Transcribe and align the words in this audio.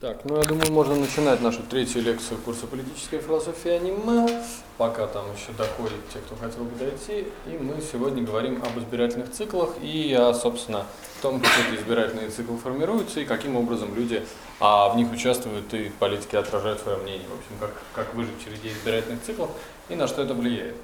Так, 0.00 0.24
ну 0.26 0.36
я 0.36 0.44
думаю, 0.44 0.70
можно 0.70 0.94
начинать 0.94 1.40
нашу 1.40 1.64
третью 1.64 2.02
лекцию 2.02 2.38
курса 2.44 2.68
политической 2.68 3.18
философии 3.18 3.72
аниме, 3.72 4.28
пока 4.76 5.08
там 5.08 5.24
еще 5.34 5.50
доходят 5.58 5.98
те, 6.14 6.20
кто 6.20 6.36
хотел 6.36 6.62
бы 6.62 6.76
дойти. 6.78 7.26
И 7.46 7.58
мы 7.58 7.80
сегодня 7.80 8.22
говорим 8.22 8.62
об 8.62 8.78
избирательных 8.78 9.32
циклах 9.32 9.70
и, 9.82 10.16
собственно, 10.40 10.86
том, 11.20 11.40
как 11.40 11.50
эти 11.66 11.80
избирательные 11.80 12.30
циклы 12.30 12.58
формируются 12.58 13.18
и 13.18 13.24
каким 13.24 13.56
образом 13.56 13.92
люди 13.96 14.24
а, 14.60 14.88
в 14.90 14.96
них 14.96 15.10
участвуют 15.10 15.74
и 15.74 15.90
политики 15.98 16.36
отражают 16.36 16.78
свое 16.78 16.98
мнение. 16.98 17.26
В 17.28 17.36
общем, 17.36 17.58
как, 17.58 17.82
как 17.92 18.14
выжить 18.14 18.40
через 18.44 18.60
идеи 18.60 18.74
избирательных 18.74 19.20
циклов 19.24 19.50
и 19.88 19.96
на 19.96 20.06
что 20.06 20.22
это 20.22 20.32
влияет. 20.32 20.76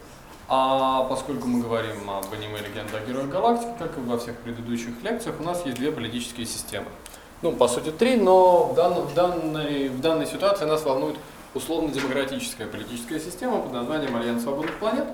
А 0.48 1.04
поскольку 1.04 1.46
мы 1.46 1.62
говорим 1.62 2.10
об 2.10 2.32
аниме 2.32 2.58
«Легенда 2.58 2.98
о 2.98 3.06
героях 3.08 3.28
галактики», 3.28 3.74
как 3.78 3.96
и 3.96 4.00
во 4.00 4.18
всех 4.18 4.36
предыдущих 4.38 5.00
лекциях, 5.04 5.36
у 5.38 5.44
нас 5.44 5.64
есть 5.64 5.78
две 5.78 5.92
политические 5.92 6.46
системы– 6.46 6.88
ну, 7.42 7.52
по 7.52 7.68
сути, 7.68 7.90
три, 7.90 8.16
но 8.16 8.68
в, 8.68 8.74
данном, 8.74 9.06
в, 9.06 9.14
данной, 9.14 9.88
в 9.88 10.00
данной 10.00 10.26
ситуации 10.26 10.64
нас 10.64 10.82
волнует 10.84 11.16
условно-демократическая 11.54 12.66
политическая 12.66 13.20
система 13.20 13.60
под 13.60 13.72
названием 13.72 14.16
Альянс 14.16 14.42
Свободных 14.42 14.78
Планет, 14.78 15.06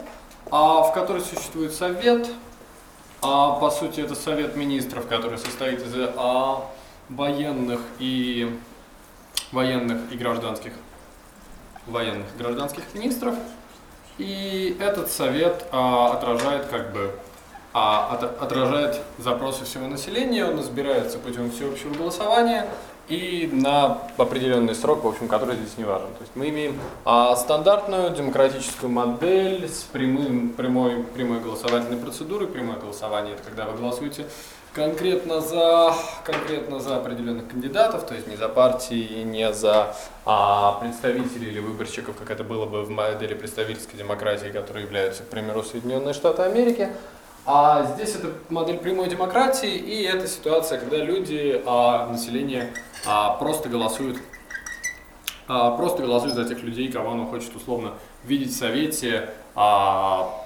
а, 0.50 0.82
в 0.82 0.92
которой 0.92 1.22
существует 1.22 1.72
совет, 1.72 2.28
а, 3.22 3.58
по 3.58 3.70
сути, 3.70 4.00
это 4.00 4.14
совет 4.14 4.56
министров, 4.56 5.06
который 5.06 5.38
состоит 5.38 5.80
из 5.80 5.92
а, 6.16 6.64
военных 7.10 7.80
и 7.98 8.58
военных 9.52 10.12
и 10.12 10.16
гражданских 10.16 10.72
военных 11.86 12.26
гражданских 12.38 12.84
министров. 12.94 13.34
И 14.18 14.76
этот 14.80 15.10
совет 15.10 15.66
а, 15.72 16.12
отражает 16.14 16.66
как 16.66 16.92
бы 16.92 17.14
а 17.72 18.14
от, 18.14 18.42
отражает 18.42 19.00
запросы 19.18 19.64
всего 19.64 19.86
населения, 19.86 20.44
он 20.44 20.60
избирается 20.60 21.18
путем 21.18 21.50
всеобщего 21.50 21.94
голосования 21.94 22.66
и 23.08 23.48
на 23.52 23.98
определенный 24.16 24.74
срок, 24.74 25.02
в 25.02 25.08
общем, 25.08 25.26
который 25.28 25.56
здесь 25.56 25.76
не 25.78 25.84
важен. 25.84 26.08
То 26.08 26.20
есть 26.20 26.32
мы 26.36 26.48
имеем 26.48 26.78
а, 27.04 27.34
стандартную 27.34 28.10
демократическую 28.10 28.90
модель 28.90 29.68
с 29.68 29.82
прямым, 29.82 30.50
прямой, 30.50 31.02
прямой 31.02 31.40
голосовательной 31.40 31.98
процедурой. 31.98 32.46
Прямое 32.46 32.78
голосование– 32.78 33.34
это 33.34 33.42
когда 33.42 33.64
вы 33.66 33.76
голосуете 33.76 34.26
конкретно 34.72 35.40
за, 35.40 35.92
конкретно 36.24 36.78
за 36.78 36.96
определенных 36.96 37.48
кандидатов, 37.48 38.06
то 38.06 38.14
есть 38.14 38.28
не 38.28 38.36
за 38.36 38.48
партии, 38.48 39.24
не 39.24 39.52
за 39.52 39.94
а, 40.24 40.78
представителей 40.80 41.48
или 41.48 41.58
выборщиков, 41.58 42.16
как 42.16 42.30
это 42.30 42.44
было 42.44 42.66
бы 42.66 42.84
в 42.84 42.90
модели 42.90 43.34
представительской 43.34 43.98
демократии, 43.98 44.48
которые 44.48 44.84
являются, 44.84 45.24
к 45.24 45.26
примеру, 45.26 45.64
Соединенные 45.64 46.14
Штаты 46.14 46.42
Америки, 46.42 46.90
а 47.46 47.84
здесь 47.94 48.14
это 48.14 48.32
модель 48.48 48.78
прямой 48.78 49.08
демократии, 49.08 49.74
и 49.74 50.02
это 50.02 50.28
ситуация, 50.28 50.78
когда 50.78 50.98
люди, 50.98 51.62
а, 51.66 52.06
население 52.06 52.72
а, 53.06 53.34
просто 53.34 53.68
голосуют 53.68 54.18
а, 55.52 55.72
просто 55.72 56.04
голосуют 56.04 56.36
за 56.36 56.44
тех 56.44 56.62
людей, 56.62 56.92
кого 56.92 57.10
оно 57.10 57.26
хочет 57.26 57.56
условно 57.56 57.94
видеть 58.24 58.52
в 58.52 58.56
Совете, 58.56 59.30
а, 59.56 60.39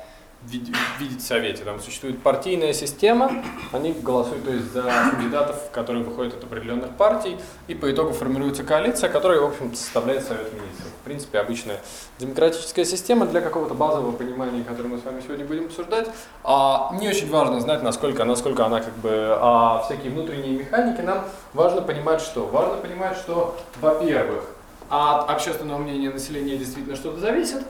видеть 0.50 1.20
в 1.20 1.26
Совете. 1.26 1.64
Там 1.64 1.80
существует 1.80 2.22
партийная 2.22 2.72
система, 2.72 3.42
они 3.72 3.92
голосуют 3.92 4.44
то 4.44 4.52
есть, 4.52 4.72
за 4.72 4.82
кандидатов, 4.82 5.70
которые 5.72 6.04
выходят 6.04 6.34
от 6.34 6.44
определенных 6.44 6.90
партий, 6.96 7.36
и 7.68 7.74
по 7.74 7.90
итогу 7.90 8.12
формируется 8.12 8.62
коалиция, 8.62 9.08
которая, 9.08 9.40
в 9.40 9.44
общем 9.44 9.74
составляет 9.74 10.24
Совет 10.24 10.52
Министров. 10.52 10.88
В 11.00 11.04
принципе, 11.04 11.38
обычная 11.38 11.80
демократическая 12.18 12.84
система 12.84 13.26
для 13.26 13.40
какого-то 13.40 13.74
базового 13.74 14.12
понимания, 14.12 14.64
которое 14.64 14.88
мы 14.88 14.98
с 14.98 15.04
вами 15.04 15.20
сегодня 15.20 15.44
будем 15.44 15.66
обсуждать. 15.66 16.08
А, 16.42 16.94
не 17.00 17.08
очень 17.08 17.30
важно 17.30 17.60
знать, 17.60 17.82
насколько, 17.82 18.24
насколько 18.24 18.64
она 18.64 18.80
как 18.80 18.96
бы, 18.98 19.36
а, 19.40 19.82
всякие 19.84 20.12
внутренние 20.12 20.58
механики, 20.58 21.00
нам 21.00 21.24
важно 21.52 21.82
понимать 21.82 22.20
что? 22.20 22.46
Важно 22.46 22.76
понимать, 22.76 23.16
что, 23.16 23.56
во-первых, 23.80 24.44
от 24.90 25.30
общественного 25.30 25.78
мнения 25.78 26.10
населения 26.10 26.56
действительно 26.56 26.96
что-то 26.96 27.18
зависит, 27.18 27.64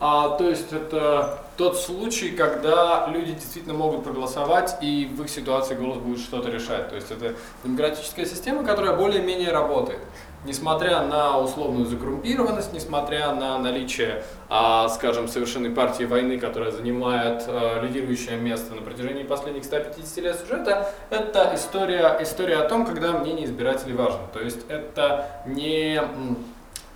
а, 0.00 0.36
то 0.36 0.48
есть 0.48 0.72
это 0.72 1.40
тот 1.56 1.76
случай, 1.76 2.30
когда 2.30 3.08
люди 3.08 3.32
действительно 3.32 3.74
могут 3.74 4.04
проголосовать, 4.04 4.76
и 4.80 5.10
в 5.12 5.22
их 5.24 5.28
ситуации 5.28 5.74
голос 5.74 5.98
будет 5.98 6.20
что-то 6.20 6.50
решать. 6.50 6.88
То 6.88 6.94
есть 6.94 7.10
это 7.10 7.34
демократическая 7.64 8.24
система, 8.24 8.62
которая 8.62 8.94
более-менее 8.96 9.50
работает. 9.50 9.98
Несмотря 10.44 11.02
на 11.02 11.40
условную 11.40 11.84
закоррумпированность, 11.86 12.72
несмотря 12.72 13.32
на 13.32 13.58
наличие, 13.58 14.22
а, 14.48 14.88
скажем, 14.88 15.26
совершенной 15.26 15.70
партии 15.70 16.04
войны, 16.04 16.38
которая 16.38 16.70
занимает 16.70 17.42
а, 17.48 17.82
лидирующее 17.82 18.36
место 18.36 18.76
на 18.76 18.82
протяжении 18.82 19.24
последних 19.24 19.64
150 19.64 20.18
лет 20.18 20.38
сюжета, 20.38 20.92
это 21.10 21.50
история, 21.56 22.16
история 22.20 22.58
о 22.58 22.68
том, 22.68 22.86
когда 22.86 23.14
мнение 23.14 23.46
избирателей 23.46 23.94
важно. 23.94 24.20
То 24.32 24.40
есть 24.40 24.60
это 24.68 25.42
не 25.44 26.00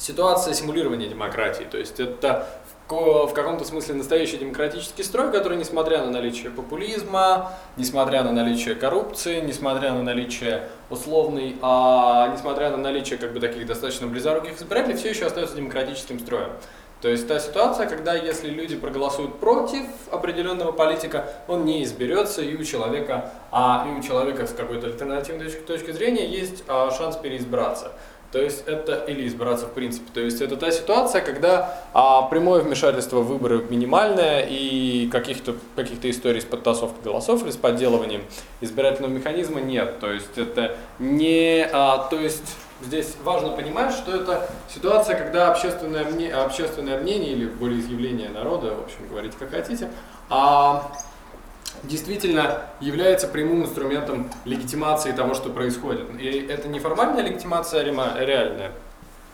ситуация 0.02 0.52
симулирования 0.54 1.06
демократии, 1.08 1.64
то 1.64 1.78
есть 1.78 2.00
это 2.00 2.46
в 2.92 3.32
каком-то 3.32 3.64
смысле 3.64 3.94
настоящий 3.94 4.36
демократический 4.36 5.02
строй, 5.02 5.32
который, 5.32 5.56
несмотря 5.56 6.04
на 6.04 6.10
наличие 6.10 6.50
популизма, 6.50 7.52
несмотря 7.76 8.22
на 8.22 8.32
наличие 8.32 8.74
коррупции, 8.74 9.40
несмотря 9.40 9.92
на 9.92 10.02
наличие 10.02 10.68
условной, 10.90 11.56
а 11.62 12.28
несмотря 12.32 12.70
на 12.70 12.76
наличие 12.76 13.18
как 13.18 13.32
бы 13.32 13.40
таких 13.40 13.66
достаточно 13.66 14.06
близоруких 14.06 14.58
избирателей, 14.58 14.96
все 14.96 15.10
еще 15.10 15.26
остается 15.26 15.56
демократическим 15.56 16.20
строем. 16.20 16.50
То 17.02 17.08
есть 17.08 17.26
та 17.26 17.40
ситуация, 17.40 17.88
когда 17.88 18.14
если 18.14 18.48
люди 18.48 18.76
проголосуют 18.76 19.40
против 19.40 19.82
определенного 20.12 20.70
политика, 20.70 21.34
он 21.48 21.64
не 21.64 21.82
изберется, 21.82 22.42
и 22.42 22.54
у 22.54 22.62
человека, 22.62 23.32
а 23.50 23.88
и 23.88 23.98
у 23.98 24.02
человека 24.02 24.46
с 24.46 24.52
какой-то 24.52 24.86
альтернативной 24.86 25.50
точки, 25.50 25.90
зрения 25.90 26.28
есть 26.28 26.62
а, 26.68 26.92
шанс 26.92 27.16
переизбраться. 27.16 27.90
То 28.32 28.40
есть 28.40 28.64
это, 28.66 29.04
или 29.06 29.28
избираться 29.28 29.66
в 29.66 29.72
принципе. 29.72 30.06
То 30.12 30.20
есть 30.20 30.40
это 30.40 30.56
та 30.56 30.70
ситуация, 30.70 31.20
когда 31.20 31.78
а, 31.92 32.22
прямое 32.22 32.62
вмешательство 32.62 33.18
в 33.18 33.26
выборы 33.26 33.62
минимальное 33.68 34.46
и 34.48 35.06
каких-то 35.12 35.54
каких 35.76 36.02
историй 36.04 36.40
с 36.40 36.44
подтасовкой 36.44 37.02
голосов 37.04 37.44
или 37.44 37.50
с 37.50 37.56
подделыванием 37.56 38.22
избирательного 38.62 39.12
механизма 39.12 39.60
нет. 39.60 40.00
То 40.00 40.10
есть 40.10 40.38
это 40.38 40.76
не... 40.98 41.68
А, 41.72 42.08
то 42.08 42.18
есть 42.18 42.56
здесь 42.80 43.16
важно 43.22 43.50
понимать, 43.50 43.94
что 43.94 44.16
это 44.16 44.48
ситуация, 44.74 45.16
когда 45.16 45.50
общественное, 45.50 46.04
мнение, 46.04 46.34
общественное 46.34 46.98
мнение 46.98 47.32
или 47.32 47.44
волеизъявление 47.44 48.30
народа, 48.30 48.74
в 48.74 48.84
общем, 48.84 49.08
говорите 49.10 49.36
как 49.38 49.50
хотите, 49.50 49.90
а, 50.30 50.90
действительно 51.82 52.62
является 52.80 53.26
прямым 53.26 53.62
инструментом 53.62 54.30
легитимации 54.44 55.12
того, 55.12 55.34
что 55.34 55.50
происходит. 55.50 56.06
И 56.18 56.46
это 56.48 56.68
не 56.68 56.80
формальная 56.80 57.22
легитимация, 57.22 57.80
а 57.80 58.24
реальная. 58.24 58.72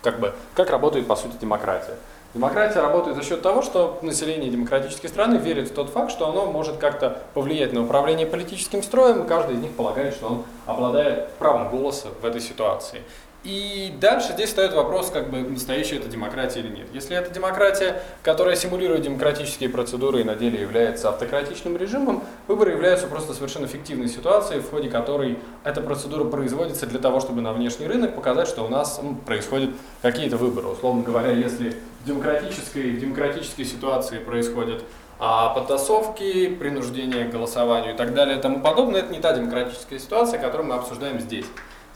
Как 0.02 0.20
бы, 0.20 0.32
как 0.54 0.70
работает, 0.70 1.06
по 1.06 1.16
сути, 1.16 1.36
демократия. 1.40 1.94
Демократия 2.34 2.80
работает 2.80 3.16
за 3.16 3.22
счет 3.22 3.40
того, 3.40 3.62
что 3.62 3.98
население 4.02 4.50
демократической 4.50 5.08
страны 5.08 5.36
верит 5.36 5.70
в 5.70 5.74
тот 5.74 5.88
факт, 5.88 6.10
что 6.10 6.28
оно 6.28 6.52
может 6.52 6.76
как-то 6.76 7.22
повлиять 7.32 7.72
на 7.72 7.82
управление 7.82 8.26
политическим 8.26 8.82
строем, 8.82 9.24
и 9.24 9.26
каждый 9.26 9.56
из 9.56 9.60
них 9.60 9.72
полагает, 9.72 10.14
что 10.14 10.26
он 10.26 10.44
обладает 10.66 11.30
правом 11.38 11.70
голоса 11.70 12.08
в 12.20 12.24
этой 12.24 12.42
ситуации. 12.42 13.00
И 13.48 13.94
дальше 13.98 14.34
здесь 14.34 14.50
встает 14.50 14.74
вопрос, 14.74 15.08
как 15.08 15.30
бы 15.30 15.38
настоящая 15.38 15.96
это 15.96 16.08
демократия 16.08 16.60
или 16.60 16.68
нет. 16.68 16.88
Если 16.92 17.16
это 17.16 17.30
демократия, 17.30 18.02
которая 18.22 18.56
симулирует 18.56 19.00
демократические 19.00 19.70
процедуры 19.70 20.20
и 20.20 20.24
на 20.24 20.34
деле 20.34 20.60
является 20.60 21.08
автократичным 21.08 21.78
режимом, 21.78 22.22
выборы 22.46 22.72
являются 22.72 23.06
просто 23.06 23.32
совершенно 23.32 23.66
фиктивной 23.66 24.08
ситуацией, 24.08 24.60
в 24.60 24.68
ходе 24.68 24.90
которой 24.90 25.38
эта 25.64 25.80
процедура 25.80 26.24
производится 26.24 26.86
для 26.86 26.98
того, 26.98 27.20
чтобы 27.20 27.40
на 27.40 27.54
внешний 27.54 27.86
рынок 27.86 28.14
показать, 28.14 28.48
что 28.48 28.66
у 28.66 28.68
нас 28.68 29.00
ну, 29.02 29.14
происходят 29.14 29.70
какие-то 30.02 30.36
выборы. 30.36 30.68
Условно 30.68 31.02
говоря, 31.02 31.30
если 31.30 31.74
в 32.04 32.06
демократической, 32.06 32.90
в 32.90 33.00
демократической 33.00 33.64
ситуации 33.64 34.18
происходят 34.18 34.84
а 35.18 35.54
подтасовки, 35.54 36.48
принуждение 36.48 37.24
к 37.24 37.30
голосованию 37.30 37.94
и 37.94 37.96
так 37.96 38.12
далее 38.12 38.38
и 38.38 38.40
тому 38.42 38.60
подобное, 38.60 39.00
это 39.00 39.10
не 39.10 39.20
та 39.20 39.32
демократическая 39.32 39.98
ситуация, 39.98 40.38
которую 40.38 40.68
мы 40.68 40.74
обсуждаем 40.74 41.18
здесь. 41.18 41.46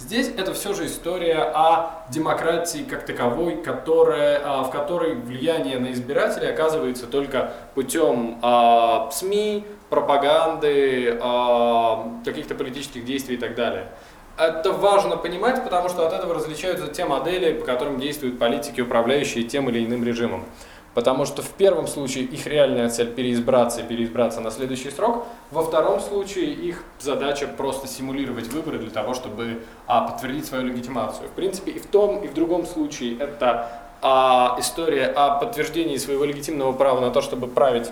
Здесь 0.02 0.32
это 0.36 0.52
все 0.52 0.74
же 0.74 0.86
история 0.86 1.38
о 1.38 2.02
демократии 2.10 2.82
как 2.82 3.06
таковой, 3.06 3.62
которая, 3.62 4.40
а, 4.44 4.64
в 4.64 4.70
которой 4.72 5.14
влияние 5.14 5.78
на 5.78 5.92
избирателей 5.92 6.48
оказывается 6.48 7.06
только 7.06 7.52
путем 7.76 8.40
а, 8.42 9.08
СМИ, 9.12 9.64
пропаганды, 9.90 11.16
а, 11.22 12.18
каких-то 12.24 12.56
политических 12.56 13.04
действий 13.04 13.36
и 13.36 13.38
так 13.38 13.54
далее. 13.54 13.86
Это 14.36 14.72
важно 14.72 15.16
понимать, 15.16 15.62
потому 15.62 15.88
что 15.88 16.04
от 16.04 16.12
этого 16.12 16.34
различаются 16.34 16.88
те 16.88 17.04
модели, 17.04 17.52
по 17.52 17.64
которым 17.64 18.00
действуют 18.00 18.40
политики, 18.40 18.80
управляющие 18.80 19.44
тем 19.44 19.70
или 19.70 19.84
иным 19.84 20.02
режимом. 20.02 20.44
Потому 20.94 21.24
что 21.24 21.40
в 21.40 21.48
первом 21.48 21.86
случае 21.86 22.24
их 22.24 22.46
реальная 22.46 22.90
цель 22.90 23.12
переизбраться 23.12 23.80
и 23.80 23.84
переизбраться 23.84 24.40
на 24.40 24.50
следующий 24.50 24.90
срок. 24.90 25.26
Во 25.50 25.62
втором 25.62 26.00
случае 26.00 26.52
их 26.52 26.84
задача 27.00 27.46
просто 27.46 27.88
симулировать 27.88 28.48
выборы 28.48 28.78
для 28.78 28.90
того, 28.90 29.14
чтобы 29.14 29.62
а, 29.86 30.06
подтвердить 30.06 30.46
свою 30.46 30.64
легитимацию. 30.64 31.28
В 31.28 31.32
принципе, 31.32 31.72
и 31.72 31.78
в 31.78 31.86
том, 31.86 32.22
и 32.22 32.28
в 32.28 32.34
другом 32.34 32.66
случае 32.66 33.18
это 33.18 33.70
а, 34.02 34.56
история 34.58 35.06
о 35.06 35.36
подтверждении 35.38 35.96
своего 35.96 36.24
легитимного 36.24 36.72
права 36.72 37.00
на 37.00 37.10
то, 37.10 37.22
чтобы 37.22 37.46
править 37.46 37.88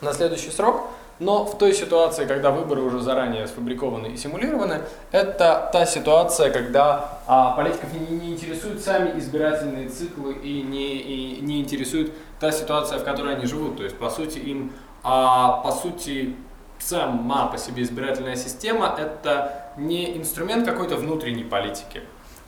на 0.00 0.12
следующий 0.12 0.50
срок. 0.50 0.82
Но 1.20 1.44
в 1.44 1.56
той 1.58 1.72
ситуации, 1.72 2.26
когда 2.26 2.50
выборы 2.50 2.82
уже 2.82 3.00
заранее 3.00 3.46
сфабрикованы 3.46 4.08
и 4.08 4.16
симулированы, 4.16 4.80
это 5.12 5.70
та 5.72 5.86
ситуация, 5.86 6.50
когда 6.50 7.20
а, 7.26 7.52
политиков 7.52 7.88
не, 7.92 8.16
не 8.16 8.32
интересуют 8.32 8.82
сами 8.82 9.18
избирательные 9.18 9.88
циклы 9.88 10.32
и 10.34 10.62
не, 10.62 10.96
и 10.96 11.40
не 11.40 11.60
интересует 11.60 12.12
та 12.40 12.50
ситуация, 12.50 12.98
в 12.98 13.04
которой 13.04 13.36
они 13.36 13.46
живут. 13.46 13.76
То 13.76 13.84
есть, 13.84 13.96
по 13.96 14.10
сути, 14.10 14.38
им, 14.38 14.72
а, 15.04 15.60
по 15.62 15.70
сути, 15.70 16.34
сама 16.80 17.46
по 17.46 17.58
себе 17.58 17.84
избирательная 17.84 18.36
система– 18.36 18.94
это 18.98 19.70
не 19.76 20.16
инструмент 20.16 20.66
какой-то 20.66 20.96
внутренней 20.96 21.44
политики, 21.44 22.02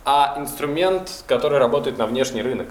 а 0.05 0.35
инструмент, 0.39 1.25
который 1.27 1.59
работает 1.59 1.99
на 1.99 2.07
внешний 2.07 2.43
рынок. 2.43 2.69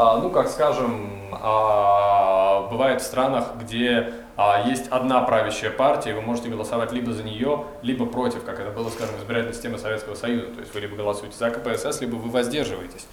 А, 0.00 0.20
ну, 0.20 0.30
как 0.30 0.48
скажем, 0.48 1.10
а, 1.32 2.68
бывает 2.70 3.00
в 3.00 3.04
странах, 3.04 3.56
где 3.60 4.12
а, 4.36 4.62
есть 4.64 4.86
одна 4.90 5.22
правящая 5.22 5.72
партия, 5.72 6.10
и 6.10 6.12
вы 6.12 6.20
можете 6.20 6.48
голосовать 6.48 6.92
либо 6.92 7.12
за 7.12 7.24
нее, 7.24 7.64
либо 7.82 8.06
против, 8.06 8.44
как 8.44 8.60
это 8.60 8.70
было, 8.70 8.90
скажем, 8.90 9.16
в 9.16 9.18
избирательной 9.18 9.54
системе 9.54 9.76
Советского 9.76 10.14
Союза. 10.14 10.54
То 10.54 10.60
есть 10.60 10.72
вы 10.72 10.78
либо 10.78 10.94
голосуете 10.94 11.36
за 11.36 11.50
КПСС, 11.50 12.00
либо 12.00 12.14
вы 12.14 12.30
воздерживаетесь. 12.30 13.08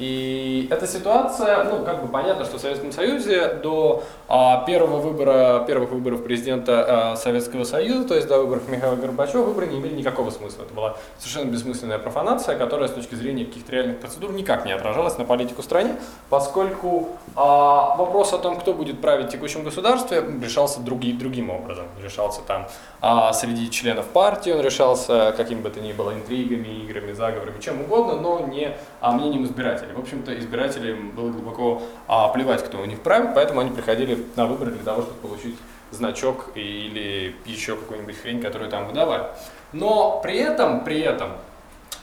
И 0.00 0.66
эта 0.70 0.86
ситуация, 0.86 1.62
ну, 1.64 1.84
как 1.84 2.00
бы 2.02 2.08
понятно, 2.08 2.46
что 2.46 2.56
в 2.56 2.60
Советском 2.60 2.90
Союзе 2.90 3.52
до 3.62 4.02
а, 4.28 4.64
первого 4.64 4.98
выбора, 4.98 5.62
первых 5.66 5.90
выборов 5.90 6.24
президента 6.24 7.12
а, 7.12 7.16
Советского 7.16 7.64
Союза, 7.64 8.08
то 8.08 8.14
есть 8.14 8.26
до 8.26 8.38
выборов 8.38 8.66
Михаила 8.66 8.96
Горбачева, 8.96 9.42
выборы 9.42 9.66
не 9.66 9.78
имели 9.78 9.94
никакого 9.94 10.30
смысла. 10.30 10.62
Это 10.62 10.72
была 10.72 10.96
совершенно 11.18 11.50
бессмысленная 11.50 11.98
профанация, 11.98 12.56
которая 12.56 12.88
с 12.88 12.92
точки 12.92 13.14
зрения 13.14 13.44
каких-то 13.44 13.72
реальных 13.72 14.00
процедур 14.00 14.32
никак 14.32 14.64
не 14.64 14.72
отражалась 14.72 15.18
на 15.18 15.26
политику 15.26 15.62
стране, 15.62 15.96
поскольку 16.30 17.10
а, 17.36 17.94
вопрос 17.96 18.32
о 18.32 18.38
том, 18.38 18.58
кто 18.58 18.72
будет 18.72 19.02
править 19.02 19.26
в 19.26 19.30
текущем 19.30 19.64
государстве, 19.64 20.24
решался 20.42 20.80
други, 20.80 21.12
другим 21.12 21.50
образом. 21.50 21.84
Решался 22.02 22.40
там 22.40 22.68
а, 23.02 23.34
среди 23.34 23.70
членов 23.70 24.06
партии, 24.06 24.50
он 24.50 24.62
решался 24.62 25.34
каким 25.36 25.60
бы 25.60 25.68
то 25.68 25.78
ни 25.80 25.92
было 25.92 26.14
интригами, 26.14 26.68
играми, 26.84 27.12
заговорами, 27.12 27.60
чем 27.60 27.82
угодно, 27.82 28.14
но 28.14 28.40
не 28.40 28.74
а, 29.00 29.12
мнением 29.12 29.44
избирателей. 29.44 29.92
В 29.94 29.98
общем-то, 29.98 30.38
избирателям 30.38 31.10
было 31.10 31.30
глубоко 31.30 31.82
а, 32.06 32.28
плевать, 32.28 32.64
кто 32.64 32.80
у 32.80 32.84
них 32.84 33.00
правит, 33.00 33.34
поэтому 33.34 33.60
они 33.60 33.70
приходили 33.70 34.24
на 34.36 34.46
выборы 34.46 34.72
для 34.72 34.84
того, 34.84 35.02
чтобы 35.02 35.18
получить 35.20 35.56
значок 35.90 36.50
или 36.54 37.34
еще 37.46 37.76
какую-нибудь 37.76 38.16
хрень, 38.16 38.40
которую 38.40 38.70
там 38.70 38.86
выдавали. 38.86 39.24
Но 39.72 40.20
при 40.22 40.36
этом, 40.36 40.84
при 40.84 41.00
этом, 41.00 41.32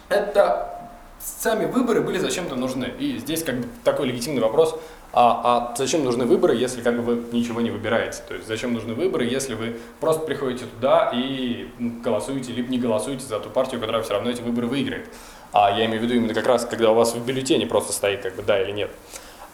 это 0.10 0.74
сами 1.20 1.66
выборы 1.66 2.02
были 2.02 2.18
зачем-то 2.18 2.56
нужны. 2.56 2.92
И 3.00 3.18
здесь 3.18 3.44
как 3.44 3.58
бы 3.58 3.68
такой 3.84 4.08
легитимный 4.08 4.42
вопрос, 4.42 4.80
а, 5.14 5.72
а 5.72 5.76
зачем 5.78 6.04
нужны 6.04 6.26
выборы, 6.26 6.56
если 6.56 6.82
как 6.82 6.96
бы 6.98 7.02
вы 7.02 7.36
ничего 7.36 7.62
не 7.62 7.72
выбираете? 7.72 8.22
То 8.28 8.36
есть 8.36 8.48
зачем 8.48 8.74
нужны 8.74 8.94
выборы, 8.94 9.26
если 9.26 9.56
вы 9.56 9.78
просто 10.00 10.26
приходите 10.26 10.66
туда 10.66 11.12
и 11.14 11.70
голосуете, 12.04 12.52
либо 12.52 12.70
не 12.70 12.78
голосуете 12.78 13.26
за 13.26 13.40
ту 13.40 13.50
партию, 13.50 13.80
которая 13.80 14.04
все 14.04 14.14
равно 14.14 14.30
эти 14.30 14.42
выборы 14.42 14.68
выиграет? 14.68 15.10
А 15.60 15.72
я 15.72 15.88
имею 15.88 16.00
в 16.00 16.04
виду 16.04 16.14
именно 16.14 16.36
как 16.36 16.46
раз, 16.46 16.66
когда 16.66 16.92
у 16.92 16.94
вас 16.94 17.16
в 17.16 17.26
бюллетене 17.26 17.66
просто 17.66 17.92
стоит 17.92 18.22
как 18.22 18.36
бы 18.36 18.44
да 18.44 18.62
или 18.62 18.72
нет. 18.72 18.92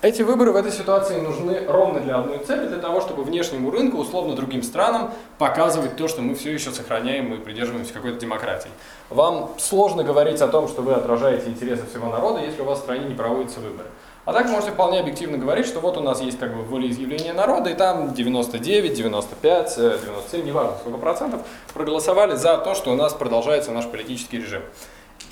Эти 0.02 0.22
выборы 0.22 0.52
в 0.52 0.58
этой 0.58 0.70
ситуации 0.70 1.18
нужны 1.22 1.66
ровно 1.66 2.02
для 2.02 2.18
одной 2.18 2.40
цели, 2.40 2.68
для 2.68 2.80
того, 2.80 3.00
чтобы 3.00 3.24
внешнему 3.24 3.72
рынку, 3.72 4.00
условно 4.00 4.36
другим 4.36 4.64
странам, 4.64 5.12
показывать 5.38 5.96
то, 5.96 6.10
что 6.10 6.22
мы 6.22 6.36
все 6.36 6.52
еще 6.52 6.72
сохраняем 6.72 7.34
и 7.34 7.38
придерживаемся 7.38 7.94
какой-то 7.94 8.20
демократии. 8.20 8.70
Вам 9.10 9.52
сложно 9.58 10.04
говорить 10.04 10.42
о 10.42 10.50
том, 10.50 10.68
что 10.68 10.82
вы 10.82 10.92
отражаете 10.92 11.48
интересы 11.48 11.84
всего 11.90 12.10
народа, 12.10 12.42
если 12.42 12.62
у 12.64 12.66
вас 12.66 12.80
в 12.80 12.82
стране 12.82 13.06
не 13.06 13.16
проводятся 13.16 13.62
выборы. 13.62 13.88
А 14.26 14.34
так 14.34 14.50
можете 14.50 14.74
вполне 14.74 15.00
объективно 15.00 15.38
говорить, 15.38 15.68
что 15.68 15.80
вот 15.80 15.96
у 15.96 16.02
нас 16.02 16.20
есть 16.20 16.38
как 16.38 16.54
бы 16.54 16.64
волеизъявление 16.64 17.32
народа, 17.32 17.70
и 17.70 17.76
там 17.76 18.14
99, 18.14 18.94
95, 18.94 19.76
97, 19.78 20.46
неважно 20.46 20.76
сколько 20.82 20.98
процентов, 20.98 21.44
проголосовали 21.74 22.36
за 22.36 22.58
то, 22.58 22.76
что 22.76 22.92
у 22.92 22.96
нас 22.96 23.14
продолжается 23.14 23.72
наш 23.72 23.86
политический 23.88 24.40
режим. 24.40 24.64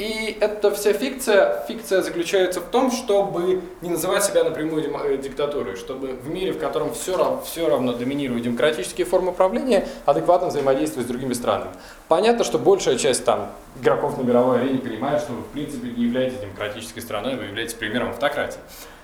И 0.02 0.36
эта 0.42 0.72
вся 0.72 0.94
фикция, 0.94 1.64
фикция 1.68 2.02
заключается 2.02 2.60
в 2.60 2.64
том, 2.64 2.90
чтобы 2.90 3.62
не 3.82 3.90
называть 3.92 4.24
себя 4.24 4.44
напрямую 4.44 4.92
э, 5.06 5.18
диктатурой, 5.18 5.76
чтобы 5.76 6.08
в 6.08 6.28
мире, 6.28 6.54
в 6.54 6.58
котором 6.58 6.92
все, 6.92 7.16
равно, 7.16 7.44
все 7.46 7.70
равно 7.70 7.94
доминируют 7.94 8.42
демократические 8.42 9.06
формы 9.06 9.32
правления, 9.32 9.88
адекватно 10.08 10.48
взаимодействовать 10.48 11.06
с 11.06 11.08
другими 11.12 11.34
странами. 11.34 11.70
Понятно, 12.08 12.44
что 12.44 12.58
большая 12.58 12.98
часть 12.98 13.26
там, 13.26 13.52
игроков 13.80 14.18
на 14.18 14.24
мировой 14.24 14.62
арене 14.62 14.80
понимает, 14.80 15.22
что 15.22 15.34
вы 15.34 15.44
в 15.44 15.50
принципе 15.50 15.90
не 15.90 16.06
являетесь 16.06 16.40
демократической 16.40 17.02
страной, 17.02 17.36
вы 17.36 17.44
являетесь 17.44 17.76
примером 17.76 18.10
автократии. 18.10 18.60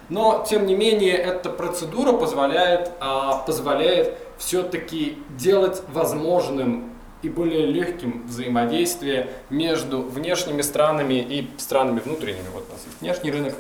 Но, 0.10 0.48
тем 0.50 0.66
не 0.66 0.74
менее, 0.74 1.16
эта 1.16 1.52
процедура 1.52 2.14
позволяет, 2.14 2.90
а, 3.00 3.44
позволяет 3.46 4.18
все-таки 4.40 5.20
делать 5.38 5.84
возможным 5.94 6.97
и 7.22 7.30
более 7.30 7.66
легким 7.66 8.26
взаимодействие 8.28 9.30
между 9.50 10.02
внешними 10.02 10.62
странами 10.62 11.16
и 11.16 11.50
странами 11.58 12.00
внутренними. 12.00 12.48
Вот 12.54 12.66
у 12.70 12.74
нас 12.74 12.84
есть 12.86 13.02
внешний 13.02 13.32
рынок 13.32 13.56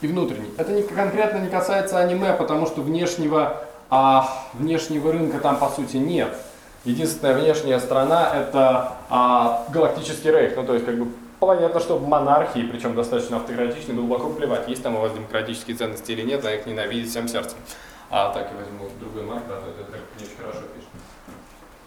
и 0.00 0.06
внутренний. 0.06 0.50
Это 0.56 0.72
не, 0.72 0.82
конкретно 0.82 1.38
не 1.38 1.48
касается 1.48 1.98
аниме, 1.98 2.32
потому 2.34 2.66
что 2.66 2.80
внешнего, 2.80 3.64
а, 3.90 4.46
внешнего 4.54 5.12
рынка 5.12 5.38
там 5.40 5.56
по 5.58 5.68
сути 5.68 5.96
нет. 5.96 6.34
Единственная 6.84 7.34
внешняя 7.34 7.78
страна 7.80 8.30
это 8.34 8.92
а, 9.10 9.66
галактический 9.70 10.30
рейх. 10.30 10.56
Ну 10.56 10.64
то 10.64 10.74
есть 10.74 10.86
как 10.86 10.96
бы 10.96 11.08
понятно, 11.40 11.80
что 11.80 11.98
в 11.98 12.06
монархии, 12.06 12.62
причем 12.70 12.94
достаточно 12.94 13.38
автократичной, 13.38 13.94
глубоко 13.94 14.30
плевать, 14.30 14.68
есть 14.68 14.82
там 14.82 14.96
у 14.96 15.00
вас 15.00 15.12
демократические 15.12 15.76
ценности 15.76 16.12
или 16.12 16.22
нет, 16.22 16.44
а 16.44 16.54
их 16.54 16.66
ненавидеть 16.66 17.10
всем 17.10 17.28
сердцем. 17.28 17.58
А 18.10 18.32
так 18.32 18.48
я 18.50 18.56
возьму 18.56 18.88
другой 18.98 19.22
марк, 19.22 19.44
да, 19.48 19.56
это 19.56 19.90
так 19.90 20.00
не 20.18 20.24
очень 20.24 20.36
хорошо 20.36 20.60
пишет 20.74 20.89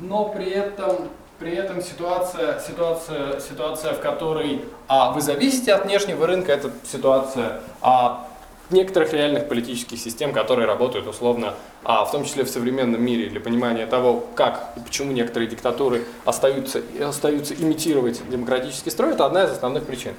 но 0.03 0.25
при 0.25 0.49
этом, 0.49 1.09
при 1.39 1.55
этом 1.55 1.81
ситуация, 1.81 2.59
ситуация, 2.59 3.39
ситуация, 3.39 3.93
в 3.93 4.01
которой 4.01 4.63
а, 4.87 5.11
вы 5.11 5.21
зависите 5.21 5.73
от 5.73 5.85
внешнего 5.85 6.27
рынка, 6.27 6.51
это 6.51 6.71
ситуация 6.83 7.61
а, 7.81 8.27
некоторых 8.69 9.13
реальных 9.13 9.47
политических 9.47 9.97
систем, 9.97 10.33
которые 10.33 10.67
работают 10.67 11.07
условно, 11.07 11.53
а, 11.83 12.05
в 12.05 12.11
том 12.11 12.25
числе 12.25 12.43
в 12.43 12.49
современном 12.49 13.01
мире, 13.01 13.29
для 13.29 13.39
понимания 13.39 13.85
того, 13.85 14.25
как 14.35 14.73
и 14.75 14.81
почему 14.81 15.11
некоторые 15.11 15.49
диктатуры 15.49 16.05
остаются, 16.25 16.81
остаются 17.01 17.53
имитировать 17.53 18.21
демократический 18.29 18.89
строй, 18.89 19.13
это 19.13 19.25
одна 19.25 19.45
из 19.45 19.51
основных 19.51 19.85
причин. 19.85 20.13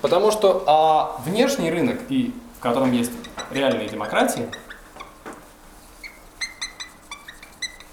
Потому 0.00 0.30
что 0.30 0.64
а, 0.66 1.20
внешний 1.24 1.70
рынок, 1.70 1.98
и 2.08 2.32
в 2.58 2.62
котором 2.62 2.92
есть 2.92 3.12
реальные 3.50 3.88
демократии, 3.88 4.48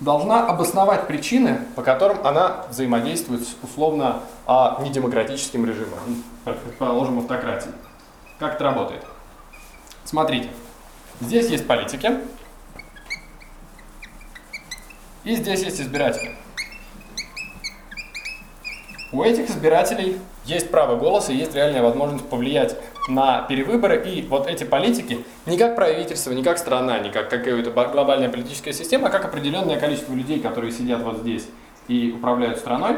должна 0.03 0.47
обосновать 0.47 1.07
причины, 1.07 1.59
по 1.75 1.81
которым 1.81 2.25
она 2.25 2.65
взаимодействует 2.69 3.47
с 3.47 3.55
условно 3.63 4.21
а, 4.45 4.79
недемократическим 4.83 5.65
режимом, 5.65 6.23
предположим, 6.43 7.19
автократией. 7.19 7.73
Как 8.39 8.55
это 8.55 8.63
работает? 8.65 9.03
Смотрите, 10.03 10.49
здесь 11.21 11.49
есть 11.49 11.65
политики, 11.65 12.19
и 15.23 15.35
здесь 15.35 15.63
есть 15.63 15.79
избиратели. 15.79 16.35
У 19.13 19.23
этих 19.23 19.49
избирателей 19.49 20.19
есть 20.43 20.69
право 20.71 20.97
голоса, 20.97 21.31
есть 21.31 21.55
реальная 21.55 21.81
возможность 21.81 22.27
повлиять 22.27 22.75
на 23.07 23.41
перевыборы, 23.41 24.01
и 24.05 24.21
вот 24.23 24.47
эти 24.47 24.63
политики 24.63 25.25
не 25.45 25.57
как 25.57 25.75
правительство, 25.75 26.31
не 26.31 26.43
как 26.43 26.57
страна, 26.57 26.99
не 26.99 27.11
как 27.11 27.29
какая-то 27.29 27.69
глобальная 27.69 28.29
политическая 28.29 28.73
система, 28.73 29.07
а 29.07 29.11
как 29.11 29.25
определенное 29.25 29.79
количество 29.79 30.13
людей, 30.13 30.39
которые 30.39 30.71
сидят 30.71 31.01
вот 31.01 31.17
здесь 31.17 31.47
и 31.87 32.13
управляют 32.15 32.59
страной, 32.59 32.97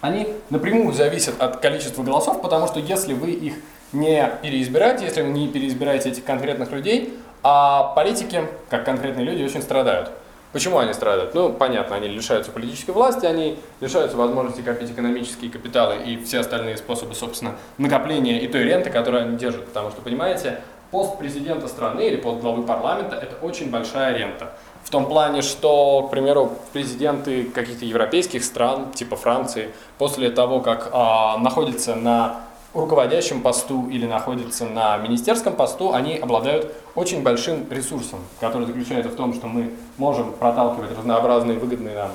они 0.00 0.28
напрямую 0.50 0.92
зависят 0.92 1.40
от 1.40 1.58
количества 1.58 2.02
голосов, 2.02 2.42
потому 2.42 2.66
что 2.66 2.80
если 2.80 3.12
вы 3.14 3.30
их 3.30 3.54
не 3.92 4.30
переизбираете, 4.42 5.04
если 5.04 5.22
вы 5.22 5.28
не 5.30 5.48
переизбираете 5.48 6.10
этих 6.10 6.24
конкретных 6.24 6.70
людей, 6.72 7.14
а 7.42 7.92
политики, 7.94 8.42
как 8.70 8.84
конкретные 8.84 9.24
люди, 9.26 9.42
очень 9.42 9.62
страдают. 9.62 10.10
Почему 10.52 10.78
они 10.78 10.92
страдают? 10.92 11.34
Ну, 11.34 11.52
понятно, 11.52 11.96
они 11.96 12.08
лишаются 12.08 12.52
политической 12.52 12.90
власти, 12.90 13.24
они 13.24 13.58
лишаются 13.80 14.18
возможности 14.18 14.60
копить 14.60 14.90
экономические 14.90 15.50
капиталы 15.50 15.96
и 16.04 16.22
все 16.22 16.40
остальные 16.40 16.76
способы, 16.76 17.14
собственно, 17.14 17.56
накопления 17.78 18.38
и 18.40 18.48
той 18.48 18.64
ренты, 18.64 18.90
которую 18.90 19.24
они 19.24 19.38
держат. 19.38 19.64
Потому 19.64 19.90
что, 19.90 20.02
понимаете, 20.02 20.60
пост 20.90 21.18
президента 21.18 21.68
страны 21.68 22.02
или 22.02 22.16
пост 22.16 22.42
главы 22.42 22.64
парламента– 22.64 23.16
это 23.22 23.34
очень 23.44 23.70
большая 23.70 24.14
рента. 24.14 24.52
В 24.84 24.90
том 24.90 25.06
плане, 25.06 25.40
что, 25.40 26.02
к 26.02 26.10
примеру, 26.10 26.52
президенты 26.74 27.44
каких-то 27.44 27.86
европейских 27.86 28.44
стран, 28.44 28.92
типа 28.92 29.16
Франции, 29.16 29.70
после 29.96 30.28
того, 30.28 30.60
как 30.60 30.90
а, 30.92 31.38
находятся 31.38 31.94
на 31.94 32.42
руководящем 32.74 33.42
посту 33.42 33.88
или 33.88 34.06
находятся 34.06 34.66
на 34.66 34.96
министерском 34.98 35.54
посту, 35.54 35.92
они 35.92 36.16
обладают 36.16 36.72
очень 36.94 37.22
большим 37.22 37.70
ресурсом, 37.70 38.20
который 38.40 38.66
заключается 38.66 39.10
в 39.10 39.16
том, 39.16 39.34
что 39.34 39.46
мы 39.46 39.72
можем 39.98 40.32
проталкивать 40.32 40.96
разнообразные 40.96 41.58
выгодные 41.58 41.94
нам 41.94 42.10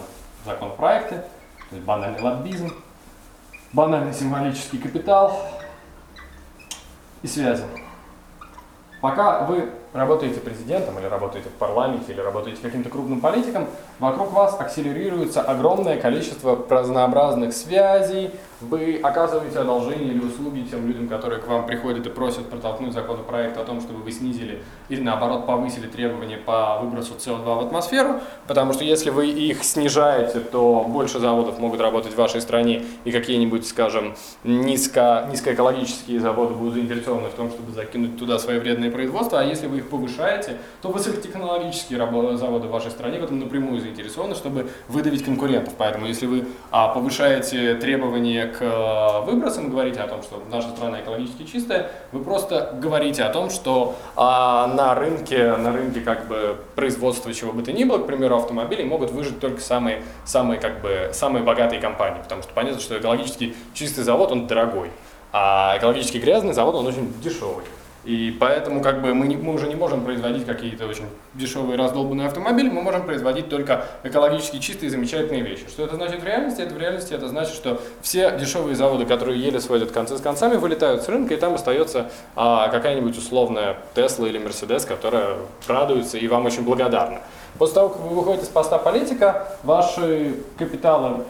законопроекты, 0.45 1.17
то 1.69 1.75
есть 1.75 1.85
банальный 1.85 2.21
лоббизм, 2.21 2.73
банальный 3.73 4.13
символический 4.13 4.79
капитал 4.79 5.39
и 7.21 7.27
связи. 7.27 7.63
Пока 9.01 9.45
вы 9.45 9.69
работаете 9.93 10.39
президентом, 10.39 10.97
или 10.97 11.05
работаете 11.05 11.49
в 11.49 11.53
парламенте, 11.53 12.13
или 12.13 12.19
работаете 12.19 12.61
каким-то 12.61 12.89
крупным 12.89 13.21
политиком, 13.21 13.67
вокруг 13.99 14.31
вас 14.33 14.59
акселерируется 14.59 15.41
огромное 15.41 15.99
количество 15.99 16.57
разнообразных 16.69 17.53
связей, 17.53 18.31
вы 18.59 18.99
оказываете 19.03 19.59
одолжение 19.59 20.13
или 20.13 20.19
услуги 20.19 20.61
тем 20.61 20.87
людям, 20.87 21.07
которые 21.07 21.39
к 21.39 21.47
вам 21.47 21.67
приходят 21.67 22.05
и 22.07 22.09
просят 22.09 22.49
протолкнуть 22.49 22.91
законопроект 22.91 23.55
о 23.57 23.63
том, 23.63 23.81
чтобы 23.81 24.01
вы 24.01 24.11
снизили 24.11 24.63
или 24.89 25.01
наоборот 25.01 25.45
повысили 25.45 25.85
требования 25.85 26.37
по 26.37 26.79
выбросу 26.81 27.13
СО2 27.13 27.43
в 27.43 27.67
атмосферу, 27.67 28.19
потому 28.47 28.73
что 28.73 28.83
если 28.83 29.11
вы 29.11 29.27
их 29.27 29.63
снижаете, 29.63 30.39
то 30.39 30.85
больше 30.87 31.19
заводов 31.19 31.59
могут 31.59 31.81
работать 31.81 32.13
в 32.13 32.17
вашей 32.17 32.41
стране. 32.41 32.83
И 33.03 33.11
какие-нибудь, 33.11 33.67
скажем, 33.67 34.15
низко, 34.43 35.27
низкоэкологические 35.29 36.19
заводы 36.19 36.55
будут 36.55 36.73
заинтересованы 36.75 37.29
в 37.29 37.33
том, 37.33 37.51
чтобы 37.51 37.71
закинуть 37.73 38.17
туда 38.17 38.39
свои 38.39 38.57
вредные 38.57 38.89
производства, 38.89 39.39
а 39.39 39.43
если 39.43 39.67
вы 39.67 39.77
их 39.77 39.89
повышаете, 39.89 40.57
то 40.81 40.89
высокотехнологические 40.89 41.99
заводы 42.37 42.67
в 42.67 42.71
вашей 42.71 42.89
стране 42.89 43.19
в 43.19 43.23
этом 43.23 43.39
напрямую 43.39 43.81
заинтересованы, 43.87 44.35
чтобы 44.35 44.69
выдавить 44.87 45.23
конкурентов. 45.23 45.73
Поэтому 45.77 46.05
если 46.05 46.25
вы 46.25 46.45
а, 46.71 46.89
повышаете 46.89 47.75
требования 47.75 48.47
к 48.47 48.61
э, 48.61 49.21
выбросам, 49.25 49.69
говорите 49.69 49.99
о 50.01 50.07
том, 50.07 50.21
что 50.23 50.43
наша 50.51 50.69
страна 50.69 51.01
экологически 51.01 51.43
чистая, 51.43 51.91
вы 52.11 52.23
просто 52.23 52.77
говорите 52.79 53.23
о 53.23 53.29
том, 53.29 53.49
что 53.49 53.95
а, 54.15 54.67
на 54.67 54.95
рынке, 54.95 55.55
на 55.55 55.71
рынке 55.71 56.01
как 56.01 56.27
бы 56.27 56.57
производства 56.75 57.33
чего 57.33 57.51
бы 57.51 57.63
то 57.63 57.71
ни 57.71 57.83
было, 57.83 57.99
к 57.99 58.07
примеру, 58.07 58.37
автомобилей, 58.37 58.83
могут 58.83 59.11
выжить 59.11 59.39
только 59.39 59.61
самые, 59.61 60.03
самые, 60.25 60.59
как 60.59 60.81
бы, 60.81 61.11
самые 61.13 61.43
богатые 61.43 61.81
компании, 61.81 62.21
потому 62.21 62.43
что 62.43 62.51
понятно, 62.53 62.79
что 62.79 62.97
экологически 62.97 63.55
чистый 63.73 64.03
завод, 64.03 64.31
он 64.31 64.47
дорогой, 64.47 64.91
а 65.31 65.75
экологически 65.77 66.17
грязный 66.17 66.53
завод, 66.53 66.75
он 66.75 66.87
очень 66.87 67.13
дешевый. 67.21 67.63
И 68.07 68.31
поэтому 68.39 68.79
как 68.79 69.01
бы 69.01 69.13
мы, 69.13 69.27
не, 69.27 69.35
мы 69.35 69.53
уже 69.53 69.67
не 69.67 69.75
можем 69.75 70.05
производить 70.05 70.45
какие-то 70.45 70.87
очень 70.87 71.03
дешевые 71.33 71.77
раздолбанные 71.77 72.27
автомобили, 72.27 72.69
мы 72.69 72.81
можем 72.81 73.05
производить 73.05 73.49
только 73.49 73.83
экологически 74.05 74.59
чистые 74.59 74.89
замечательные 74.89 75.41
вещи. 75.41 75.65
Что 75.67 75.83
это 75.83 75.97
значит 75.97 76.21
в 76.21 76.25
реальности? 76.25 76.61
Это 76.61 76.73
в 76.73 76.77
реальности 76.79 77.13
это 77.13 77.27
значит, 77.27 77.53
что 77.53 77.81
все 78.01 78.31
дешевые 78.39 78.77
заводы, 78.77 79.05
которые 79.05 79.37
еле 79.37 79.59
сводят 79.59 79.91
концы 79.91 80.17
с 80.17 80.21
концами, 80.21 80.55
вылетают 80.55 81.03
с 81.03 81.09
рынка, 81.09 81.33
и 81.33 81.37
там 81.37 81.55
остается 81.55 82.09
а, 82.37 82.69
какая-нибудь 82.69 83.17
условная 83.17 83.75
Тесла 83.93 84.25
или 84.27 84.37
Мерседес, 84.37 84.85
которая 84.85 85.35
радуется 85.67 86.17
и 86.17 86.29
вам 86.29 86.45
очень 86.45 86.63
благодарна. 86.63 87.19
После 87.57 87.75
того, 87.75 87.89
как 87.89 88.01
вы 88.03 88.15
выходите 88.15 88.45
с 88.45 88.49
поста 88.49 88.77
политика, 88.77 89.49
ваши 89.63 90.35
капиталы 90.57 91.25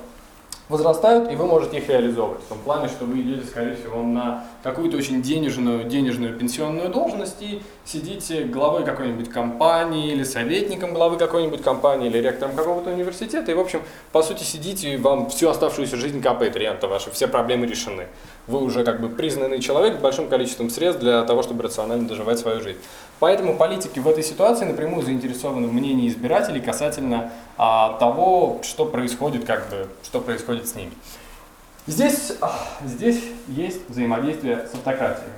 возрастают, 0.70 1.32
и 1.32 1.36
вы 1.36 1.46
можете 1.46 1.78
их 1.78 1.88
реализовывать. 1.88 2.44
В 2.44 2.48
том 2.48 2.60
плане, 2.60 2.88
что 2.88 3.06
вы 3.06 3.22
идете, 3.22 3.46
скорее 3.48 3.76
всего, 3.76 4.04
на 4.04 4.46
какую-то 4.64 4.98
очень 4.98 5.22
денежную, 5.22 5.86
денежную 5.86 6.38
пенсионную 6.38 6.90
должность 6.90 7.42
и 7.42 7.62
сидите 7.86 8.44
главой 8.44 8.84
какой-нибудь 8.84 9.30
компании 9.30 10.12
или 10.12 10.24
советником 10.24 10.94
главы 10.94 11.18
какой-нибудь 11.18 11.62
компании 11.62 12.08
или 12.08 12.18
ректором 12.18 12.56
какого-то 12.56 12.90
университета. 12.90 13.52
И, 13.52 13.56
в 13.56 13.60
общем, 13.60 13.82
по 14.12 14.22
сути, 14.22 14.44
сидите, 14.44 14.94
и 14.94 14.98
вам 14.98 15.30
всю 15.30 15.50
оставшуюся 15.50 15.96
жизнь 15.96 16.22
капает 16.22 16.56
рента 16.56 16.88
ваша, 16.88 17.12
все 17.12 17.28
проблемы 17.28 17.66
решены. 17.66 18.08
Вы 18.48 18.62
уже 18.62 18.84
как 18.86 19.02
бы 19.02 19.10
признанный 19.10 19.60
человек 19.60 19.98
с 19.98 20.02
большим 20.02 20.30
количеством 20.30 20.70
средств 20.70 21.02
для 21.02 21.24
того, 21.24 21.44
чтобы 21.44 21.64
рационально 21.64 22.08
доживать 22.08 22.40
свою 22.40 22.62
жизнь. 22.62 22.80
Поэтому 23.20 23.58
политики 23.58 24.00
в 24.00 24.08
этой 24.08 24.24
ситуации 24.24 24.66
напрямую 24.66 25.04
заинтересованы 25.04 25.68
в 25.68 25.74
мнении 25.74 26.08
избирателей 26.08 26.62
касательно 26.62 27.32
а, 27.58 27.98
того, 27.98 28.62
что 28.64 28.86
происходит, 28.86 29.46
как 29.46 29.70
бы, 29.70 29.88
что 30.04 30.22
происходит 30.22 30.68
с 30.68 30.76
ними. 30.76 30.92
Здесь, 31.88 32.34
здесь 32.86 33.22
есть 33.48 33.90
взаимодействие 33.90 34.68
с 34.72 34.74
автократией. 34.76 35.32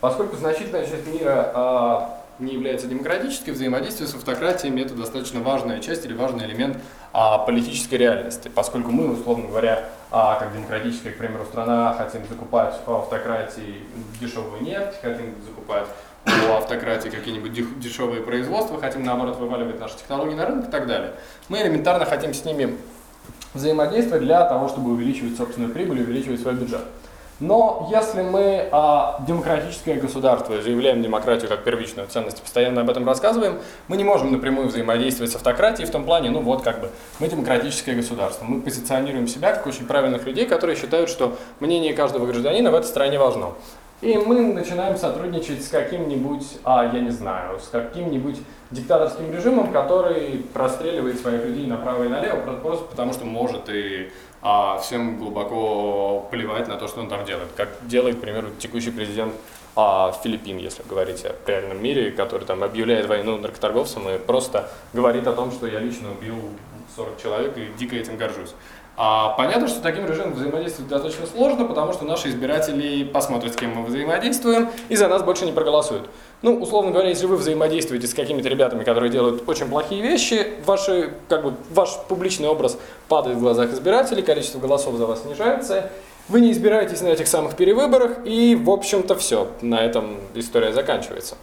Поскольку 0.00 0.36
значительная 0.36 0.86
часть 0.86 1.06
мира 1.06 1.50
а, 1.54 2.23
не 2.38 2.54
является 2.54 2.86
демократической, 2.86 3.50
взаимодействие 3.50 4.08
с 4.08 4.14
автократиями 4.14 4.80
это 4.80 4.94
достаточно 4.94 5.40
важная 5.40 5.80
часть 5.80 6.04
или 6.04 6.14
важный 6.14 6.46
элемент 6.46 6.78
а, 7.12 7.38
политической 7.38 7.94
реальности, 7.94 8.50
поскольку 8.52 8.90
мы, 8.90 9.12
условно 9.12 9.48
говоря, 9.48 9.88
а, 10.10 10.38
как 10.38 10.52
демократическая, 10.52 11.10
к 11.10 11.18
примеру, 11.18 11.44
страна, 11.44 11.94
хотим 11.94 12.26
закупать 12.28 12.74
у 12.86 12.92
автократии 12.92 13.82
дешевую 14.20 14.62
нефть, 14.62 15.00
хотим 15.00 15.34
закупать 15.46 15.86
у 16.26 16.52
автократии 16.52 17.08
какие-нибудь 17.08 17.52
дешевые 17.78 18.22
производства, 18.22 18.80
хотим 18.80 19.04
наоборот 19.04 19.36
вываливать 19.36 19.78
наши 19.78 19.96
технологии 19.98 20.34
на 20.34 20.46
рынок 20.46 20.68
и 20.68 20.70
так 20.70 20.86
далее. 20.86 21.12
Мы 21.48 21.60
элементарно 21.60 22.04
хотим 22.04 22.34
с 22.34 22.44
ними 22.44 22.76
взаимодействовать 23.52 24.22
для 24.22 24.44
того, 24.44 24.68
чтобы 24.68 24.92
увеличивать 24.92 25.36
собственную 25.36 25.72
прибыль, 25.72 26.00
увеличивать 26.00 26.40
свой 26.40 26.54
бюджет. 26.54 26.82
Но 27.46 27.90
если 27.90 28.22
мы 28.22 28.70
а, 28.72 29.22
демократическое 29.26 29.96
государство 29.96 30.62
заявляем 30.62 31.02
демократию 31.02 31.50
как 31.50 31.62
первичную 31.62 32.08
ценность, 32.08 32.40
постоянно 32.40 32.80
об 32.80 32.88
этом 32.88 33.06
рассказываем, 33.06 33.58
мы 33.86 33.98
не 33.98 34.04
можем 34.04 34.32
напрямую 34.32 34.68
взаимодействовать 34.68 35.30
с 35.30 35.36
автократией 35.36 35.86
в 35.86 35.90
том 35.90 36.04
плане, 36.04 36.30
ну 36.30 36.40
вот 36.40 36.62
как 36.62 36.80
бы, 36.80 36.88
мы 37.18 37.28
демократическое 37.28 37.94
государство, 37.94 38.46
мы 38.46 38.62
позиционируем 38.62 39.28
себя 39.28 39.52
как 39.52 39.66
очень 39.66 39.84
правильных 39.84 40.24
людей, 40.24 40.46
которые 40.46 40.74
считают, 40.74 41.10
что 41.10 41.36
мнение 41.60 41.92
каждого 41.92 42.24
гражданина 42.24 42.70
в 42.70 42.74
этой 42.76 42.86
стране 42.86 43.18
важно. 43.18 43.52
И 44.04 44.18
мы 44.18 44.52
начинаем 44.52 44.98
сотрудничать 44.98 45.64
с 45.64 45.68
каким-нибудь, 45.68 46.44
а, 46.62 46.84
я 46.92 47.00
не 47.00 47.08
знаю, 47.08 47.58
с 47.58 47.68
каким-нибудь 47.68 48.36
диктаторским 48.70 49.32
режимом, 49.32 49.72
который 49.72 50.44
простреливает 50.52 51.18
своих 51.18 51.42
людей 51.46 51.66
направо 51.66 52.04
и 52.04 52.08
налево, 52.08 52.54
просто 52.56 52.84
потому 52.84 53.14
что 53.14 53.24
может 53.24 53.70
и 53.70 54.10
а, 54.42 54.76
всем 54.76 55.16
глубоко 55.16 56.28
плевать 56.30 56.68
на 56.68 56.76
то, 56.76 56.86
что 56.86 57.00
он 57.00 57.08
там 57.08 57.24
делает. 57.24 57.48
Как 57.56 57.70
делает, 57.88 58.18
к 58.18 58.20
примеру, 58.20 58.48
текущий 58.58 58.90
президент 58.90 59.32
а, 59.74 60.12
Филиппин, 60.22 60.58
если 60.58 60.82
говорить 60.82 61.24
о 61.24 61.34
реальном 61.50 61.82
мире, 61.82 62.10
который 62.10 62.44
там 62.44 62.62
объявляет 62.62 63.06
войну 63.06 63.38
наркоторговцам 63.38 64.06
и 64.10 64.18
просто 64.18 64.68
говорит 64.92 65.26
о 65.26 65.32
том, 65.32 65.50
что 65.50 65.66
я 65.66 65.78
лично 65.78 66.10
убил 66.12 66.36
40 66.94 67.22
человек 67.22 67.56
и 67.56 67.68
дико 67.78 67.96
этим 67.96 68.18
горжусь. 68.18 68.54
А 68.96 69.30
понятно, 69.30 69.66
что 69.66 69.80
таким 69.80 70.06
режимом 70.06 70.34
взаимодействовать 70.34 70.88
достаточно 70.88 71.26
сложно, 71.26 71.64
потому 71.64 71.92
что 71.92 72.04
наши 72.04 72.28
избиратели 72.28 73.02
посмотрят, 73.02 73.52
с 73.52 73.56
кем 73.56 73.74
мы 73.74 73.84
взаимодействуем, 73.84 74.70
и 74.88 74.94
за 74.94 75.08
нас 75.08 75.22
больше 75.24 75.46
не 75.46 75.52
проголосуют. 75.52 76.08
Ну, 76.42 76.60
условно 76.60 76.92
говоря, 76.92 77.08
если 77.08 77.26
вы 77.26 77.36
взаимодействуете 77.36 78.06
с 78.06 78.14
какими-то 78.14 78.48
ребятами, 78.48 78.84
которые 78.84 79.10
делают 79.10 79.48
очень 79.48 79.68
плохие 79.68 80.00
вещи, 80.00 80.46
ваши, 80.64 81.12
как 81.28 81.42
бы, 81.42 81.54
ваш 81.70 81.96
публичный 82.08 82.48
образ 82.48 82.78
падает 83.08 83.38
в 83.38 83.40
глазах 83.40 83.72
избирателей, 83.72 84.22
количество 84.22 84.60
голосов 84.60 84.94
за 84.94 85.06
вас 85.06 85.22
снижается, 85.22 85.90
вы 86.28 86.40
не 86.40 86.52
избираетесь 86.52 87.00
на 87.00 87.08
этих 87.08 87.26
самых 87.26 87.56
перевыборах, 87.56 88.18
и, 88.24 88.54
в 88.54 88.70
общем-то, 88.70 89.16
все, 89.16 89.48
на 89.60 89.84
этом 89.84 90.18
история 90.34 90.72
заканчивается. 90.72 91.34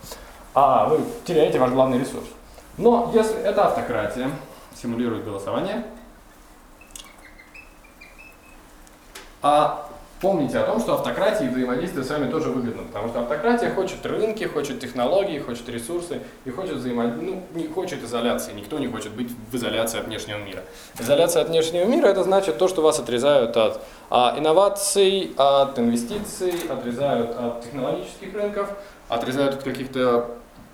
А 0.53 0.87
вы 0.87 1.01
теряете 1.25 1.59
ваш 1.59 1.71
главный 1.71 1.99
ресурс. 1.99 2.25
Но 2.77 3.11
если 3.13 3.41
это 3.41 3.67
автократия, 3.67 4.31
симулирует 4.81 5.25
голосование, 5.25 5.83
А 9.41 9.89
помните 10.21 10.59
о 10.59 10.63
том, 10.63 10.79
что 10.79 10.93
автократии 10.93 11.45
взаимодействие 11.45 12.03
с 12.03 12.09
вами 12.09 12.29
тоже 12.29 12.49
выгодно, 12.49 12.83
потому 12.83 13.09
что 13.09 13.21
автократия 13.21 13.73
хочет 13.73 14.05
рынки, 14.05 14.43
хочет 14.43 14.79
технологии, 14.79 15.39
хочет 15.39 15.67
ресурсы 15.67 16.21
и 16.45 16.51
хочет 16.51 16.75
взаимодействие, 16.75 17.31
ну, 17.31 17.59
не 17.59 17.67
хочет 17.67 18.03
изоляции. 18.03 18.53
Никто 18.53 18.77
не 18.77 18.87
хочет 18.87 19.13
быть 19.13 19.29
в 19.51 19.55
изоляции 19.55 19.99
от 19.99 20.05
внешнего 20.05 20.37
мира. 20.37 20.61
Изоляция 20.99 21.41
от 21.41 21.49
внешнего 21.49 21.85
мира 21.85 22.07
это 22.07 22.23
значит 22.23 22.57
то, 22.59 22.67
что 22.67 22.81
вас 22.81 22.99
отрезают 22.99 23.57
от 23.57 23.81
а, 24.09 24.35
инноваций, 24.37 25.33
от 25.37 25.79
инвестиций, 25.79 26.53
отрезают 26.69 27.35
от 27.37 27.63
технологических 27.63 28.33
рынков, 28.33 28.69
отрезают 29.09 29.55
от 29.55 29.63
каких-то 29.63 30.29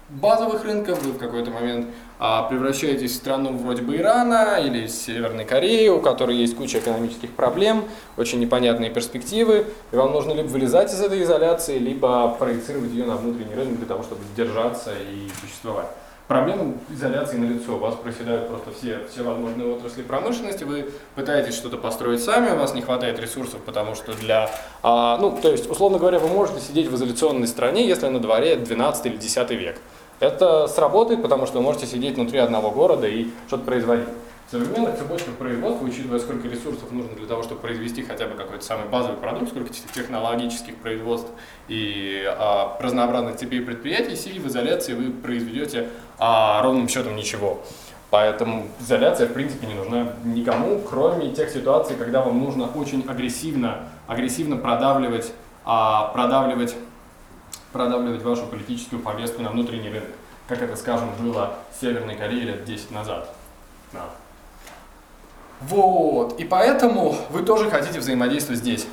базовых 0.10 0.64
рынков, 0.64 1.02
вы 1.04 1.12
в 1.12 1.18
какой-то 1.18 1.52
момент 1.52 1.88
превращаетесь 2.18 3.12
в 3.12 3.16
страну 3.16 3.56
вроде 3.58 3.82
бы 3.84 3.96
Ирана 3.96 4.58
или 4.60 4.88
Северной 4.88 5.46
Кореи, 5.46 5.88
у 5.90 6.00
которой 6.00 6.36
есть 6.36 6.56
куча 6.56 6.80
экономических 6.80 7.32
проблем, 7.32 7.86
очень 8.18 8.40
непонятные 8.40 8.90
перспективы, 8.90 9.66
и 9.92 9.96
вам 9.96 10.12
нужно 10.14 10.34
либо 10.34 10.48
вылезать 10.48 10.92
из 10.92 11.00
этой 11.00 11.22
изоляции, 11.24 11.78
либо 11.78 12.30
проецировать 12.40 12.92
ее 12.92 13.06
на 13.06 13.16
внутренний 13.16 13.54
рынок 13.56 13.78
для 13.78 13.86
того, 13.86 14.04
чтобы 14.04 14.22
держаться 14.36 14.92
и 14.94 15.30
существовать. 15.42 15.88
Проблема 16.28 16.74
изоляции 16.90 17.38
на 17.38 17.46
лицо. 17.46 17.76
У 17.76 17.80
вас 17.80 17.96
проседают 17.96 18.50
просто 18.50 18.72
все, 18.72 19.00
все 19.10 19.24
возможные 19.24 19.74
отрасли 19.74 20.02
промышленности, 20.02 20.66
вы 20.66 20.90
пытаетесь 21.16 21.56
что-то 21.56 21.78
построить 21.78 22.22
сами, 22.22 22.52
у 22.52 22.60
вас 22.60 22.74
не 22.74 22.82
хватает 22.82 23.18
ресурсов, 23.18 23.62
потому 23.66 23.96
что 23.96 24.12
для... 24.14 24.50
А, 24.84 25.18
ну, 25.22 25.38
то 25.42 25.50
есть, 25.50 25.70
условно 25.70 26.00
говоря, 26.00 26.20
вы 26.20 26.28
можете 26.28 26.60
сидеть 26.60 26.88
в 26.88 26.96
изоляционной 26.96 27.48
стране, 27.48 27.88
если 27.88 28.08
на 28.08 28.20
дворе 28.20 28.58
12 28.58 29.06
или 29.06 29.16
10 29.16 29.52
век. 29.52 29.78
Это 30.20 30.68
сработает, 30.68 31.22
потому 31.22 31.46
что 31.46 31.58
вы 31.58 31.64
можете 31.64 31.86
сидеть 31.86 32.16
внутри 32.16 32.40
одного 32.40 32.72
города 32.72 33.08
и 33.08 33.28
что-то 33.48 33.64
производить. 33.64 34.08
В 34.48 34.52
современных 34.52 34.98
цепочках 34.98 35.34
производства, 35.34 35.86
учитывая, 35.86 36.20
сколько 36.20 36.48
ресурсов 36.48 36.90
нужно 36.92 37.16
для 37.18 37.28
того, 37.28 37.44
чтобы 37.44 37.60
произвести 37.60 38.02
хотя 38.02 38.28
бы 38.28 38.36
какой-то 38.36 38.64
самый 38.64 38.88
базовый 38.88 39.18
продукт, 39.18 39.50
сколько 39.50 39.70
технологических 39.94 40.78
производств 40.78 41.30
и 41.68 42.24
а, 42.26 42.78
разнообразных 42.80 43.36
цепей 43.36 43.60
предприятий, 43.60 44.16
сидя 44.16 44.40
в 44.40 44.48
изоляции, 44.48 44.94
вы 44.94 45.12
произведете 45.12 45.90
а, 46.18 46.62
ровным 46.64 46.88
счетом 46.88 47.18
ничего. 47.18 47.60
Поэтому 48.10 48.68
изоляция, 48.80 49.28
в 49.28 49.34
принципе, 49.34 49.68
не 49.68 49.74
нужна 49.74 50.14
никому, 50.24 50.80
кроме 50.80 51.34
тех 51.34 51.50
ситуаций, 51.50 51.98
когда 51.98 52.22
вам 52.22 52.40
нужно 52.40 52.70
очень 52.74 53.04
агрессивно, 53.06 53.90
агрессивно 54.08 54.56
продавливать, 54.56 55.34
а, 55.66 56.08
продавливать 56.14 56.74
продавливать 57.78 58.24
вашу 58.24 58.48
политическую 58.48 59.02
повестку 59.02 59.42
на 59.44 59.52
внутренний 59.52 59.90
рынок. 59.90 60.10
как 60.48 60.62
это, 60.62 60.76
скажем, 60.76 61.10
было 61.20 61.56
в 61.72 61.80
Северной 61.80 62.16
Корее 62.16 62.46
лет 62.46 62.66
10 62.66 62.92
назад. 62.92 63.30
Да. 63.94 64.06
Вот, 65.62 66.40
и 66.40 66.44
поэтому 66.44 67.16
вы 67.30 67.44
тоже 67.44 67.70
хотите 67.70 68.00
взаимодействовать 68.00 68.62
здесь, 68.62 68.88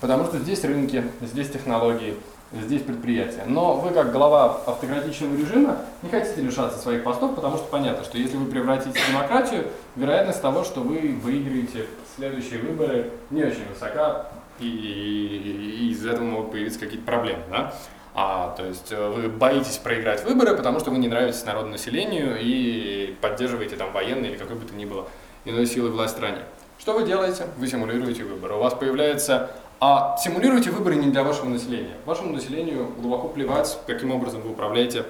потому 0.00 0.24
что 0.24 0.38
здесь 0.38 0.64
рынки, 0.64 1.04
здесь 1.20 1.50
технологии, 1.50 2.16
здесь 2.52 2.82
предприятия. 2.82 3.44
Но 3.46 3.74
вы, 3.74 3.90
как 3.90 4.12
глава 4.12 4.60
автократичного 4.66 5.36
режима, 5.36 5.78
не 6.02 6.08
хотите 6.08 6.40
лишаться 6.40 6.78
своих 6.78 7.04
постов, 7.04 7.34
потому 7.34 7.56
что 7.56 7.66
понятно, 7.66 8.04
что 8.04 8.18
если 8.18 8.36
вы 8.36 8.46
превратите 8.46 8.98
демократию, 9.08 9.66
вероятность 9.94 10.42
того, 10.42 10.64
что 10.64 10.80
вы 10.80 11.18
выиграете 11.22 11.86
следующие 12.16 12.60
выборы, 12.60 13.10
не 13.30 13.44
очень 13.44 13.66
высока, 13.72 14.26
и, 14.58 14.66
и, 14.66 15.86
и 15.86 15.90
из 15.90 16.06
этого 16.06 16.24
могут 16.24 16.52
появиться 16.52 16.80
какие-то 16.80 17.04
проблемы. 17.04 17.42
Да? 17.50 17.74
А, 18.18 18.54
то 18.56 18.64
есть 18.64 18.90
э, 18.92 19.08
вы 19.10 19.28
боитесь 19.28 19.76
проиграть 19.76 20.24
выборы, 20.24 20.56
потому 20.56 20.80
что 20.80 20.90
вы 20.90 20.96
не 20.96 21.06
нравитесь 21.06 21.44
народу 21.44 21.68
населению 21.68 22.38
и 22.40 23.14
поддерживаете 23.20 23.76
там 23.76 23.92
военные 23.92 24.30
или 24.30 24.38
какой 24.38 24.56
бы 24.56 24.64
то 24.64 24.74
ни 24.74 24.86
было 24.86 25.06
иной 25.44 25.66
силы 25.66 25.90
власть 25.90 26.14
в 26.14 26.16
стране. 26.16 26.38
Что 26.78 26.94
вы 26.94 27.04
делаете? 27.04 27.46
Вы 27.58 27.68
симулируете 27.68 28.24
выборы. 28.24 28.54
У 28.54 28.58
вас 28.58 28.72
появляется... 28.72 29.50
А 29.80 30.16
симулируете 30.16 30.70
выборы 30.70 30.96
не 30.96 31.10
для 31.10 31.22
вашего 31.22 31.50
населения. 31.50 31.92
Вашему 32.06 32.32
населению 32.32 32.90
глубоко 32.98 33.28
плевать, 33.28 33.78
каким 33.86 34.10
образом 34.10 34.40
вы 34.40 34.52
управляете 34.52 35.04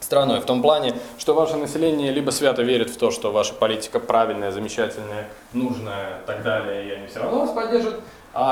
страной. 0.00 0.40
В 0.40 0.44
том 0.44 0.62
плане, 0.62 0.94
что 1.18 1.32
ваше 1.32 1.56
население 1.56 2.10
либо 2.10 2.32
свято 2.32 2.62
верит 2.62 2.90
в 2.90 2.96
то, 2.96 3.12
что 3.12 3.30
ваша 3.30 3.54
политика 3.54 4.00
правильная, 4.00 4.50
замечательная, 4.50 5.28
нужная 5.52 6.18
и 6.22 6.26
так 6.26 6.42
далее, 6.42 6.88
и 6.88 6.90
они 6.90 7.06
все 7.06 7.20
равно 7.20 7.40
вас 7.40 7.50
поддержат, 7.50 8.00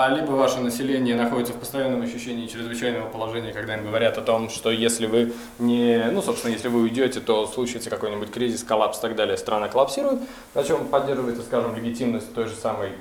либо 0.09 0.33
ваше 0.33 0.61
население 0.61 1.15
находится 1.15 1.53
в 1.53 1.57
постоянном 1.57 2.03
ощущении 2.03 2.47
чрезвычайного 2.47 3.09
положения, 3.09 3.53
когда 3.53 3.77
им 3.77 3.85
говорят 3.85 4.17
о 4.17 4.23
том, 4.23 4.49
что 4.49 4.71
если 4.71 5.07
вы 5.07 5.33
не, 5.59 6.03
ну, 6.11 6.23
собственно, 6.23 6.53
если 6.53 6.69
вы 6.69 6.81
уйдете, 6.81 7.21
то 7.21 7.47
случится 7.47 7.91
какой-нибудь 7.91 8.31
кризис, 8.31 8.63
коллапс 8.63 8.99
и 8.99 9.03
так 9.03 9.15
далее, 9.15 9.37
страна 9.37 9.69
коллапсирует, 9.69 10.21
на 10.55 10.65
чем 10.65 10.87
поддерживается, 10.89 11.43
скажем, 11.43 11.77
легитимность 11.77 12.35
той 12.35 12.47
же 12.47 12.55
самой 12.55 12.93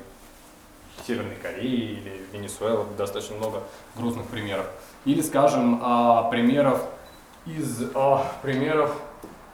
Северной 1.07 1.35
Кореи 1.35 1.99
или 2.01 2.21
Венесуэлы, 2.31 2.85
достаточно 2.97 3.35
много 3.37 3.63
грустных 3.95 4.27
примеров. 4.27 4.65
Или, 5.05 5.21
скажем, 5.21 5.79
а, 5.81 6.23
примеров 6.29 6.83
из 7.45 7.83
а, 7.93 8.31
примеров 8.41 8.95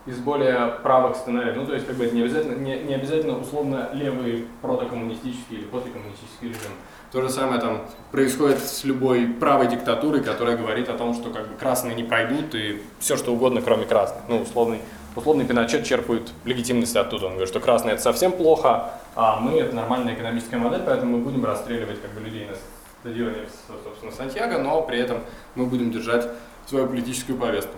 из 0.05 0.17
более 0.17 0.79
правых 0.81 1.15
сценариев. 1.15 1.55
Ну, 1.55 1.65
то 1.67 1.73
есть, 1.73 1.85
как 1.85 1.95
бы 1.95 2.05
это 2.05 2.15
не 2.15 2.21
обязательно, 2.21 2.55
не, 2.55 2.75
не 2.79 2.95
обязательно 2.95 3.37
условно 3.37 3.89
левый 3.93 4.47
протокоммунистический 4.61 5.57
или 5.57 5.65
послекоммунистический 5.65 6.49
режим. 6.49 6.71
То 7.11 7.23
же 7.23 7.29
самое 7.29 7.59
там 7.59 7.81
происходит 8.11 8.59
с 8.59 8.83
любой 8.83 9.25
правой 9.25 9.67
диктатурой, 9.67 10.21
которая 10.21 10.55
говорит 10.55 10.89
о 10.89 10.93
том, 10.93 11.15
что 11.15 11.31
как 11.31 11.47
бы 11.47 11.55
красные 11.55 11.95
не 11.95 12.03
пройдут 12.03 12.53
и 12.53 12.83
все 12.99 13.17
что 13.17 13.33
угодно, 13.33 13.61
кроме 13.63 13.85
красных. 13.85 14.21
Ну, 14.27 14.41
условный, 14.41 14.79
условный 15.15 15.45
Пиночет 15.45 15.85
черпает 15.85 16.31
легитимность 16.45 16.95
оттуда. 16.95 17.25
Он 17.25 17.31
говорит, 17.31 17.49
что 17.49 17.59
красные 17.59 17.93
это 17.93 18.03
совсем 18.03 18.31
плохо, 18.31 18.91
а 19.15 19.39
мы 19.39 19.59
это 19.59 19.75
нормальная 19.75 20.13
экономическая 20.13 20.57
модель, 20.57 20.83
поэтому 20.85 21.17
мы 21.17 21.23
будем 21.23 21.43
расстреливать 21.43 21.99
как 21.99 22.11
бы 22.11 22.21
людей 22.21 22.45
на 22.45 22.55
стадионе, 23.01 23.47
собственно, 23.83 24.11
Сантьяго, 24.11 24.59
но 24.59 24.83
при 24.83 24.99
этом 24.99 25.21
мы 25.55 25.65
будем 25.65 25.91
держать 25.91 26.27
свою 26.67 26.85
политическую 26.85 27.39
повестку. 27.39 27.73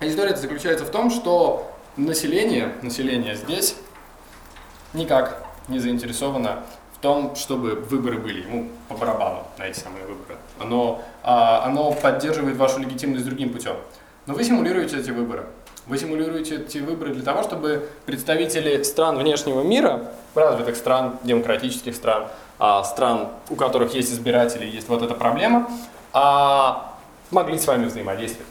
История 0.00 0.36
заключается 0.36 0.84
в 0.84 0.90
том, 0.90 1.10
что 1.10 1.72
население, 1.96 2.74
население 2.82 3.36
здесь 3.36 3.76
никак 4.92 5.42
не 5.68 5.78
заинтересовано 5.78 6.64
том, 7.04 7.36
чтобы 7.36 7.74
выборы 7.74 8.16
были 8.16 8.40
ему 8.40 8.70
по 8.88 8.96
барабану 8.96 9.42
на 9.58 9.64
эти 9.64 9.78
самые 9.78 10.06
выборы. 10.06 10.38
Оно, 10.58 11.02
а, 11.22 11.62
оно 11.66 11.92
поддерживает 11.92 12.56
вашу 12.56 12.80
легитимность 12.80 13.26
другим 13.26 13.52
путем. 13.52 13.76
Но 14.24 14.32
вы 14.32 14.42
симулируете 14.42 14.98
эти 14.98 15.10
выборы. 15.10 15.44
Вы 15.86 15.98
симулируете 15.98 16.56
эти 16.56 16.78
выборы 16.78 17.12
для 17.12 17.22
того, 17.22 17.42
чтобы 17.42 17.90
представители 18.06 18.82
стран 18.84 19.18
внешнего 19.18 19.60
мира, 19.62 20.12
развитых 20.34 20.76
стран, 20.76 21.18
демократических 21.24 21.94
стран, 21.94 22.28
а, 22.58 22.82
стран, 22.84 23.28
у 23.50 23.54
которых 23.54 23.92
есть 23.94 24.10
избиратели, 24.10 24.64
есть 24.64 24.88
вот 24.88 25.02
эта 25.02 25.12
проблема, 25.12 25.68
а, 26.14 26.94
могли 27.30 27.58
с 27.58 27.66
вами 27.66 27.84
взаимодействовать. 27.84 28.48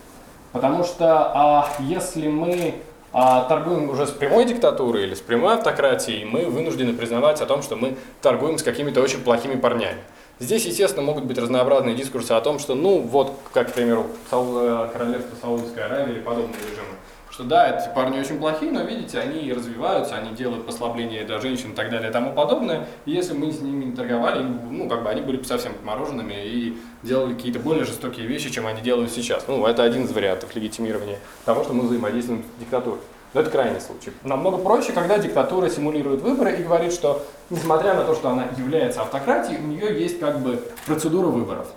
Потому 0.51 0.83
что 0.83 1.65
если 1.79 2.27
мы 2.27 2.75
а 3.13 3.43
торгуем 3.43 3.89
уже 3.89 4.07
с 4.07 4.11
прямой 4.11 4.45
диктатурой 4.45 5.03
или 5.03 5.13
с 5.13 5.21
прямой 5.21 5.53
автократией, 5.53 6.25
мы 6.25 6.45
вынуждены 6.45 6.93
признавать 6.93 7.41
о 7.41 7.45
том, 7.45 7.61
что 7.61 7.75
мы 7.75 7.95
торгуем 8.21 8.57
с 8.57 8.63
какими-то 8.63 9.01
очень 9.01 9.21
плохими 9.21 9.55
парнями. 9.55 9.99
Здесь, 10.39 10.65
естественно, 10.65 11.03
могут 11.03 11.25
быть 11.25 11.37
разнообразные 11.37 11.95
дискурсы 11.95 12.31
о 12.31 12.41
том, 12.41 12.57
что, 12.57 12.73
ну, 12.73 12.99
вот, 12.99 13.33
как, 13.53 13.69
к 13.69 13.73
примеру, 13.73 14.07
королевство 14.29 15.35
Саудовской 15.41 15.85
Аравии 15.85 16.13
или 16.13 16.19
подобные 16.21 16.59
режимы, 16.59 16.97
что 17.33 17.43
да, 17.43 17.67
эти 17.67 17.93
парни 17.95 18.19
очень 18.19 18.37
плохие, 18.37 18.71
но 18.71 18.83
видите, 18.83 19.17
они 19.17 19.51
развиваются, 19.51 20.15
они 20.15 20.35
делают 20.35 20.67
послабления 20.67 21.25
для 21.25 21.39
женщин 21.39 21.71
и 21.71 21.75
так 21.75 21.89
далее 21.89 22.11
и 22.11 22.13
тому 22.13 22.31
подобное. 22.31 22.87
И 23.05 23.11
если 23.11 23.33
мы 23.33 23.51
с 23.51 23.59
ними 23.59 23.85
не 23.85 23.95
торговали, 23.95 24.43
ну, 24.43 24.87
как 24.87 25.03
бы 25.03 25.09
они 25.09 25.21
были 25.21 25.37
бы 25.37 25.43
совсем 25.43 25.73
мороженными 25.83 26.35
и 26.35 26.77
делали 27.01 27.33
какие-то 27.33 27.59
более 27.59 27.85
жестокие 27.85 28.27
вещи, 28.27 28.51
чем 28.51 28.67
они 28.67 28.81
делают 28.81 29.11
сейчас. 29.11 29.45
Ну, 29.47 29.65
это 29.65 29.81
один 29.81 30.05
из 30.05 30.11
вариантов 30.11 30.55
легитимирования 30.55 31.17
того, 31.43 31.63
что 31.63 31.73
мы 31.73 31.87
взаимодействуем 31.87 32.43
с 32.55 32.59
диктатурой. 32.59 32.99
Но 33.33 33.41
это 33.41 33.49
крайний 33.49 33.81
случай. 33.81 34.11
Намного 34.23 34.59
проще, 34.59 34.91
когда 34.91 35.17
диктатура 35.17 35.67
симулирует 35.69 36.21
выборы 36.21 36.55
и 36.55 36.63
говорит, 36.63 36.93
что 36.93 37.25
несмотря 37.49 37.95
на 37.95 38.03
то, 38.03 38.13
что 38.13 38.29
она 38.29 38.45
является 38.55 39.01
автократией, 39.01 39.57
у 39.57 39.65
нее 39.65 39.99
есть 39.99 40.19
как 40.19 40.39
бы 40.39 40.63
процедура 40.85 41.27
выборов. 41.27 41.67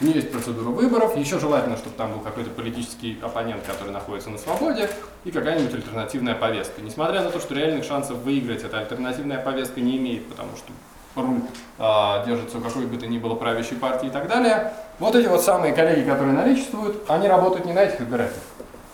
У 0.00 0.04
нее 0.04 0.16
есть 0.16 0.32
процедура 0.32 0.70
выборов, 0.70 1.16
еще 1.16 1.38
желательно, 1.38 1.76
чтобы 1.76 1.96
там 1.96 2.12
был 2.12 2.20
какой-то 2.20 2.50
политический 2.50 3.16
оппонент, 3.22 3.62
который 3.64 3.92
находится 3.92 4.28
на 4.28 4.38
свободе, 4.38 4.90
и 5.24 5.30
какая-нибудь 5.30 5.72
альтернативная 5.72 6.34
повестка. 6.34 6.82
Несмотря 6.82 7.22
на 7.22 7.30
то, 7.30 7.38
что 7.38 7.54
реальных 7.54 7.84
шансов 7.84 8.18
выиграть 8.18 8.64
эта 8.64 8.78
альтернативная 8.78 9.38
повестка 9.38 9.80
не 9.80 9.96
имеет, 9.96 10.26
потому 10.28 10.50
что 10.56 10.72
руль 11.14 11.42
а, 11.78 12.24
держится 12.26 12.58
у 12.58 12.60
какой 12.60 12.86
бы 12.86 12.96
то 12.96 13.06
ни 13.06 13.18
было 13.18 13.36
правящей 13.36 13.78
партии 13.78 14.08
и 14.08 14.10
так 14.10 14.26
далее, 14.26 14.72
вот 14.98 15.14
эти 15.14 15.28
вот 15.28 15.42
самые 15.42 15.72
коллеги, 15.72 16.08
которые 16.08 16.32
наличествуют, 16.32 17.08
они 17.08 17.28
работают 17.28 17.64
не 17.64 17.72
на 17.72 17.84
этих 17.84 18.00
избирателях, 18.00 18.42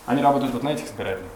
они 0.05 0.23
работают 0.23 0.53
вот 0.53 0.63
на 0.63 0.71
этих 0.71 0.85
избирателях. 0.85 1.31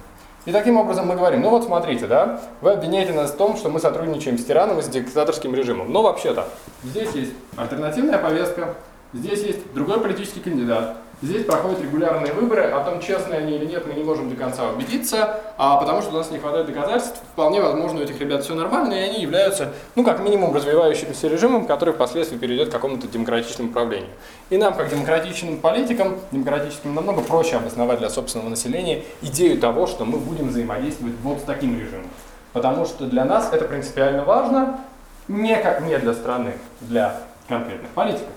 И 0.44 0.52
таким 0.52 0.76
образом 0.76 1.06
мы 1.06 1.16
говорим, 1.16 1.40
ну 1.40 1.48
вот 1.48 1.64
смотрите, 1.64 2.06
да, 2.06 2.42
вы 2.60 2.72
обвиняете 2.72 3.14
нас 3.14 3.30
в 3.30 3.36
том, 3.38 3.56
что 3.56 3.70
мы 3.70 3.80
сотрудничаем 3.80 4.36
с 4.36 4.44
тираном 4.44 4.78
и 4.78 4.82
с 4.82 4.88
диктаторским 4.88 5.54
режимом. 5.54 5.90
Но 5.90 6.02
вообще-то, 6.02 6.48
здесь 6.82 7.12
есть 7.12 7.32
альтернативная 7.56 8.18
повестка, 8.18 8.74
Здесь 9.14 9.44
есть 9.44 9.72
другой 9.72 10.00
политический 10.00 10.40
кандидат. 10.40 10.96
Здесь 11.22 11.46
проходят 11.46 11.80
регулярные 11.80 12.32
выборы, 12.32 12.64
о 12.64 12.80
том, 12.84 13.00
честные 13.00 13.38
они 13.38 13.56
или 13.56 13.64
нет, 13.64 13.86
мы 13.86 13.94
не 13.94 14.02
можем 14.02 14.28
до 14.28 14.34
конца 14.34 14.68
убедиться, 14.68 15.40
а 15.56 15.76
потому 15.76 16.02
что 16.02 16.10
у 16.10 16.18
нас 16.18 16.32
не 16.32 16.38
хватает 16.38 16.66
доказательств. 16.66 17.20
Вполне 17.32 17.62
возможно, 17.62 18.00
у 18.00 18.02
этих 18.02 18.20
ребят 18.20 18.42
все 18.42 18.54
нормально, 18.54 18.92
и 18.92 18.98
они 18.98 19.22
являются, 19.22 19.72
ну, 19.94 20.04
как 20.04 20.18
минимум, 20.18 20.52
развивающимся 20.52 21.28
режимом, 21.28 21.66
который 21.66 21.94
впоследствии 21.94 22.36
перейдет 22.36 22.70
к 22.70 22.72
какому-то 22.72 23.06
демократичному 23.06 23.70
правлению. 23.70 24.10
И 24.50 24.58
нам, 24.58 24.74
как 24.74 24.90
демократичным 24.90 25.60
политикам, 25.60 26.18
демократическим 26.32 26.92
намного 26.92 27.22
проще 27.22 27.56
обосновать 27.56 28.00
для 28.00 28.10
собственного 28.10 28.50
населения 28.50 29.04
идею 29.22 29.60
того, 29.60 29.86
что 29.86 30.04
мы 30.04 30.18
будем 30.18 30.48
взаимодействовать 30.48 31.14
вот 31.22 31.38
с 31.38 31.42
таким 31.44 31.78
режимом. 31.78 32.10
Потому 32.52 32.84
что 32.84 33.06
для 33.06 33.24
нас 33.24 33.48
это 33.52 33.64
принципиально 33.64 34.24
важно, 34.24 34.80
не 35.28 35.56
как 35.56 35.82
не 35.82 35.96
для 35.98 36.12
страны, 36.14 36.54
для 36.80 37.20
конкретных 37.48 37.90
политиков. 37.92 38.28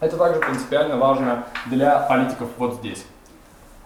Это 0.00 0.16
также 0.16 0.40
принципиально 0.40 0.96
важно 0.96 1.44
для 1.66 1.98
политиков 1.98 2.48
вот 2.56 2.76
здесь. 2.76 3.04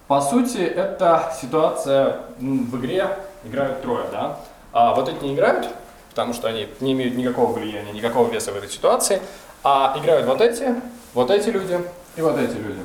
По 0.07 0.21
сути, 0.21 0.59
эта 0.59 1.35
ситуация 1.41 2.21
в 2.39 2.79
игре 2.79 3.09
играют 3.45 3.83
трое, 3.83 4.05
да? 4.13 4.39
А 4.73 4.95
вот 4.95 5.09
эти 5.09 5.25
не 5.25 5.35
играют, 5.35 5.69
потому 6.11 6.33
что 6.33 6.47
они 6.49 6.69
не 6.81 6.93
имеют 6.93 7.17
никакого 7.17 7.53
влияния, 7.53 7.93
никакого 7.93 8.31
веса 8.31 8.53
в 8.53 8.57
этой 8.57 8.69
ситуации, 8.69 9.21
а 9.65 9.97
играют 9.99 10.27
вот 10.27 10.41
эти, 10.41 10.75
вот 11.15 11.31
эти 11.31 11.49
люди 11.49 11.81
и 12.17 12.21
вот 12.21 12.39
эти 12.39 12.57
люди. 12.57 12.81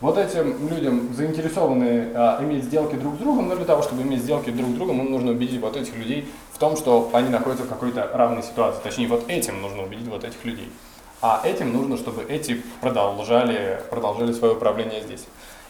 Вот 0.00 0.18
этим 0.18 0.68
людям 0.68 1.14
заинтересованы 1.14 2.10
а, 2.14 2.38
иметь 2.42 2.64
сделки 2.64 2.96
друг 2.96 3.14
с 3.14 3.18
другом, 3.18 3.48
но 3.48 3.56
для 3.56 3.64
того, 3.64 3.80
чтобы 3.80 4.02
иметь 4.02 4.20
сделки 4.20 4.50
друг 4.50 4.70
с 4.70 4.72
другом, 4.74 5.00
им 5.00 5.10
нужно 5.10 5.30
убедить 5.30 5.60
вот 5.60 5.76
этих 5.76 5.96
людей 5.96 6.28
в 6.52 6.58
том, 6.58 6.76
что 6.76 7.08
они 7.14 7.30
находятся 7.30 7.64
в 7.64 7.68
какой-то 7.68 8.10
равной 8.12 8.42
ситуации. 8.42 8.80
Точнее, 8.82 9.06
вот 9.06 9.24
этим 9.28 9.62
нужно 9.62 9.84
убедить 9.84 10.08
вот 10.08 10.24
этих 10.24 10.44
людей 10.44 10.68
а 11.26 11.40
этим 11.42 11.72
нужно, 11.72 11.96
чтобы 11.96 12.22
эти 12.28 12.60
продолжали, 12.82 13.80
продолжали 13.88 14.32
свое 14.32 14.52
управление 14.52 15.00
здесь. 15.00 15.24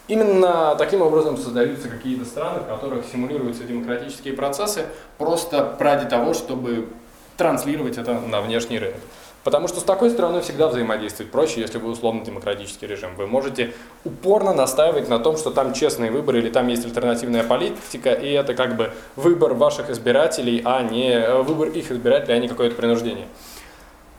Именно 0.08 0.74
таким 0.76 1.00
образом 1.00 1.36
создаются 1.36 1.88
какие-то 1.88 2.24
страны, 2.24 2.58
в 2.58 2.66
которых 2.66 3.04
симулируются 3.06 3.62
демократические 3.62 4.34
процессы, 4.34 4.86
просто 5.16 5.76
ради 5.78 6.08
того, 6.08 6.34
чтобы 6.34 6.88
транслировать 7.36 7.98
это 7.98 8.14
на 8.14 8.40
внешний 8.40 8.80
рынок. 8.80 8.98
Потому 9.44 9.68
что 9.68 9.78
с 9.78 9.84
такой 9.84 10.10
стороной 10.10 10.40
всегда 10.40 10.66
взаимодействовать 10.66 11.30
проще, 11.30 11.60
если 11.60 11.78
вы 11.78 11.90
условно-демократический 11.90 12.88
режим. 12.88 13.14
Вы 13.14 13.28
можете 13.28 13.74
упорно 14.02 14.54
настаивать 14.54 15.08
на 15.08 15.20
том, 15.20 15.36
что 15.36 15.52
там 15.52 15.72
честные 15.72 16.10
выборы 16.10 16.40
или 16.40 16.50
там 16.50 16.66
есть 16.66 16.84
альтернативная 16.84 17.44
политика, 17.44 18.10
и 18.12 18.32
это 18.32 18.54
как 18.54 18.76
бы 18.76 18.90
выбор 19.14 19.54
ваших 19.54 19.88
избирателей, 19.88 20.62
а 20.64 20.82
не 20.82 21.12
э, 21.12 21.42
выбор 21.42 21.68
их 21.68 21.92
избирателей, 21.92 22.34
а 22.34 22.38
не 22.38 22.48
какое-то 22.48 22.74
принуждение. 22.74 23.28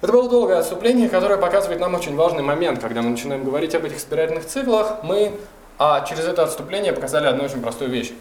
Это 0.02 0.12
было 0.12 0.30
долгое 0.30 0.58
отступление, 0.60 1.10
которое 1.10 1.38
показывает 1.38 1.80
нам 1.80 1.96
очень 1.96 2.16
важный 2.16 2.44
момент, 2.44 2.80
когда 2.80 3.02
мы 3.02 3.10
начинаем 3.10 3.44
говорить 3.44 3.74
об 3.76 3.86
этих 3.86 4.00
спиральных 4.00 4.46
циклах. 4.46 5.04
Мы 5.04 5.32
А 5.78 6.06
через 6.06 6.26
это 6.26 6.44
отступление 6.44 6.94
показали 6.94 7.28
одну 7.28 7.44
очень 7.44 7.62
простую 7.62 7.92
вещь, 7.92 8.14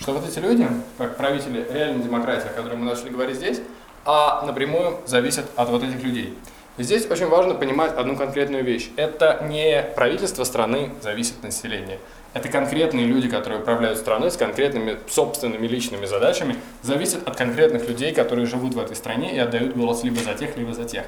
что 0.00 0.12
вот 0.12 0.28
эти 0.28 0.40
люди, 0.40 0.66
как 0.98 1.16
правители 1.16 1.64
реальной 1.72 2.02
демократии, 2.02 2.48
о 2.48 2.52
которой 2.52 2.74
мы 2.74 2.84
начали 2.84 3.10
говорить 3.10 3.36
здесь, 3.36 3.60
а 4.04 4.44
напрямую 4.44 4.98
зависят 5.06 5.46
от 5.54 5.68
вот 5.68 5.84
этих 5.84 6.02
людей. 6.02 6.36
И 6.78 6.82
здесь 6.82 7.08
очень 7.08 7.28
важно 7.28 7.54
понимать 7.54 7.96
одну 7.96 8.16
конкретную 8.16 8.64
вещь. 8.64 8.90
Это 8.96 9.44
не 9.48 9.82
правительство 9.94 10.42
страны 10.44 10.92
зависит 11.00 11.36
от 11.38 11.44
населения. 11.44 11.98
Это 12.36 12.50
конкретные 12.50 13.06
люди, 13.06 13.30
которые 13.30 13.60
управляют 13.60 13.98
страной 13.98 14.30
с 14.30 14.36
конкретными 14.36 14.98
собственными 15.08 15.66
личными 15.66 16.04
задачами, 16.04 16.56
зависят 16.82 17.26
от 17.26 17.34
конкретных 17.34 17.88
людей, 17.88 18.12
которые 18.12 18.44
живут 18.44 18.74
в 18.74 18.78
этой 18.78 18.94
стране 18.94 19.34
и 19.34 19.38
отдают 19.38 19.74
голос 19.74 20.04
либо 20.04 20.20
за 20.20 20.34
тех, 20.34 20.54
либо 20.58 20.74
за 20.74 20.84
тех. 20.84 21.06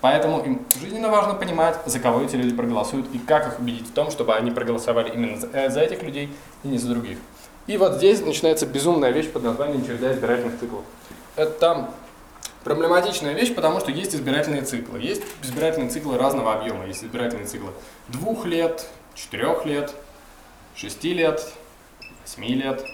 Поэтому 0.00 0.42
им 0.42 0.64
жизненно 0.80 1.10
важно 1.10 1.34
понимать, 1.34 1.76
за 1.84 2.00
кого 2.00 2.22
эти 2.22 2.36
люди 2.36 2.56
проголосуют 2.56 3.06
и 3.12 3.18
как 3.18 3.48
их 3.48 3.60
убедить 3.60 3.86
в 3.86 3.92
том, 3.92 4.10
чтобы 4.10 4.34
они 4.34 4.50
проголосовали 4.50 5.10
именно 5.10 5.36
за, 5.36 5.48
э, 5.52 5.84
этих 5.84 6.02
людей 6.02 6.32
и 6.64 6.68
не 6.68 6.78
за 6.78 6.88
других. 6.88 7.18
И 7.66 7.76
вот 7.76 7.96
здесь 7.96 8.22
начинается 8.22 8.64
безумная 8.64 9.10
вещь 9.10 9.28
под 9.28 9.42
названием 9.42 9.84
череда 9.84 10.14
избирательных 10.14 10.58
циклов. 10.58 10.84
Это 11.36 11.90
проблематичная 12.64 13.34
вещь, 13.34 13.54
потому 13.54 13.78
что 13.78 13.90
есть 13.90 14.14
избирательные 14.14 14.62
циклы. 14.62 15.00
Есть 15.00 15.22
избирательные 15.42 15.90
циклы 15.90 16.16
разного 16.16 16.54
объема. 16.54 16.86
Есть 16.86 17.04
избирательные 17.04 17.46
циклы 17.46 17.72
двух 18.08 18.46
лет, 18.46 18.86
четырех 19.14 19.66
лет, 19.66 19.94
шести 20.74 21.14
лет, 21.14 21.52
восьми 22.22 22.54
лет. 22.54 22.84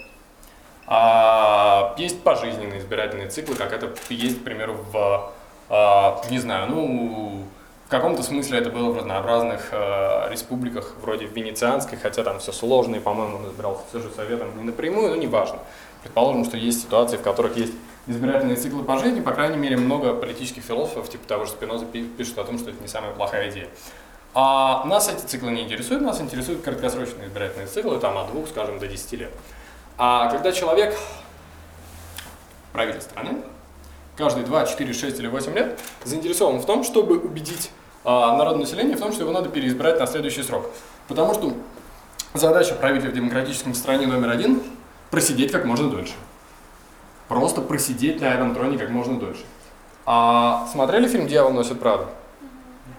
А, 0.87 1.95
есть 1.97 2.21
пожизненные 2.23 2.79
избирательные 2.79 3.29
циклы, 3.29 3.55
как 3.55 3.73
это 3.73 3.93
есть, 4.09 4.41
к 4.41 4.43
примеру, 4.43 4.77
в, 4.91 5.31
а, 5.69 6.21
не 6.29 6.39
знаю, 6.39 6.69
ну, 6.69 7.45
в 7.89 7.91
каком-то 7.91 8.21
смысле 8.21 8.59
это 8.59 8.69
было 8.69 8.91
в 8.91 8.97
разнообразных 8.97 9.69
э, 9.71 10.29
республиках, 10.29 10.93
вроде 11.01 11.25
Венецианской, 11.25 11.97
хотя 11.97 12.23
там 12.23 12.37
все 12.37 12.51
сложно, 12.51 12.97
и, 12.97 12.99
по-моему, 12.99 13.37
он 13.37 13.47
избирался 13.49 13.81
все 13.89 13.99
же 13.99 14.11
советом 14.11 14.55
не 14.57 14.63
напрямую, 14.63 15.09
но 15.09 15.15
неважно. 15.15 15.57
Предположим, 16.03 16.45
что 16.45 16.55
есть 16.55 16.83
ситуации, 16.83 17.17
в 17.17 17.23
которых 17.23 17.57
есть 17.57 17.73
избирательные 18.05 18.57
циклы 18.57 18.83
по 18.83 18.99
жизни, 18.99 19.21
по 19.21 19.31
крайней 19.31 19.57
мере, 19.57 19.75
много 19.75 20.13
политических 20.13 20.61
философов, 20.61 21.09
типа 21.09 21.27
того 21.27 21.45
же 21.45 21.51
Спиноза, 21.51 21.87
пишут 21.87 22.37
о 22.37 22.43
том, 22.43 22.59
что 22.59 22.69
это 22.69 22.79
не 22.79 22.87
самая 22.87 23.11
плохая 23.11 23.49
идея. 23.49 23.69
А 24.33 24.83
нас 24.85 25.09
эти 25.09 25.25
циклы 25.25 25.51
не 25.51 25.63
интересуют, 25.63 26.03
нас 26.03 26.21
интересуют 26.21 26.61
краткосрочные 26.61 27.27
избирательные 27.27 27.67
циклы, 27.67 27.99
там 27.99 28.17
от 28.17 28.27
двух, 28.27 28.47
скажем, 28.47 28.79
до 28.79 28.87
10 28.87 29.13
лет. 29.13 29.31
А 29.97 30.29
когда 30.29 30.51
человек, 30.51 30.97
правитель 32.71 33.01
страны, 33.01 33.41
каждые 34.15 34.45
2, 34.45 34.65
4, 34.65 34.93
6 34.93 35.19
или 35.19 35.27
8 35.27 35.53
лет 35.53 35.79
заинтересован 36.03 36.59
в 36.59 36.65
том, 36.65 36.83
чтобы 36.83 37.17
убедить 37.17 37.71
а, 38.03 38.37
народное 38.37 38.65
население 38.65 38.95
в 38.95 38.99
том, 38.99 39.11
что 39.11 39.23
его 39.23 39.31
надо 39.31 39.49
переизбирать 39.49 39.99
на 39.99 40.05
следующий 40.05 40.43
срок. 40.43 40.69
Потому 41.07 41.33
что 41.33 41.53
задача 42.33 42.75
правителя 42.75 43.09
в 43.09 43.13
демократическом 43.13 43.73
стране 43.73 44.07
номер 44.07 44.29
один– 44.29 44.61
просидеть 45.09 45.51
как 45.51 45.65
можно 45.65 45.89
дольше. 45.89 46.13
Просто 47.27 47.61
просидеть 47.61 48.21
на 48.21 48.25
этом 48.25 48.53
троне 48.53 48.77
как 48.77 48.89
можно 48.89 49.19
дольше. 49.19 49.43
А 50.05 50.67
смотрели 50.71 51.07
фильм 51.07 51.27
«Дьявол 51.27 51.51
носит 51.51 51.79
Прада»? 51.79 52.07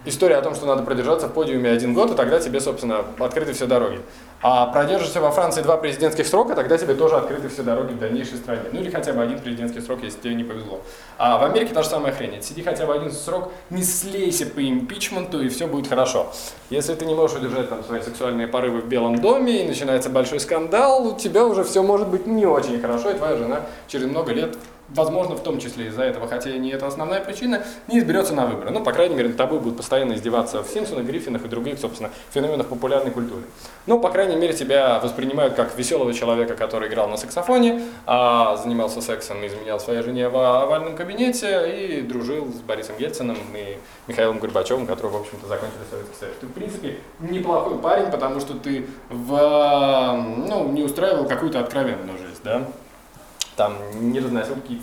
История 0.03 0.37
о 0.37 0.41
том, 0.41 0.55
что 0.55 0.65
надо 0.65 0.81
продержаться 0.81 1.27
в 1.27 1.31
подиуме 1.31 1.69
один 1.69 1.93
год, 1.93 2.09
и 2.09 2.15
тогда 2.15 2.39
тебе, 2.39 2.59
собственно, 2.59 3.05
открыты 3.19 3.53
все 3.53 3.67
дороги. 3.67 4.01
А 4.41 4.65
продержишься 4.65 5.21
во 5.21 5.29
Франции 5.29 5.61
два 5.61 5.77
президентских 5.77 6.25
срока, 6.25 6.55
тогда 6.55 6.75
тебе 6.79 6.95
тоже 6.95 7.17
открыты 7.17 7.49
все 7.49 7.61
дороги 7.61 7.93
в 7.93 7.99
дальнейшей 7.99 8.37
стране. 8.37 8.63
Ну 8.71 8.79
или 8.79 8.89
хотя 8.89 9.13
бы 9.13 9.21
один 9.21 9.37
президентский 9.37 9.79
срок, 9.79 9.99
если 10.01 10.19
тебе 10.19 10.33
не 10.33 10.43
повезло. 10.43 10.81
А 11.19 11.37
в 11.37 11.43
Америке 11.43 11.75
та 11.75 11.83
же 11.83 11.89
самая 11.89 12.11
хрень. 12.11 12.41
Сиди 12.41 12.63
хотя 12.63 12.87
бы 12.87 12.95
один 12.95 13.11
срок, 13.11 13.51
не 13.69 13.83
слейся 13.83 14.47
по 14.47 14.67
импичменту, 14.67 15.39
и 15.39 15.49
все 15.49 15.67
будет 15.67 15.87
хорошо. 15.87 16.33
Если 16.71 16.95
ты 16.95 17.05
не 17.05 17.13
можешь 17.13 17.37
удержать 17.37 17.69
там 17.69 17.83
свои 17.83 18.01
сексуальные 18.01 18.47
порывы 18.47 18.81
в 18.81 18.87
Белом 18.87 19.21
доме, 19.21 19.63
и 19.63 19.67
начинается 19.67 20.09
большой 20.09 20.39
скандал, 20.39 21.05
у 21.05 21.15
тебя 21.15 21.45
уже 21.45 21.63
все 21.63 21.83
может 21.83 22.07
быть 22.07 22.25
не 22.25 22.47
очень 22.47 22.81
хорошо, 22.81 23.11
и 23.11 23.13
твоя 23.13 23.37
жена 23.37 23.61
через 23.87 24.07
много 24.07 24.33
лет 24.33 24.57
возможно, 24.95 25.35
в 25.35 25.43
том 25.43 25.59
числе 25.59 25.87
из-за 25.87 26.03
этого, 26.03 26.27
хотя 26.27 26.51
не 26.51 26.71
это 26.71 26.87
основная 26.87 27.21
причина, 27.21 27.63
не 27.87 27.99
изберется 27.99 28.33
на 28.33 28.45
выборы. 28.45 28.71
Ну, 28.71 28.83
по 28.83 28.91
крайней 28.91 29.15
мере, 29.15 29.29
над 29.29 29.37
тобой 29.37 29.59
будут 29.59 29.77
постоянно 29.77 30.13
издеваться 30.13 30.63
в 30.63 30.67
Симпсонах, 30.67 31.05
Гриффинах 31.05 31.45
и 31.45 31.47
других, 31.47 31.79
собственно, 31.79 32.09
феноменах 32.31 32.67
популярной 32.67 33.11
культуры. 33.11 33.43
Ну, 33.85 33.99
по 33.99 34.09
крайней 34.09 34.35
мере, 34.35 34.53
тебя 34.53 34.99
воспринимают 34.99 35.53
как 35.53 35.77
веселого 35.77 36.13
человека, 36.13 36.55
который 36.55 36.89
играл 36.89 37.07
на 37.07 37.17
саксофоне, 37.17 37.81
а 38.05 38.57
занимался 38.57 39.01
сексом, 39.01 39.45
изменял 39.45 39.79
своей 39.79 40.01
жене 40.03 40.29
в 40.29 40.37
овальном 40.37 40.95
кабинете 40.95 41.71
и 41.77 42.01
дружил 42.01 42.51
с 42.51 42.59
Борисом 42.61 42.95
Ельциным 42.99 43.37
и 43.55 43.77
Михаилом 44.07 44.39
Горбачевым, 44.39 44.85
которые, 44.85 45.13
в 45.13 45.21
общем-то, 45.21 45.47
закончили 45.47 45.81
Советский 45.89 46.19
Союз. 46.19 46.35
Ты, 46.39 46.47
в 46.47 46.51
принципе, 46.51 46.97
неплохой 47.19 47.77
парень, 47.79 48.11
потому 48.11 48.39
что 48.39 48.53
ты 48.53 48.87
в, 49.09 50.25
ну, 50.47 50.69
не 50.69 50.83
устраивал 50.83 51.25
какую-то 51.25 51.59
откровенную 51.59 52.17
жизнь, 52.17 52.41
да? 52.43 52.67
Там 53.55 53.73
не 53.93 54.19
разносил 54.19 54.55
какие 54.55 54.81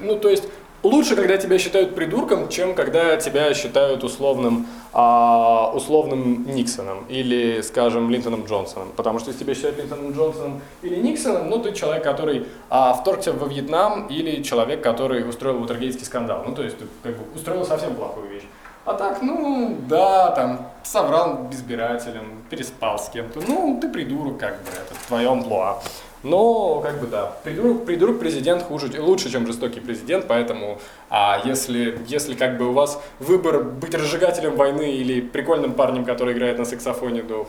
Ну, 0.00 0.16
то 0.16 0.28
есть 0.28 0.44
лучше, 0.82 1.16
когда 1.16 1.36
тебя 1.36 1.58
считают 1.58 1.94
придурком, 1.94 2.48
чем 2.48 2.74
когда 2.74 3.16
тебя 3.16 3.52
считают 3.54 4.04
условным, 4.04 4.66
а, 4.92 5.70
условным 5.74 6.46
Никсоном 6.46 7.04
или, 7.08 7.60
скажем, 7.62 8.10
Линтоном 8.10 8.44
Джонсоном. 8.44 8.88
Потому 8.96 9.18
что 9.18 9.30
если 9.30 9.44
тебя 9.44 9.54
считают 9.54 9.78
Линтоном 9.78 10.12
Джонсоном 10.12 10.60
или 10.82 10.96
Никсоном, 10.96 11.48
ну, 11.48 11.58
ты 11.58 11.72
человек, 11.72 12.04
который 12.04 12.46
а, 12.68 12.94
вторгся 12.94 13.32
во 13.32 13.46
Вьетнам 13.46 14.06
или 14.08 14.42
человек, 14.42 14.82
который 14.82 15.28
устроил 15.28 15.58
ватергейтский 15.58 16.06
скандал. 16.06 16.44
Ну, 16.46 16.54
то 16.54 16.62
есть 16.62 16.78
ты 16.78 16.84
как 17.02 17.16
бы 17.16 17.24
устроил 17.34 17.64
совсем 17.64 17.94
плохую 17.94 18.28
вещь. 18.28 18.44
А 18.86 18.94
так, 18.94 19.20
ну, 19.22 19.76
да, 19.88 20.30
там, 20.30 20.70
соврал 20.82 21.48
избирателям, 21.52 22.42
переспал 22.48 22.98
с 22.98 23.10
кем-то. 23.10 23.40
Ну, 23.46 23.78
ты 23.80 23.88
придурок, 23.88 24.38
как 24.38 24.54
бы, 24.62 24.70
это 24.70 24.94
в 24.94 25.06
твоем 25.06 25.44
плуа. 25.44 25.80
Но, 26.22 26.80
как 26.80 27.00
бы, 27.00 27.06
да, 27.06 27.32
придурок, 27.44 27.86
придурок 27.86 28.18
президент 28.18 28.62
хуже, 28.64 28.90
лучше, 29.00 29.30
чем 29.30 29.46
жестокий 29.46 29.80
президент, 29.80 30.26
поэтому, 30.28 30.78
а 31.08 31.40
если, 31.44 31.98
если 32.06 32.34
как 32.34 32.58
бы 32.58 32.68
у 32.68 32.72
вас 32.72 33.00
выбор 33.20 33.64
быть 33.64 33.94
разжигателем 33.94 34.54
войны 34.54 34.92
или 34.92 35.22
прикольным 35.22 35.72
парнем, 35.72 36.04
который 36.04 36.34
играет 36.34 36.58
на 36.58 36.66
саксофоне, 36.66 37.22
то, 37.22 37.48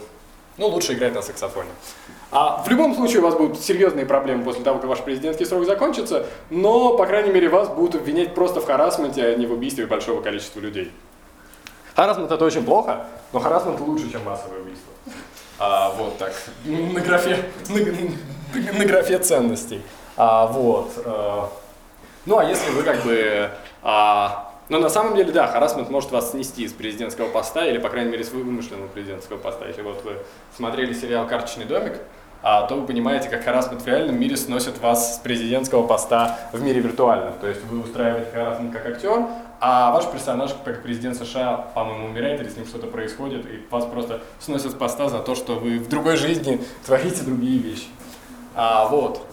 ну, 0.57 0.67
лучше 0.67 0.93
играть 0.93 1.13
на 1.13 1.21
саксофоне. 1.21 1.69
А 2.31 2.63
в 2.63 2.69
любом 2.69 2.95
случае 2.95 3.19
у 3.19 3.23
вас 3.23 3.35
будут 3.35 3.59
серьезные 3.59 4.05
проблемы 4.05 4.45
после 4.45 4.63
того, 4.63 4.79
как 4.79 4.89
ваш 4.89 5.01
президентский 5.01 5.43
срок 5.43 5.65
закончится, 5.65 6.25
но, 6.49 6.95
по 6.95 7.05
крайней 7.05 7.31
мере, 7.31 7.49
вас 7.49 7.67
будут 7.67 7.95
обвинять 7.95 8.33
просто 8.33 8.61
в 8.61 8.65
харасменте, 8.65 9.25
а 9.25 9.35
не 9.35 9.47
в 9.47 9.51
убийстве 9.51 9.85
большого 9.85 10.21
количества 10.21 10.61
людей. 10.61 10.91
Харасмент 11.93 12.31
это 12.31 12.45
очень 12.45 12.63
плохо, 12.63 13.05
но 13.33 13.39
харасмент 13.41 13.81
лучше, 13.81 14.09
чем 14.09 14.23
массовое 14.23 14.61
убийство. 14.61 14.93
А, 15.59 15.93
вот 15.97 16.17
так, 16.17 16.33
на 16.63 17.01
графе, 17.01 17.43
на, 17.69 17.79
на 18.77 18.85
графе 18.85 19.19
ценностей. 19.19 19.81
А, 20.17 20.47
вот. 20.47 20.91
А, 21.05 21.49
ну, 22.25 22.37
а 22.37 22.43
если 22.43 22.71
вы 22.71 22.83
как 22.83 23.03
бы... 23.03 23.49
А, 23.83 24.51
но 24.69 24.79
на 24.79 24.89
самом 24.89 25.15
деле, 25.15 25.31
да, 25.31 25.47
харасмент 25.47 25.89
может 25.89 26.11
вас 26.11 26.31
снести 26.31 26.67
с 26.67 26.71
президентского 26.71 27.27
поста, 27.27 27.65
или, 27.65 27.77
по 27.77 27.89
крайней 27.89 28.11
мере, 28.11 28.23
с 28.23 28.31
вымышленного 28.31 28.87
президентского 28.87 29.37
поста. 29.37 29.67
Если 29.67 29.81
вот 29.81 30.03
вы 30.05 30.17
смотрели 30.55 30.93
сериал 30.93 31.27
«Карточный 31.27 31.65
домик», 31.65 31.99
а, 32.43 32.65
то 32.65 32.75
вы 32.75 32.87
понимаете, 32.87 33.29
как 33.29 33.43
харасмент 33.43 33.83
в 33.83 33.87
реальном 33.87 34.19
мире 34.19 34.35
сносит 34.35 34.79
вас 34.79 35.17
с 35.17 35.19
президентского 35.19 35.85
поста 35.85 36.39
в 36.53 36.61
мире 36.61 36.79
виртуальном. 36.79 37.33
То 37.39 37.47
есть 37.47 37.63
вы 37.65 37.81
устраиваете 37.81 38.31
харасмент 38.31 38.73
как 38.73 38.85
актер, 38.87 39.27
а 39.59 39.91
ваш 39.91 40.05
персонаж, 40.07 40.51
как 40.65 40.81
президент 40.81 41.17
США, 41.17 41.57
по-моему, 41.75 42.07
умирает 42.07 42.41
или 42.41 42.49
с 42.49 42.57
ним 42.57 42.65
что-то 42.65 42.87
происходит, 42.87 43.45
и 43.45 43.63
вас 43.69 43.85
просто 43.85 44.21
сносят 44.39 44.71
с 44.71 44.75
поста 44.75 45.07
за 45.07 45.19
то, 45.19 45.35
что 45.35 45.55
вы 45.55 45.77
в 45.77 45.87
другой 45.87 46.17
жизни 46.17 46.59
творите 46.85 47.21
другие 47.23 47.59
вещи. 47.59 47.87
А, 48.55 48.87
вот. 48.87 49.25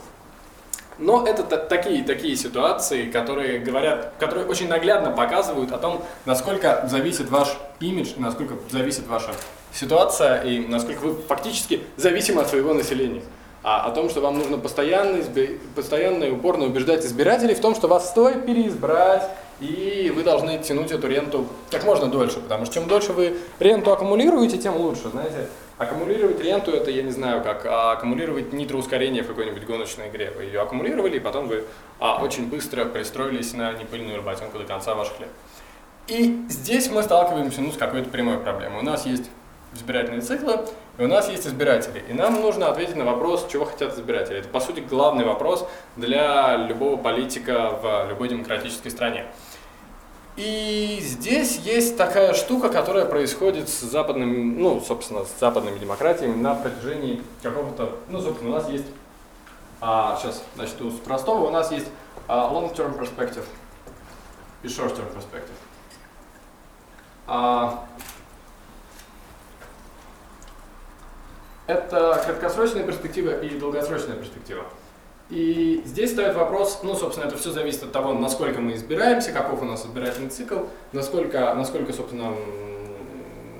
Но 0.97 1.25
это 1.25 1.43
такие, 1.43 2.03
такие 2.03 2.35
ситуации, 2.35 3.09
которые 3.09 3.59
говорят, 3.59 4.13
которые 4.19 4.45
очень 4.45 4.67
наглядно 4.67 5.11
показывают 5.11 5.71
о 5.71 5.77
том, 5.77 6.03
насколько 6.25 6.85
зависит 6.89 7.29
ваш 7.29 7.55
имидж, 7.79 8.11
насколько 8.17 8.55
зависит 8.69 9.07
ваша 9.07 9.31
ситуация 9.73 10.41
и 10.41 10.59
насколько 10.67 10.99
вы 10.99 11.15
фактически 11.21 11.83
зависимы 11.95 12.41
от 12.41 12.49
своего 12.49 12.73
населения. 12.73 13.21
А 13.63 13.85
о 13.85 13.91
том, 13.91 14.09
что 14.09 14.21
вам 14.21 14.37
нужно 14.37 14.57
постоянно, 14.57 15.23
постоянно 15.75 16.25
и 16.25 16.31
упорно 16.31 16.65
убеждать 16.65 17.05
избирателей 17.05 17.55
в 17.55 17.61
том, 17.61 17.75
что 17.75 17.87
вас 17.87 18.09
стоит 18.09 18.45
переизбрать, 18.45 19.23
и 19.59 20.11
вы 20.15 20.23
должны 20.23 20.57
тянуть 20.59 20.91
эту 20.91 21.07
ренту 21.07 21.47
как 21.69 21.83
можно 21.83 22.07
дольше, 22.07 22.39
потому 22.39 22.65
что 22.65 22.75
чем 22.75 22.87
дольше 22.87 23.11
вы 23.11 23.37
ренту 23.59 23.91
аккумулируете, 23.91 24.57
тем 24.57 24.77
лучше. 24.77 25.09
Знаете, 25.09 25.49
аккумулировать 25.79 26.41
ренту 26.41 26.71
это, 26.71 26.91
я 26.91 27.01
не 27.01 27.11
знаю, 27.11 27.41
как 27.41 27.65
а 27.65 27.93
аккумулировать 27.93 28.51
нитроускорение 28.53 29.23
в 29.23 29.27
какой-нибудь 29.27 29.65
гоночной 29.65 30.09
игре. 30.09 30.31
Вы 30.35 30.43
ее 30.43 30.61
аккумулировали, 30.61 31.17
и 31.17 31.19
потом 31.19 31.47
вы 31.47 31.63
а, 31.99 32.21
очень 32.21 32.47
быстро 32.47 32.85
пристроились 32.85 33.53
на 33.53 33.71
непыльную 33.73 34.17
работенку 34.17 34.59
до 34.59 34.65
конца 34.65 34.93
ваших 34.93 35.21
лет. 35.21 35.29
И 36.07 36.45
здесь 36.49 36.91
мы 36.91 37.01
сталкиваемся 37.01 37.61
ну, 37.61 37.71
с 37.71 37.77
какой-то 37.77 38.09
прямой 38.09 38.39
проблемой. 38.39 38.79
У 38.79 38.83
нас 38.83 39.05
есть 39.05 39.29
избирательные 39.73 40.21
циклы, 40.21 40.59
и 40.97 41.03
у 41.03 41.07
нас 41.07 41.29
есть 41.29 41.47
избиратели. 41.47 42.03
И 42.09 42.13
нам 42.13 42.41
нужно 42.41 42.67
ответить 42.67 42.97
на 42.97 43.05
вопрос, 43.05 43.47
чего 43.49 43.63
хотят 43.63 43.93
избиратели. 43.93 44.39
Это, 44.39 44.49
по 44.49 44.59
сути, 44.59 44.81
главный 44.81 45.23
вопрос 45.23 45.65
для 45.95 46.57
любого 46.57 46.97
политика 46.97 47.79
в 47.81 48.09
любой 48.09 48.27
демократической 48.27 48.89
стране. 48.89 49.27
И 50.39 50.99
здесь 51.01 51.57
есть 51.57 51.97
такая 51.97 52.33
штука, 52.33 52.69
которая 52.69 53.03
происходит 53.03 53.67
с 53.67 53.81
западными, 53.81 54.57
ну, 54.57 54.79
собственно, 54.79 55.25
с 55.25 55.37
западными 55.37 55.77
демократиями 55.77 56.41
на 56.41 56.55
протяжении 56.55 57.21
какого-то, 57.43 57.97
ну, 58.07 58.21
собственно, 58.21 58.51
у 58.51 58.53
нас 58.53 58.69
есть, 58.69 58.85
а, 59.81 60.17
сейчас 60.17 60.41
начну 60.55 60.91
с 60.91 60.99
простого, 60.99 61.47
у 61.47 61.49
нас 61.49 61.73
есть 61.73 61.87
а, 62.29 62.53
long-term 62.53 62.97
perspective 62.97 63.43
и 64.63 64.67
short-term 64.67 65.13
perspective. 65.13 65.57
А, 67.27 67.85
это 71.67 72.23
краткосрочная 72.25 72.85
перспектива 72.85 73.41
и 73.41 73.59
долгосрочная 73.59 74.15
перспектива. 74.15 74.63
И 75.29 75.83
здесь 75.85 76.11
стоит 76.11 76.35
вопрос, 76.35 76.79
ну, 76.81 76.95
собственно, 76.95 77.27
это 77.27 77.37
все 77.37 77.51
зависит 77.51 77.83
от 77.83 77.91
того, 77.91 78.13
насколько 78.13 78.61
мы 78.61 78.73
избираемся, 78.73 79.31
каков 79.31 79.61
у 79.61 79.65
нас 79.65 79.85
избирательный 79.85 80.29
цикл, 80.29 80.61
насколько, 80.91 81.53
насколько 81.53 81.93
собственно, 81.93 82.33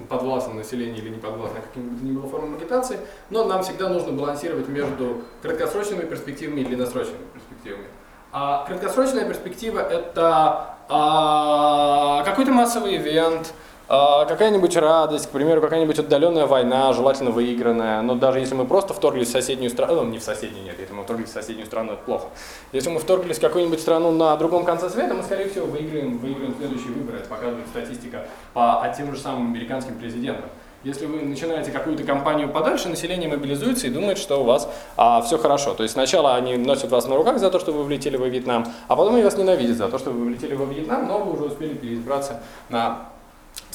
подвластно 0.09 0.55
население 0.55 0.97
или 0.97 1.09
не 1.09 1.19
подвластно 1.19 1.59
каким-либо 1.61 2.03
ни 2.03 2.11
было 2.11 2.27
формам 2.27 2.55
агитации, 2.55 2.99
но 3.29 3.45
нам 3.45 3.61
всегда 3.61 3.87
нужно 3.87 4.11
балансировать 4.11 4.67
между 4.67 5.21
краткосрочными 5.43 6.01
перспективами 6.01 6.61
и 6.61 6.65
длинносрочными 6.65 7.21
перспективами. 7.33 7.85
А 8.31 8.65
краткосрочная 8.65 9.25
перспектива– 9.25 9.79
это 9.91 10.75
а, 10.89 12.23
какой-то 12.23 12.51
массовый 12.51 12.97
ивент, 12.97 13.53
какая-нибудь 13.89 14.77
радость, 14.77 15.27
к 15.27 15.29
примеру, 15.31 15.61
какая-нибудь 15.61 15.97
отдаленная 15.97 16.45
война, 16.45 16.93
желательно 16.93 17.31
выигранная, 17.31 18.01
но 18.03 18.13
даже 18.13 18.39
если 18.39 18.53
мы 18.53 18.65
просто 18.65 18.93
вторглись 18.93 19.29
в 19.29 19.31
соседнюю 19.31 19.71
страну, 19.71 20.03
ну 20.03 20.11
не 20.11 20.19
в 20.19 20.23
соседнюю, 20.23 20.63
нет, 20.63 20.75
если 20.79 20.93
мы 20.93 21.03
вторглись 21.03 21.29
в 21.29 21.33
соседнюю 21.33 21.65
страну, 21.65 21.93
это 21.93 22.03
плохо. 22.03 22.27
Если 22.71 22.89
мы 22.89 22.99
вторглись 22.99 23.37
в 23.37 23.41
какую-нибудь 23.41 23.79
страну 23.79 24.11
на 24.11 24.35
другом 24.37 24.63
конце 24.63 24.89
света, 24.91 25.15
мы, 25.15 25.23
скорее 25.23 25.49
всего, 25.49 25.65
выиграем, 25.65 26.19
выиграем 26.19 26.53
следующие 26.55 26.93
выборы, 26.93 27.17
это 27.17 27.29
показывает 27.29 27.67
статистика 27.67 28.25
по 28.53 28.83
а 28.83 28.89
тем 28.89 29.13
же 29.13 29.19
самым 29.19 29.51
американским 29.51 29.95
президентам. 29.95 30.45
Если 30.83 31.07
вы 31.07 31.21
начинаете 31.23 31.71
какую-то 31.71 32.03
кампанию 32.03 32.47
подальше, 32.47 32.87
население 32.87 33.27
мобилизуется 33.27 33.87
и 33.87 33.89
думает, 33.89 34.17
что 34.17 34.41
у 34.41 34.45
вас 34.45 34.69
а, 34.95 35.21
все 35.21 35.37
хорошо. 35.37 35.73
То 35.73 35.83
есть 35.83 35.93
сначала 35.93 36.35
они 36.35 36.55
носят 36.55 36.89
вас 36.89 37.05
на 37.05 37.17
руках 37.17 37.39
за 37.39 37.51
то, 37.51 37.59
что 37.59 37.73
вы 37.73 37.83
влетели 37.83 38.15
во 38.15 38.27
Вьетнам, 38.27 38.65
а 38.87 38.95
потом 38.95 39.15
они 39.15 39.23
вас 39.23 39.35
ненавидят 39.35 39.75
за 39.75 39.89
то, 39.89 39.97
что 39.97 40.11
вы 40.11 40.23
влетели 40.23 40.53
во 40.55 40.63
Вьетнам, 40.63 41.07
но 41.07 41.19
вы 41.19 41.33
уже 41.33 41.45
успели 41.45 41.73
переизбраться 41.73 42.41
на 42.69 43.09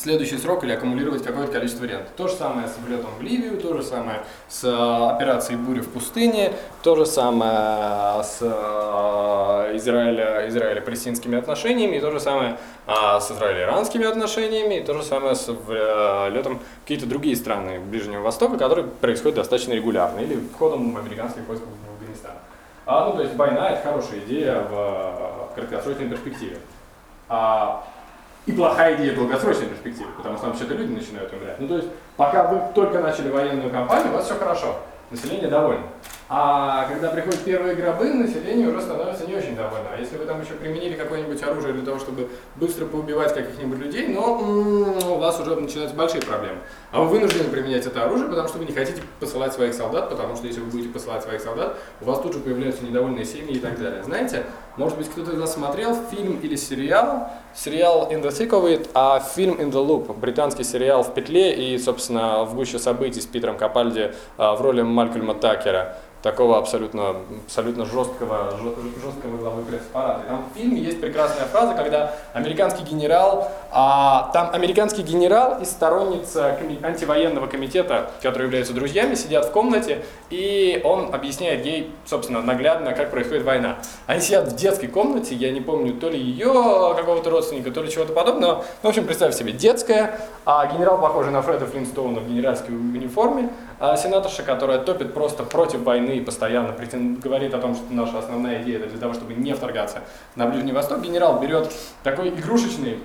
следующий 0.05 0.37
срок 0.37 0.65
или 0.65 0.73
аккумулировать 0.73 1.25
какое-то 1.25 1.51
количество 1.51 1.85
вариантов. 1.85 2.13
То 2.15 2.29
же 2.29 2.35
самое 2.35 2.69
с 2.69 2.77
влетом 2.87 3.11
в 3.19 3.23
Ливию, 3.23 3.59
то 3.59 3.75
же 3.75 3.83
самое 3.83 4.21
с 4.49 4.63
э, 4.63 5.15
операцией 5.15 5.57
«Буря 5.57 5.81
в 5.81 5.89
пустыне», 5.89 6.53
то 6.83 6.95
же 6.95 7.07
самое 7.07 8.23
с 8.23 8.39
э, 8.43 9.77
Израиля, 9.77 10.47
Израиля-палестинскими 10.49 11.39
отношениями, 11.39 11.97
и 11.97 12.01
то 12.01 12.11
же 12.11 12.21
самое 12.21 12.59
э, 12.87 12.93
с 13.19 13.31
израиль-иранскими 13.31 14.05
отношениями, 14.05 14.75
и 14.75 14.85
то 14.85 14.93
же 14.93 15.03
самое 15.03 15.35
с 15.35 15.49
влетом 15.49 16.59
в 16.59 16.83
какие-то 16.83 17.07
другие 17.07 17.35
страны 17.35 17.81
Ближнего 17.81 18.21
Востока, 18.21 18.59
которые 18.59 18.87
происходят 18.87 19.37
достаточно 19.37 19.73
регулярно, 19.73 20.21
или 20.21 20.39
входом 20.55 20.95
американских 20.99 21.49
войск 21.49 21.63
в 21.63 21.95
Афганистан. 21.95 22.33
А, 22.85 23.07
ну, 23.07 23.17
то 23.17 23.23
есть 23.23 23.35
война– 23.37 23.71
это 23.71 23.89
хорошая 23.89 24.19
идея 24.19 24.61
в 24.71 25.55
краткосрочной 25.55 26.11
перспективе. 26.11 26.59
А, 27.31 27.87
и 28.47 28.53
плохая 28.53 28.97
идея 28.97 29.13
в 29.13 29.17
долгосрочной 29.17 29.67
перспективе, 29.67 30.09
потому 30.17 30.37
что 30.37 30.47
там 30.47 30.53
вообще-то 30.53 30.75
люди 30.75 30.93
начинают 30.93 31.33
умирать. 31.33 31.61
Ну 31.61 31.69
то 31.69 31.77
есть, 31.77 31.89
пока 32.17 32.45
вы 32.45 32.61
только 32.75 33.01
начали 33.01 33.31
военную 33.31 33.71
кампанию, 33.71 34.11
у 34.13 34.15
вас 34.15 34.27
все 34.27 34.35
хорошо, 34.35 34.77
население 35.11 35.49
довольно. 35.49 35.85
А 36.27 36.89
когда 36.89 37.11
приходят 37.11 37.41
первые 37.41 37.75
гробы, 37.75 38.07
население 38.15 38.67
уже 38.67 38.81
становится 38.81 39.27
не 39.27 39.35
очень 39.35 39.55
довольно. 39.55 39.89
А 39.95 40.01
если 40.01 40.17
вы 40.17 40.25
там 40.25 40.41
еще 40.41 40.55
применили 40.55 40.95
какое-нибудь 40.95 41.43
оружие 41.43 41.75
для 41.75 41.85
того, 41.85 41.99
чтобы 41.99 42.31
быстро 42.57 42.87
поубивать 42.87 43.35
каких-нибудь 43.35 43.79
людей, 43.79 44.09
но 44.09 44.39
у 44.39 45.19
вас 45.19 45.39
уже 45.39 45.55
начинаются 45.55 45.95
большие 45.95 46.23
проблемы. 46.23 46.61
А 46.93 47.01
вы 47.03 47.09
вынуждены 47.09 47.51
применять 47.51 47.85
это 47.85 48.05
оружие, 48.05 48.31
потому 48.31 48.49
что 48.49 48.57
вы 48.57 48.65
не 48.65 48.73
хотите 48.73 49.03
посылать 49.21 49.53
своих 49.53 49.75
солдат, 49.75 50.09
потому 50.09 50.35
что 50.35 50.47
если 50.47 50.61
вы 50.61 50.71
будете 50.71 50.89
посылать 50.89 51.23
своих 51.23 51.43
солдат, 51.43 51.77
у 52.01 52.07
вас 52.07 52.19
тут 52.21 52.33
же 52.33 52.39
появляются 52.41 52.85
недовольные 52.85 53.27
семьи 53.27 53.57
и 53.57 53.61
так 53.61 53.79
далее. 53.79 54.03
Знаете, 54.03 54.45
может 54.77 54.99
быть, 54.99 55.09
кто-то 55.09 55.33
из 55.33 55.39
вас 55.39 55.55
смотрел 55.55 55.97
фильм 56.11 56.41
или 56.41 56.57
сериал, 56.57 57.29
сериал 57.55 58.11
In 58.11 58.23
the 58.23 58.31
Thick 58.31 58.51
of 58.51 58.65
It, 58.65 58.91
а 58.95 59.21
фильм 59.21 59.55
In 59.55 59.71
the 59.71 59.87
Loop, 59.87 60.19
британский 60.19 60.65
сериал 60.65 61.05
в 61.05 61.15
петле 61.15 61.53
и, 61.55 61.79
собственно, 61.79 62.45
в 62.45 62.55
гуще 62.55 62.79
событий 62.79 63.21
с 63.21 63.27
Питером 63.27 63.57
Капальди 63.57 64.13
а, 64.37 64.55
в 64.57 64.61
роли 64.61 64.83
Малькольма 64.83 65.35
Такера 65.35 65.97
такого 66.25 66.57
абсолютно, 66.57 67.17
абсолютно 67.45 67.85
жесткого, 67.85 68.55
жесткого 68.57 69.37
главы 69.37 69.63
пресс-аппарата. 69.67 70.23
Там 70.27 70.45
в 70.51 70.59
фильме 70.59 70.81
есть 70.81 70.99
прекрасная 70.99 71.45
фраза, 71.45 71.75
когда 71.75 72.15
американский 72.33 72.83
генерал, 72.83 73.53
а, 73.71 74.31
там 74.33 74.49
американский 74.55 75.03
генерал 75.03 75.61
и 75.61 75.67
сторонница 75.67 76.59
антивоенного 76.83 77.47
комитета, 77.47 78.11
которые 78.23 78.47
являются 78.47 78.73
друзьями, 78.73 79.15
сидят 79.17 79.45
в 79.45 79.51
комнате, 79.51 80.03
и 80.31 80.81
он 80.83 81.15
объясняет 81.15 81.67
ей, 81.67 81.93
собственно, 82.07 82.41
наглядно, 82.41 82.95
как 82.95 83.11
происходит 83.11 83.45
война. 83.45 83.77
Они 84.07 84.23
сидят 84.23 84.51
в 84.51 84.57
детской 84.65 84.87
комнате, 84.87 85.35
я 85.35 85.51
не 85.53 85.61
помню, 85.61 85.93
то 85.93 86.09
ли 86.09 86.19
ее 86.19 86.95
какого-то 86.97 87.29
родственника, 87.29 87.71
то 87.71 87.83
ли 87.83 87.91
чего-то 87.91 88.15
подобного. 88.15 88.65
В 88.83 88.89
общем, 88.89 89.05
представь 89.05 89.35
себе, 89.35 89.53
детская, 89.53 90.19
а 90.47 90.67
генерал 90.67 90.99
похожий 90.99 91.33
на 91.33 91.43
Фреда 91.43 91.67
Флинстоуна 91.67 92.21
в 92.21 92.29
генеральской 92.29 92.75
униформе, 92.75 93.51
а 93.79 93.97
сенаторша, 93.97 94.43
которая 94.43 94.79
топит 94.79 95.13
просто 95.13 95.43
против 95.43 95.81
войны 95.81 96.17
и 96.17 96.21
постоянно 96.23 96.75
говорит 97.23 97.53
о 97.53 97.59
том, 97.59 97.75
что 97.75 97.85
наша 97.91 98.19
основная 98.19 98.63
идея 98.63 98.79
это 98.79 98.89
для 98.89 98.99
того, 98.99 99.13
чтобы 99.13 99.35
не 99.35 99.53
вторгаться 99.53 99.99
на 100.35 100.47
Ближний 100.47 100.73
Восток, 100.73 101.03
генерал 101.03 101.39
берет 101.41 101.71
такой 102.03 102.31
игрушечный 102.31 102.99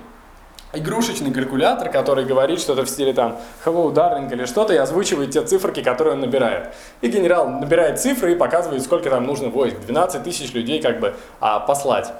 игрушечный 0.72 1.32
калькулятор, 1.32 1.90
который 1.90 2.24
говорит 2.24 2.60
что-то 2.60 2.84
в 2.84 2.88
стиле 2.88 3.12
там 3.12 3.38
hello 3.64 3.92
darling 3.92 4.32
или 4.32 4.44
что-то 4.44 4.72
и 4.72 4.76
озвучивает 4.76 5.30
те 5.30 5.42
циферки, 5.42 5.82
которые 5.82 6.14
он 6.14 6.20
набирает. 6.20 6.74
И 7.00 7.08
генерал 7.08 7.48
набирает 7.48 8.00
цифры 8.00 8.32
и 8.32 8.34
показывает, 8.36 8.82
сколько 8.82 9.10
там 9.10 9.26
нужно 9.26 9.48
войск. 9.48 9.80
12 9.80 10.22
тысяч 10.22 10.52
людей 10.52 10.80
как 10.80 11.00
бы 11.00 11.14
а, 11.40 11.60
послать. 11.60 12.12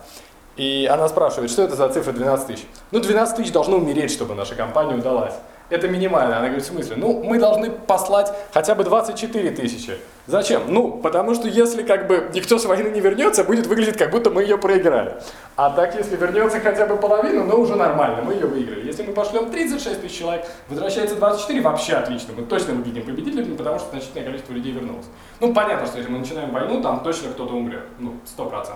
И 0.56 0.88
она 0.90 1.08
спрашивает, 1.08 1.50
что 1.50 1.62
это 1.62 1.76
за 1.76 1.88
цифра 1.88 2.12
12 2.12 2.46
тысяч? 2.46 2.64
Ну, 2.90 3.00
12 3.00 3.36
тысяч 3.36 3.52
должно 3.52 3.76
умереть, 3.76 4.10
чтобы 4.10 4.34
наша 4.34 4.54
компания 4.54 4.94
удалась 4.94 5.34
это 5.70 5.88
минимально. 5.88 6.36
Она 6.36 6.46
говорит, 6.46 6.64
в 6.64 6.66
смысле? 6.66 6.96
Ну, 6.96 7.22
мы 7.22 7.38
должны 7.38 7.70
послать 7.70 8.32
хотя 8.52 8.74
бы 8.74 8.84
24 8.84 9.50
тысячи. 9.52 9.98
Зачем? 10.26 10.62
Ну, 10.68 11.00
потому 11.02 11.34
что 11.34 11.48
если 11.48 11.82
как 11.82 12.06
бы 12.06 12.30
никто 12.34 12.58
с 12.58 12.64
войны 12.64 12.88
не 12.88 13.00
вернется, 13.00 13.42
будет 13.42 13.66
выглядеть, 13.66 13.96
как 13.96 14.10
будто 14.10 14.30
мы 14.30 14.42
ее 14.42 14.58
проиграли. 14.58 15.14
А 15.56 15.70
так, 15.70 15.94
если 15.96 16.16
вернется 16.16 16.60
хотя 16.60 16.86
бы 16.86 16.96
половину, 16.96 17.44
ну, 17.44 17.60
уже 17.60 17.74
нормально, 17.76 18.22
мы 18.22 18.34
ее 18.34 18.46
выиграли. 18.46 18.86
Если 18.86 19.02
мы 19.02 19.12
пошлем 19.12 19.50
36 19.50 20.02
тысяч 20.02 20.18
человек, 20.18 20.46
возвращается 20.68 21.16
24, 21.16 21.60
вообще 21.60 21.94
отлично. 21.94 22.34
Мы 22.36 22.44
точно 22.44 22.74
выглядим 22.74 23.04
победителями, 23.04 23.56
потому 23.56 23.78
что 23.78 23.90
значительное 23.90 24.24
количество 24.24 24.52
людей 24.52 24.72
вернулось. 24.72 25.06
Ну, 25.40 25.54
понятно, 25.54 25.86
что 25.86 25.98
если 25.98 26.10
мы 26.10 26.18
начинаем 26.18 26.50
войну, 26.50 26.82
там 26.82 27.00
точно 27.02 27.30
кто-то 27.30 27.54
умрет. 27.54 27.84
Ну, 27.98 28.14
100%. 28.36 28.66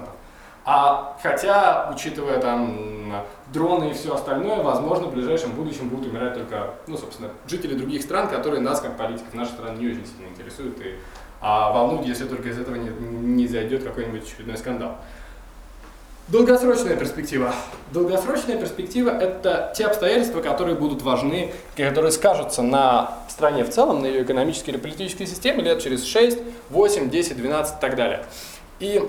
А 0.64 1.16
хотя, 1.22 1.90
учитывая 1.94 2.40
там 2.40 3.12
дроны 3.52 3.90
и 3.90 3.92
все 3.92 4.14
остальное, 4.14 4.62
возможно, 4.62 5.06
в 5.06 5.14
ближайшем 5.14 5.52
будущем 5.52 5.88
будут 5.88 6.06
умирать 6.06 6.34
только, 6.34 6.74
ну, 6.86 6.96
собственно, 6.96 7.30
жители 7.46 7.74
других 7.74 8.02
стран, 8.02 8.28
которые 8.28 8.60
нас, 8.60 8.80
как 8.80 8.96
политиков 8.96 9.34
нашей 9.34 9.52
страны, 9.52 9.78
не 9.78 9.88
очень 9.88 10.06
сильно 10.06 10.28
интересуют 10.28 10.80
и 10.80 10.96
а 11.46 11.72
волнуют, 11.72 12.06
если 12.06 12.24
только 12.24 12.48
из 12.48 12.58
этого 12.58 12.76
не, 12.76 12.88
не 12.88 13.46
зайдет 13.46 13.84
какой-нибудь 13.84 14.22
очередной 14.22 14.56
скандал. 14.56 14.96
Долгосрочная 16.28 16.96
перспектива. 16.96 17.54
Долгосрочная 17.92 18.56
перспектива– 18.56 19.10
это 19.20 19.70
те 19.76 19.84
обстоятельства, 19.84 20.40
которые 20.40 20.74
будут 20.74 21.02
важны, 21.02 21.52
которые 21.76 22.12
скажутся 22.12 22.62
на 22.62 23.18
стране 23.28 23.62
в 23.62 23.68
целом, 23.68 24.00
на 24.00 24.06
ее 24.06 24.22
экономической 24.22 24.70
или 24.70 24.78
политической 24.78 25.26
системе 25.26 25.62
лет 25.62 25.82
через 25.82 26.06
6, 26.06 26.38
8, 26.70 27.10
10, 27.10 27.36
12 27.36 27.76
и 27.76 27.80
так 27.82 27.94
далее. 27.94 28.24
И 28.80 29.06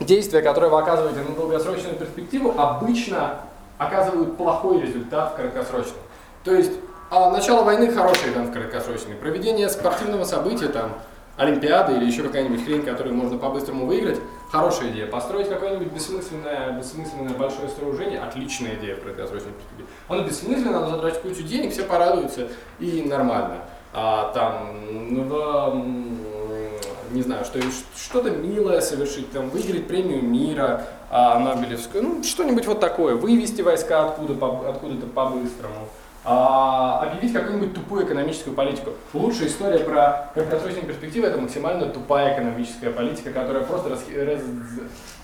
действия, 0.00 0.42
которые 0.42 0.70
вы 0.70 0.78
оказываете 0.78 1.20
на 1.20 1.34
долгосрочную 1.34 1.96
перспективу, 1.96 2.54
обычно 2.56 3.38
оказывают 3.78 4.36
плохой 4.36 4.80
результат 4.80 5.32
в 5.32 5.36
краткосрочном. 5.36 5.98
То 6.44 6.54
есть 6.54 6.72
а 7.08 7.30
начало 7.30 7.62
войны 7.62 7.92
хороший 7.92 8.32
там 8.32 8.46
в 8.46 8.52
краткосрочной. 8.52 9.14
Проведение 9.14 9.68
спортивного 9.68 10.24
события, 10.24 10.66
там, 10.66 10.92
Олимпиады 11.36 11.94
или 11.94 12.04
еще 12.06 12.22
какая-нибудь 12.22 12.64
хрень, 12.64 12.82
которую 12.82 13.14
можно 13.14 13.38
по-быстрому 13.38 13.86
выиграть, 13.86 14.18
хорошая 14.50 14.90
идея. 14.90 15.06
Построить 15.06 15.48
какое-нибудь 15.48 15.92
бессмысленное, 15.92 16.72
бессмысленное 16.72 17.34
большое 17.34 17.68
сооружение, 17.68 18.20
отличная 18.20 18.74
идея 18.76 18.96
в 18.96 19.02
краткосрочной 19.02 19.52
перспективе. 19.52 19.88
Оно 20.08 20.22
бессмысленно, 20.24 20.80
надо 20.80 20.90
затратить 20.92 21.20
кучу 21.20 21.42
денег, 21.42 21.72
все 21.72 21.84
порадуются 21.84 22.48
и 22.80 23.02
нормально. 23.02 23.58
А 23.92 24.32
там, 24.32 24.74
ну, 25.10 25.24
не 27.10 27.22
знаю, 27.22 27.44
что, 27.44 27.60
что-то 27.96 28.30
милое 28.30 28.80
совершить, 28.80 29.30
там, 29.32 29.50
выиграть 29.50 29.86
премию 29.86 30.22
мира 30.22 30.86
а, 31.10 31.38
Нобелевскую, 31.38 32.02
ну, 32.02 32.22
что-нибудь 32.22 32.66
вот 32.66 32.80
такое, 32.80 33.14
вывести 33.14 33.62
войска 33.62 34.06
откуда, 34.06 34.34
по, 34.34 34.68
откуда-то 34.68 35.06
по-быстрому, 35.06 35.88
а, 36.24 37.02
объявить 37.02 37.32
какую-нибудь 37.32 37.74
тупую 37.74 38.04
экономическую 38.04 38.54
политику. 38.54 38.90
Лучшая 39.14 39.48
история 39.48 39.78
про 39.78 40.30
краткосрочные 40.34 40.84
перспективы– 40.84 41.26
это 41.28 41.40
максимально 41.40 41.86
тупая 41.86 42.34
экономическая 42.34 42.90
политика, 42.90 43.30
которая 43.30 43.62
просто 43.62 43.90
раз, 43.90 44.00
раз, 44.10 44.40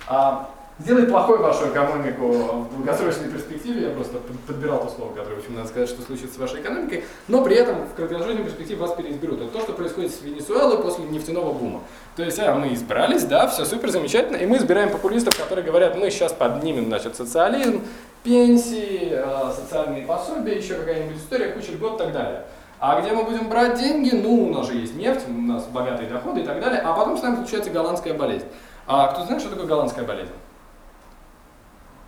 а, 0.06 0.48
сделает 0.82 1.08
плохой 1.08 1.38
вашу 1.38 1.68
экономику 1.68 2.28
в 2.28 2.76
долгосрочной 2.76 3.28
перспективе, 3.28 3.88
я 3.88 3.90
просто 3.90 4.18
подбирал 4.46 4.82
то 4.82 4.90
слово, 4.90 5.14
которое, 5.14 5.36
в 5.36 5.38
общем, 5.38 5.54
надо 5.54 5.68
сказать, 5.68 5.88
что 5.88 6.02
случится 6.02 6.34
с 6.34 6.38
вашей 6.38 6.60
экономикой, 6.60 7.04
но 7.28 7.42
при 7.44 7.56
этом 7.56 7.86
в 7.86 7.94
краткосрочной 7.94 8.42
перспективе 8.42 8.80
вас 8.80 8.92
переизберут. 8.92 9.40
Это 9.40 9.50
то, 9.50 9.60
что 9.60 9.72
происходит 9.72 10.12
с 10.12 10.22
Венесуэлой 10.22 10.82
после 10.82 11.04
нефтяного 11.04 11.52
бума. 11.52 11.80
То 12.16 12.24
есть, 12.24 12.38
а, 12.40 12.54
мы 12.54 12.74
избрались, 12.74 13.24
да, 13.24 13.46
все 13.46 13.64
супер, 13.64 13.90
замечательно, 13.90 14.36
и 14.36 14.46
мы 14.46 14.56
избираем 14.56 14.90
популистов, 14.90 15.36
которые 15.36 15.64
говорят, 15.64 15.96
мы 15.96 16.10
сейчас 16.10 16.32
поднимем, 16.32 16.86
значит, 16.86 17.16
социализм, 17.16 17.82
пенсии, 18.24 19.12
а, 19.12 19.52
социальные 19.52 20.04
пособия, 20.04 20.56
еще 20.56 20.74
какая-нибудь 20.74 21.16
история, 21.16 21.48
куча 21.52 21.72
льгот 21.72 21.94
и 21.94 21.98
так 21.98 22.12
далее. 22.12 22.44
А 22.80 23.00
где 23.00 23.12
мы 23.12 23.22
будем 23.22 23.48
брать 23.48 23.78
деньги? 23.78 24.10
Ну, 24.12 24.48
у 24.48 24.52
нас 24.52 24.66
же 24.66 24.74
есть 24.74 24.96
нефть, 24.96 25.28
у 25.28 25.32
нас 25.32 25.66
богатые 25.66 26.08
доходы 26.08 26.40
и 26.40 26.44
так 26.44 26.60
далее. 26.60 26.80
А 26.80 26.92
потом 26.94 27.16
с 27.16 27.22
нами 27.22 27.36
случается 27.36 27.70
голландская 27.70 28.12
болезнь. 28.12 28.46
А 28.88 29.06
кто 29.12 29.24
знает, 29.24 29.40
что 29.40 29.50
такое 29.50 29.66
голландская 29.66 30.04
болезнь? 30.04 30.32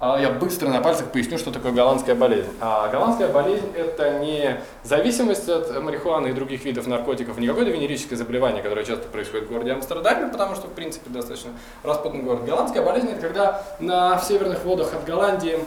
А 0.07 0.21
я 0.21 0.29
быстро 0.29 0.69
на 0.69 0.83
пальцах 0.83 1.11
поясню, 1.13 1.39
что 1.39 1.51
такое 1.51 1.73
голландская 1.73 2.15
болезнь. 2.15 2.51
А 2.61 2.89
голландская 2.89 3.29
болезнь– 3.29 3.73
это 3.75 4.19
не 4.19 4.61
зависимость 4.83 5.49
от 5.49 5.83
марихуаны 5.83 6.29
и 6.29 6.33
других 6.35 6.63
видов 6.67 6.87
наркотиков, 6.87 7.39
не 7.39 7.47
какое-то 7.47 7.71
венерическое 7.71 8.19
заболевание, 8.19 8.63
которое 8.63 8.85
часто 8.85 9.09
происходит 9.09 9.47
в 9.47 9.51
городе 9.51 9.73
Амстердаме, 9.73 10.31
потому 10.31 10.57
что, 10.57 10.67
в 10.67 10.73
принципе, 10.73 11.09
достаточно 11.09 11.53
распутный 11.83 12.21
город. 12.21 12.45
Голландская 12.45 12.85
болезнь– 12.85 13.09
это 13.13 13.23
когда 13.23 13.63
на 13.81 14.19
северных 14.19 14.63
водах 14.67 14.93
от 14.93 15.07
Голландии, 15.07 15.59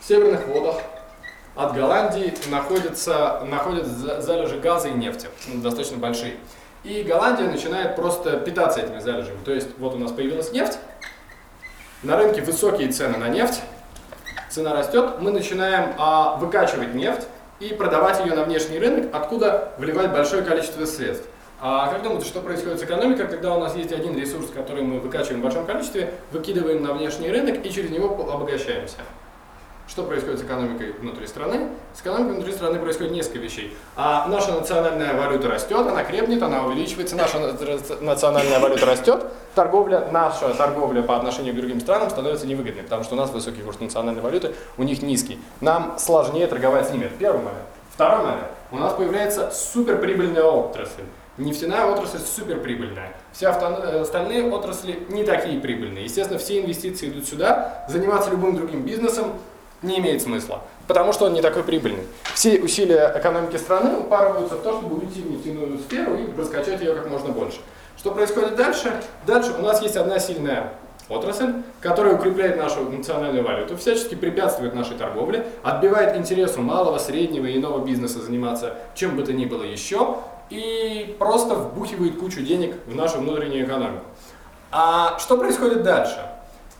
в 0.00 0.08
северных 0.08 0.46
водах 0.46 0.76
от 1.56 1.74
Голландии 1.74 2.32
находятся, 2.50 3.42
находятся 3.44 4.22
залежи 4.22 4.58
газа 4.60 4.88
и 4.88 4.92
нефти, 4.92 5.28
ну, 5.46 5.60
достаточно 5.60 5.98
большие. 5.98 6.36
И 6.84 7.02
Голландия 7.02 7.50
начинает 7.50 7.96
просто 7.96 8.38
питаться 8.38 8.80
этими 8.80 9.00
залежами. 9.00 9.36
То 9.44 9.52
есть 9.52 9.68
вот 9.76 9.92
у 9.92 9.98
нас 9.98 10.10
появилась 10.10 10.52
нефть, 10.52 10.78
на 12.02 12.16
рынке 12.16 12.40
высокие 12.42 12.90
цены 12.90 13.18
на 13.18 13.28
нефть, 13.28 13.60
цена 14.48 14.72
растет, 14.72 15.20
мы 15.20 15.30
начинаем 15.30 15.94
а, 15.98 16.36
выкачивать 16.36 16.94
нефть 16.94 17.26
и 17.60 17.74
продавать 17.74 18.24
ее 18.24 18.34
на 18.34 18.44
внешний 18.44 18.78
рынок, 18.78 19.14
откуда 19.14 19.72
вливать 19.78 20.10
большое 20.10 20.42
количество 20.42 20.86
средств. 20.86 21.26
А 21.60 21.92
как 21.92 22.02
думаете, 22.02 22.26
что 22.26 22.40
происходит 22.40 22.80
с 22.80 22.82
экономикой, 22.84 23.28
когда 23.28 23.54
у 23.54 23.60
нас 23.60 23.76
есть 23.76 23.92
один 23.92 24.18
ресурс, 24.18 24.46
который 24.54 24.82
мы 24.82 24.98
выкачиваем 24.98 25.40
в 25.40 25.44
большом 25.44 25.66
количестве, 25.66 26.14
выкидываем 26.32 26.82
на 26.82 26.94
внешний 26.94 27.30
рынок 27.30 27.64
и 27.64 27.70
через 27.70 27.90
него 27.90 28.06
обогащаемся? 28.32 28.96
Что 29.90 30.04
происходит 30.04 30.38
с 30.38 30.42
экономикой 30.44 30.92
внутри 30.92 31.26
страны? 31.26 31.66
С 31.96 32.00
экономикой 32.00 32.34
внутри 32.34 32.52
страны 32.52 32.78
происходит 32.78 33.10
несколько 33.10 33.40
вещей. 33.40 33.76
А 33.96 34.28
наша 34.28 34.52
национальная 34.52 35.14
валюта 35.14 35.48
растет, 35.48 35.84
она 35.84 36.04
крепнет, 36.04 36.40
она 36.44 36.64
увеличивается, 36.64 37.16
наша 37.16 37.40
национальная 38.00 38.60
валюта 38.60 38.86
растет, 38.86 39.26
торговля, 39.56 40.06
наша 40.12 40.54
торговля 40.54 41.02
по 41.02 41.16
отношению 41.16 41.54
к 41.54 41.56
другим 41.56 41.80
странам 41.80 42.08
становится 42.08 42.46
невыгодной, 42.46 42.84
потому 42.84 43.02
что 43.02 43.16
у 43.16 43.18
нас 43.18 43.30
высокий 43.30 43.62
курс 43.62 43.80
национальной 43.80 44.22
валюты, 44.22 44.54
у 44.78 44.84
них 44.84 45.02
низкий. 45.02 45.40
Нам 45.60 45.98
сложнее 45.98 46.46
торговать 46.46 46.86
с 46.86 46.92
ними. 46.92 47.06
Это 47.06 47.16
первый 47.16 47.38
момент. 47.38 47.66
Второй 47.92 48.24
момент. 48.24 48.46
У 48.70 48.76
нас 48.76 48.92
появляется 48.92 49.50
суперприбыльная 49.50 50.44
отрасль. 50.44 51.02
Нефтяная 51.36 51.86
отрасль 51.86 52.18
суперприбыльная. 52.18 53.12
Все 53.32 53.46
э, 53.46 54.00
остальные 54.00 54.50
отрасли 54.52 55.04
не 55.08 55.24
такие 55.24 55.58
прибыльные. 55.58 56.04
Естественно, 56.04 56.38
все 56.38 56.60
инвестиции 56.60 57.08
идут 57.08 57.26
сюда. 57.26 57.86
Заниматься 57.88 58.30
любым 58.30 58.56
другим 58.56 58.82
бизнесом 58.82 59.32
не 59.82 59.98
имеет 59.98 60.22
смысла, 60.22 60.62
потому 60.86 61.12
что 61.12 61.26
он 61.26 61.34
не 61.34 61.42
такой 61.42 61.62
прибыльный. 61.62 62.04
Все 62.34 62.60
усилия 62.60 63.12
экономики 63.16 63.56
страны 63.56 63.98
упарываются 63.98 64.56
в 64.56 64.62
то, 64.62 64.78
чтобы 64.78 64.96
уйти 64.96 65.22
в 65.22 65.30
нефтяную 65.30 65.78
сферу 65.78 66.16
и 66.16 66.40
раскачать 66.40 66.80
ее 66.80 66.94
как 66.94 67.08
можно 67.08 67.30
больше. 67.30 67.58
Что 67.96 68.12
происходит 68.12 68.56
дальше? 68.56 68.92
Дальше 69.26 69.54
у 69.58 69.62
нас 69.62 69.82
есть 69.82 69.96
одна 69.96 70.18
сильная 70.18 70.72
отрасль, 71.10 71.52
которая 71.80 72.14
укрепляет 72.14 72.56
нашу 72.56 72.88
национальную 72.88 73.44
валюту, 73.44 73.76
всячески 73.76 74.14
препятствует 74.14 74.74
нашей 74.74 74.96
торговле, 74.96 75.46
отбивает 75.62 76.16
интересу 76.16 76.62
малого, 76.62 76.98
среднего 76.98 77.46
и 77.46 77.58
иного 77.58 77.84
бизнеса 77.84 78.20
заниматься 78.20 78.76
чем 78.94 79.16
бы 79.16 79.22
то 79.22 79.32
ни 79.32 79.44
было 79.44 79.64
еще 79.64 80.18
и 80.50 81.16
просто 81.18 81.54
вбухивает 81.54 82.18
кучу 82.18 82.42
денег 82.42 82.76
в 82.86 82.94
нашу 82.94 83.18
внутреннюю 83.18 83.66
экономику. 83.66 84.04
А 84.70 85.18
что 85.18 85.36
происходит 85.36 85.82
дальше? 85.82 86.18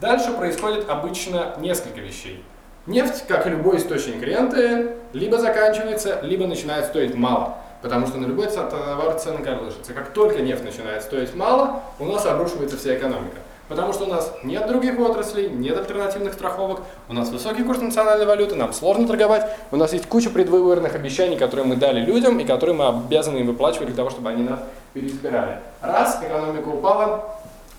Дальше 0.00 0.32
происходит 0.32 0.88
обычно 0.88 1.54
несколько 1.58 2.00
вещей. 2.00 2.42
Нефть, 2.90 3.22
как 3.28 3.46
и 3.46 3.50
любой 3.50 3.76
источник 3.76 4.20
ренты, 4.20 4.96
либо 5.12 5.38
заканчивается, 5.38 6.18
либо 6.22 6.48
начинает 6.48 6.86
стоить 6.86 7.14
мало. 7.14 7.54
Потому 7.82 8.08
что 8.08 8.18
на 8.18 8.26
любой 8.26 8.48
товар 8.48 9.16
цены 9.16 9.44
колышется. 9.44 9.92
Как 9.92 10.12
только 10.12 10.42
нефть 10.42 10.64
начинает 10.64 11.04
стоить 11.04 11.32
мало, 11.36 11.82
у 12.00 12.04
нас 12.06 12.26
обрушивается 12.26 12.76
вся 12.76 12.96
экономика. 12.96 13.36
Потому 13.68 13.92
что 13.92 14.06
у 14.06 14.08
нас 14.08 14.32
нет 14.42 14.66
других 14.66 14.98
отраслей, 14.98 15.48
нет 15.50 15.78
альтернативных 15.78 16.32
страховок, 16.32 16.80
у 17.08 17.12
нас 17.12 17.28
высокий 17.28 17.62
курс 17.62 17.80
национальной 17.80 18.26
валюты, 18.26 18.56
нам 18.56 18.72
сложно 18.72 19.06
торговать, 19.06 19.46
у 19.70 19.76
нас 19.76 19.92
есть 19.92 20.08
куча 20.08 20.28
предвыборных 20.28 20.96
обещаний, 20.96 21.36
которые 21.36 21.66
мы 21.66 21.76
дали 21.76 22.00
людям 22.00 22.40
и 22.40 22.44
которые 22.44 22.74
мы 22.74 22.88
обязаны 22.88 23.38
им 23.38 23.46
выплачивать 23.46 23.86
для 23.86 23.96
того, 23.96 24.10
чтобы 24.10 24.30
они 24.30 24.42
нас 24.42 24.58
переизбирали. 24.92 25.60
Раз 25.80 26.20
экономика 26.20 26.66
упала, 26.66 27.36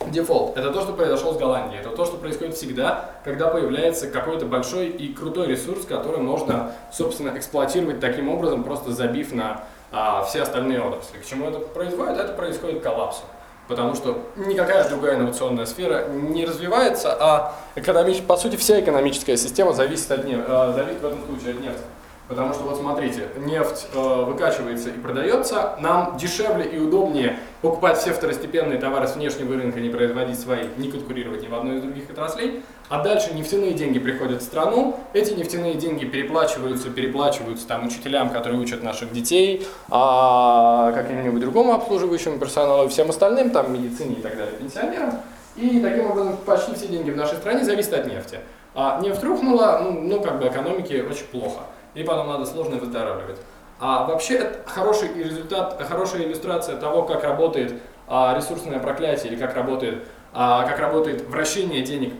Дефолт– 0.10 0.58
это 0.58 0.72
то, 0.72 0.82
что 0.82 0.94
произошло 0.94 1.34
с 1.34 1.38
Голландией. 1.38 1.82
Это 1.82 1.90
то, 1.90 2.06
что 2.06 2.18
происходит 2.18 2.56
всегда, 2.56 3.12
когда 3.24 3.48
появляется 3.48 4.08
какой-то 4.08 4.46
большой 4.46 4.88
и 4.88 5.14
крутой 5.14 5.48
ресурс, 5.48 5.86
который 5.86 6.20
можно, 6.20 6.72
собственно, 6.92 7.38
эксплуатировать 7.38 8.00
таким 8.00 8.30
образом, 8.30 8.64
просто 8.64 8.92
забив 8.92 9.34
на 9.34 9.64
а, 9.92 10.24
все 10.24 10.42
остальные 10.42 10.82
отрасли. 10.82 11.18
К 11.18 11.26
чему 11.26 11.48
это 11.50 11.60
производит? 11.60 12.18
Это 12.18 12.34
происходит 12.34 12.82
коллапсу. 12.82 13.22
Потому 13.68 13.96
что 13.96 14.20
никакая 14.36 14.88
другая 14.90 15.16
инновационная 15.16 15.66
сфера 15.66 16.08
не 16.10 16.46
развивается, 16.46 17.16
а 17.18 17.56
экономич... 17.76 18.22
по 18.24 18.36
сути 18.36 18.56
вся 18.56 18.82
экономическая 18.82 19.38
система 19.38 19.74
зависит, 19.74 20.12
от 20.12 20.26
нефти, 20.26 20.44
а, 20.48 20.74
зависит 20.74 21.02
в 21.02 21.06
этом 21.06 21.26
случае 21.26 21.52
от 21.52 21.62
нефти. 21.62 21.84
Потому 22.32 22.54
что 22.54 22.63
вот 22.63 22.78
смотрите, 22.78 23.28
нефть 23.46 23.88
э, 23.94 24.24
выкачивается 24.24 24.88
и 24.88 24.94
продается, 24.94 25.76
нам 25.82 26.15
дешевле 26.15 26.63
и 26.63 26.80
удобнее 26.80 27.38
покупать 27.62 27.98
все 27.98 28.13
второстепенные 28.13 28.80
товары 28.80 29.10
с 29.10 29.17
внешнего 29.17 29.54
рынка, 29.54 29.82
не 29.82 29.89
производить 29.89 30.39
свои, 30.39 30.63
не 30.78 30.89
конкурировать 30.89 31.44
ни 31.44 31.48
в 31.48 31.54
одной 31.54 31.80
из 31.80 31.82
других 31.82 32.10
отраслей. 32.10 32.63
А 32.88 33.04
дальше 33.04 33.34
нефтяные 33.34 33.74
деньги 33.74 34.00
приходят 34.00 34.41
в 34.41 34.46
страну, 34.46 34.98
эти 35.12 35.34
нефтяные 35.34 35.74
деньги 35.74 36.06
переплачиваются, 36.06 36.89
переплачиваются 36.89 37.67
там 37.67 37.86
учителям, 37.86 38.30
которые 38.30 38.62
учат 38.62 38.82
наших 38.82 39.12
детей, 39.12 39.67
а 39.89 40.94
каким-нибудь 40.94 41.41
другому 41.41 41.74
обслуживающему 41.74 42.39
персоналу 42.39 42.86
и 42.86 42.88
всем 42.88 43.10
остальным, 43.10 43.50
там 43.50 43.74
медицине 43.74 44.13
и 44.13 44.22
так 44.22 44.38
далее, 44.38 44.54
пенсионерам. 44.58 45.15
И 45.58 45.82
таким 45.82 46.12
образом 46.12 46.38
почти 46.46 46.76
все 46.76 46.88
деньги 46.88 47.12
в 47.12 47.17
нашей 47.17 47.36
стране 47.36 47.65
зависят 47.65 47.91
от 47.91 48.08
нефти. 48.08 48.39
А 48.74 49.02
нефть 49.02 49.22
рухнула, 49.22 49.82
ну, 49.84 50.00
ну 50.00 50.22
как 50.22 50.39
бы 50.39 50.48
экономике 50.48 51.04
очень 51.04 51.26
плохо 51.26 51.63
и 51.94 52.04
потом 52.04 52.28
надо 52.30 52.46
сложно 52.46 52.78
выздоравливать. 52.78 53.40
А 53.80 54.06
вообще 54.06 54.36
это 54.36 54.70
хороший 54.70 55.12
результат, 55.14 55.82
хорошая 55.88 56.24
иллюстрация 56.24 56.78
того, 56.78 57.04
как 57.04 57.24
работает 57.24 57.74
а, 58.08 58.36
ресурсное 58.36 58.80
проклятие 58.80 59.32
или 59.32 59.40
как 59.40 59.56
работает, 59.56 60.04
а, 60.34 60.68
как 60.68 60.80
работает 60.80 61.28
вращение 61.28 61.82
денег 61.82 62.14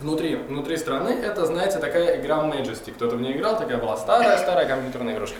внутри, 0.00 0.36
внутри 0.36 0.76
страны. 0.76 1.10
Это, 1.10 1.46
знаете, 1.46 1.78
такая 1.78 2.20
игра 2.20 2.38
Majesty. 2.38 2.92
Кто-то 2.92 3.16
в 3.16 3.20
ней 3.20 3.36
играл, 3.36 3.56
такая 3.56 3.78
была 3.78 3.96
старая-старая 3.96 4.66
компьютерная 4.66 5.14
игрушка. 5.14 5.36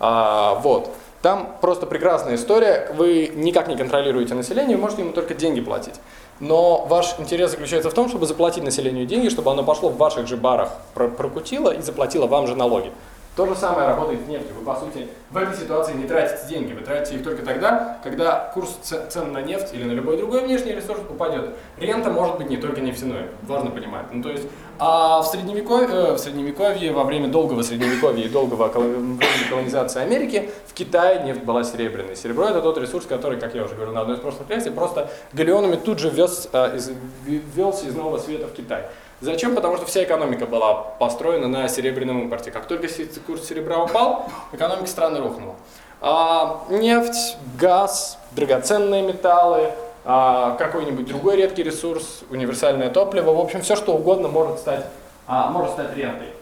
А, 0.00 0.54
вот. 0.54 0.94
Там 1.22 1.56
просто 1.60 1.86
прекрасная 1.86 2.34
история. 2.34 2.90
Вы 2.94 3.30
никак 3.32 3.68
не 3.68 3.76
контролируете 3.76 4.34
население, 4.34 4.76
вы 4.76 4.82
можете 4.82 5.02
ему 5.02 5.12
только 5.12 5.34
деньги 5.34 5.60
платить. 5.60 5.94
Но 6.40 6.84
ваш 6.86 7.14
интерес 7.18 7.52
заключается 7.52 7.90
в 7.90 7.94
том, 7.94 8.08
чтобы 8.08 8.26
заплатить 8.26 8.64
населению 8.64 9.06
деньги, 9.06 9.28
чтобы 9.28 9.52
оно 9.52 9.62
пошло 9.62 9.88
в 9.88 9.96
ваших 9.96 10.26
же 10.26 10.36
барах, 10.36 10.72
прокутило 10.94 11.70
и 11.70 11.80
заплатило 11.80 12.26
вам 12.26 12.48
же 12.48 12.56
налоги. 12.56 12.90
То 13.34 13.46
же 13.46 13.54
самое 13.54 13.88
работает 13.88 14.20
с 14.26 14.28
нефтью. 14.28 14.54
Вы, 14.58 14.62
по 14.62 14.78
сути, 14.78 15.08
в 15.30 15.36
этой 15.38 15.56
ситуации 15.56 15.94
не 15.94 16.04
тратите 16.04 16.46
деньги. 16.50 16.74
Вы 16.74 16.82
тратите 16.82 17.16
их 17.16 17.24
только 17.24 17.42
тогда, 17.42 17.98
когда 18.04 18.50
курс 18.52 18.76
цен 18.82 19.32
на 19.32 19.40
нефть 19.40 19.68
или 19.72 19.84
на 19.84 19.92
любой 19.92 20.18
другой 20.18 20.44
внешний 20.44 20.72
ресурс 20.72 21.00
упадет. 21.08 21.54
Рента 21.78 22.10
может 22.10 22.36
быть 22.36 22.50
не 22.50 22.58
только 22.58 22.82
нефтяной, 22.82 23.28
важно 23.44 23.70
понимать. 23.70 24.04
Ну, 24.12 24.22
то 24.22 24.28
есть, 24.28 24.46
а 24.78 25.22
в 25.22 25.26
средневековье, 25.26 25.88
э, 25.88 26.12
в 26.12 26.18
средневековье, 26.18 26.92
во 26.92 27.04
время 27.04 27.28
долгого 27.28 27.62
средневековья 27.62 28.24
и 28.26 28.28
долгого 28.28 28.68
колонизации 28.68 30.02
Америки, 30.02 30.50
в 30.66 30.74
Китае 30.74 31.24
нефть 31.24 31.42
была 31.42 31.64
серебряной. 31.64 32.16
Серебро 32.16 32.48
это 32.48 32.60
тот 32.60 32.76
ресурс, 32.76 33.06
который, 33.06 33.40
как 33.40 33.54
я 33.54 33.64
уже 33.64 33.74
говорил 33.74 33.94
на 33.94 34.02
одной 34.02 34.16
из 34.16 34.20
прошлых 34.20 34.50
лекций, 34.50 34.72
просто 34.72 35.08
галеонами 35.32 35.76
тут 35.76 36.00
же 36.00 36.10
вез, 36.10 36.50
э, 36.52 36.78
ввелся 37.24 37.86
из 37.86 37.94
нового 37.94 38.18
света 38.18 38.46
в 38.46 38.52
Китай. 38.52 38.84
Зачем? 39.22 39.54
Потому 39.54 39.76
что 39.76 39.86
вся 39.86 40.02
экономика 40.02 40.46
была 40.46 40.74
построена 40.74 41.46
на 41.46 41.68
серебряном 41.68 42.22
импорте. 42.22 42.50
Как 42.50 42.66
только 42.66 42.88
курс 43.24 43.46
серебра 43.46 43.78
упал, 43.78 44.26
экономика 44.50 44.88
страны 44.88 45.20
рухнула. 45.20 45.54
А, 46.00 46.64
нефть, 46.68 47.36
газ, 47.56 48.18
драгоценные 48.32 49.02
металлы, 49.02 49.70
а, 50.04 50.56
какой-нибудь 50.56 51.06
другой 51.06 51.36
редкий 51.36 51.62
ресурс, 51.62 52.24
универсальное 52.30 52.90
топливо, 52.90 53.32
в 53.32 53.38
общем, 53.38 53.62
все 53.62 53.76
что 53.76 53.94
угодно 53.94 54.26
может 54.26 54.58
стать, 54.58 54.86
а, 55.28 55.50
может 55.50 55.70
стать 55.70 55.96
рентой. 55.96 56.32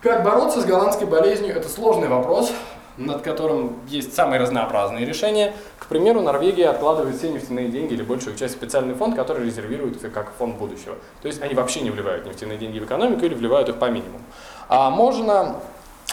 Как 0.00 0.24
бороться 0.24 0.60
с 0.60 0.64
голландской 0.64 1.06
болезнью, 1.06 1.54
это 1.54 1.68
сложный 1.68 2.08
вопрос. 2.08 2.50
Над 2.96 3.22
которым 3.22 3.76
есть 3.88 4.14
самые 4.14 4.40
разнообразные 4.40 5.04
решения. 5.04 5.54
К 5.78 5.86
примеру, 5.86 6.20
Норвегия 6.20 6.68
откладывает 6.68 7.16
все 7.16 7.30
нефтяные 7.30 7.68
деньги 7.68 7.94
или 7.94 8.02
большую 8.02 8.36
часть 8.36 8.54
в 8.54 8.56
специальный 8.56 8.94
фонд, 8.94 9.16
который 9.16 9.46
резервируется 9.46 10.08
как 10.08 10.32
фонд 10.38 10.56
будущего. 10.56 10.96
То 11.22 11.28
есть 11.28 11.42
они 11.42 11.54
вообще 11.54 11.80
не 11.80 11.90
вливают 11.90 12.26
нефтяные 12.26 12.58
деньги 12.58 12.78
в 12.78 12.84
экономику 12.84 13.24
или 13.24 13.34
вливают 13.34 13.68
их 13.68 13.76
по 13.76 13.86
минимуму. 13.86 14.20
А 14.68 14.90
можно 14.90 15.56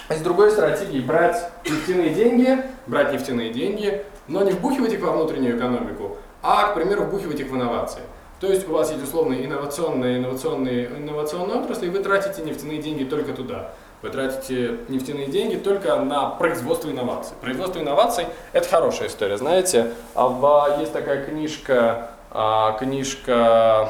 с 0.10 0.20
другой 0.22 0.52
стратегии 0.52 1.00
брать 1.00 1.50
нефтяные 1.66 2.10
деньги, 2.10 2.58
брать 2.88 3.14
нефтяные 3.14 3.52
деньги, 3.52 4.06
но 4.28 4.44
не 4.44 4.52
вбухивать 4.52 4.94
их 4.94 5.02
во 5.02 5.12
внутреннюю 5.12 5.58
экономику, 5.58 6.18
а, 6.42 6.68
к 6.68 6.76
примеру, 6.76 7.06
вбухивать 7.06 7.40
их 7.40 7.50
в 7.50 7.56
инновации. 7.56 8.02
То 8.40 8.48
есть 8.48 8.68
у 8.68 8.74
вас 8.74 8.92
есть 8.92 9.02
условно 9.02 9.34
инновационные, 9.34 10.18
инновационные, 10.18 10.88
инновационные 10.88 11.62
отрасли, 11.62 11.86
и 11.86 11.90
вы 11.90 12.00
тратите 12.00 12.42
нефтяные 12.42 12.82
деньги 12.82 13.06
только 13.06 13.32
туда. 13.32 13.72
Вы 14.04 14.10
тратите 14.10 14.80
нефтяные 14.90 15.28
деньги 15.28 15.56
только 15.56 15.96
на 15.96 16.32
производство 16.32 16.92
инноваций. 16.92 17.38
Производство 17.40 17.80
инноваций– 17.80 18.26
это 18.52 18.68
хорошая 18.68 19.08
история, 19.08 19.38
знаете. 19.38 19.94
А 20.14 20.78
есть 20.82 20.92
такая 20.92 21.24
книжка, 21.24 22.10
а, 22.30 22.74
книжка 22.74 23.90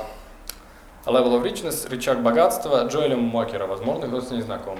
Level 1.07 1.41
of 1.41 1.43
Richness, 1.43 1.89
рычаг 1.89 2.21
богатства 2.21 2.85
Джоэля 2.85 3.17
Мокера, 3.17 3.65
возможно, 3.65 4.07
кто-то 4.07 4.35
не 4.35 4.43
знаком. 4.43 4.77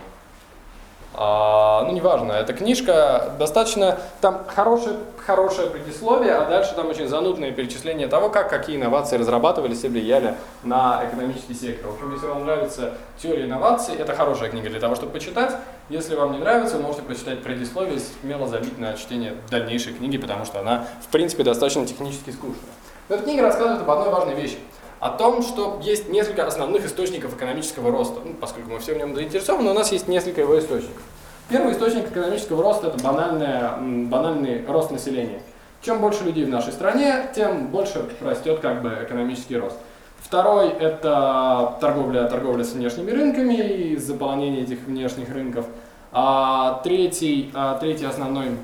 А, 1.15 1.83
ну, 1.83 1.91
неважно, 1.91 2.31
эта 2.31 2.53
книжка 2.53 3.33
достаточно, 3.37 3.99
там 4.19 4.45
хорошее, 4.47 4.95
хорошее 5.25 5.69
предисловие, 5.69 6.33
а 6.33 6.49
дальше 6.49 6.73
там 6.75 6.89
очень 6.89 7.07
занудное 7.07 7.51
перечисление 7.51 8.07
того, 8.07 8.29
как 8.29 8.49
какие 8.49 8.77
инновации 8.77 9.17
разрабатывались 9.17 9.83
и 9.83 9.87
влияли 9.89 10.35
на 10.63 11.03
экономический 11.05 11.53
сектор. 11.53 11.91
В 11.91 11.95
общем, 11.95 12.13
если 12.13 12.25
вам 12.25 12.45
нравится 12.45 12.93
теория 13.21 13.45
инноваций, 13.45 13.95
это 13.95 14.15
хорошая 14.15 14.49
книга 14.49 14.69
для 14.69 14.79
того, 14.79 14.95
чтобы 14.95 15.11
почитать. 15.11 15.51
Если 15.89 16.15
вам 16.15 16.31
не 16.31 16.39
нравится, 16.39 16.77
вы 16.77 16.83
можете 16.83 17.03
почитать 17.03 17.43
предисловие 17.43 17.97
и 17.97 18.01
смело 18.21 18.47
забить 18.47 18.79
на 18.79 18.95
чтение 18.95 19.35
дальнейшей 19.51 19.93
книги, 19.93 20.17
потому 20.17 20.45
что 20.45 20.61
она, 20.61 20.87
в 21.01 21.07
принципе, 21.09 21.43
достаточно 21.43 21.85
технически 21.85 22.31
скучная. 22.31 22.71
Но 23.09 23.15
эта 23.15 23.23
книга 23.23 23.43
рассказывает 23.43 23.81
об 23.81 23.91
одной 23.91 24.09
важной 24.09 24.33
вещи– 24.33 24.57
о 25.03 25.09
том, 25.09 25.43
что 25.43 25.81
есть 25.83 26.07
несколько 26.07 26.47
основных 26.47 26.85
источников 26.85 27.35
экономического 27.35 27.91
роста. 27.91 28.21
Ну, 28.23 28.35
поскольку 28.39 28.71
мы 28.71 28.79
все 28.79 28.93
в 28.93 28.97
нем 28.97 29.13
заинтересованы, 29.13 29.69
у 29.71 29.73
нас 29.73 29.91
есть 29.91 30.07
несколько 30.07 30.39
его 30.39 30.57
источников. 30.57 31.01
Первый 31.49 31.73
источник 31.73 32.09
экономического 32.09 32.63
роста– 32.63 32.87
это 32.95 33.03
банальное, 33.03 33.73
банальный 33.81 34.65
рост 34.65 34.91
населения. 34.91 35.41
Чем 35.81 35.99
больше 35.99 36.23
людей 36.23 36.45
в 36.45 36.49
нашей 36.49 36.71
стране, 36.71 37.25
тем 37.35 37.67
больше 37.67 38.09
растет 38.21 38.61
как 38.61 38.81
бы 38.81 38.97
экономический 39.03 39.57
рост. 39.57 39.75
Второй– 40.21 40.69
это 40.79 41.77
торговля, 41.81 42.23
торговля 42.29 42.63
с 42.63 42.71
внешними 42.71 43.11
рынками 43.11 43.55
и 43.55 43.97
заполнение 43.97 44.63
этих 44.63 44.79
внешних 44.85 45.29
рынков. 45.33 45.65
А 46.13 46.79
третий, 46.81 47.51
а 47.53 47.77
третий 47.77 48.05
основной 48.05 48.57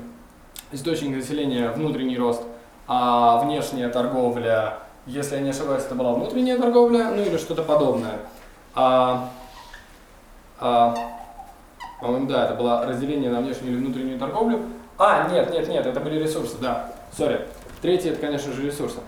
источник 0.72 1.14
населения– 1.14 1.70
внутренний 1.76 2.16
рост, 2.16 2.42
а 2.88 3.42
внешняя 3.44 3.90
торговля– 3.90 4.78
если 5.06 5.36
я 5.36 5.40
не 5.40 5.50
ошибаюсь, 5.50 5.84
это 5.84 5.94
была 5.94 6.12
внутренняя 6.12 6.58
торговля, 6.58 7.10
ну 7.10 7.22
или 7.22 7.36
что-то 7.36 7.62
подобное. 7.62 8.18
А, 8.74 9.30
а, 10.58 10.94
по-моему, 12.00 12.26
да, 12.26 12.44
это 12.44 12.54
было 12.54 12.86
разделение 12.86 13.30
на 13.30 13.40
внешнюю 13.40 13.74
или 13.74 13.84
внутреннюю 13.84 14.18
торговлю. 14.18 14.62
А, 14.98 15.28
нет, 15.28 15.50
нет, 15.52 15.68
нет, 15.68 15.86
это 15.86 16.00
были 16.00 16.22
ресурсы, 16.22 16.56
да, 16.60 16.92
сори. 17.16 17.46
Третье, 17.82 18.12
это, 18.12 18.20
конечно 18.20 18.52
же, 18.52 18.62
ресурсы. 18.62 18.98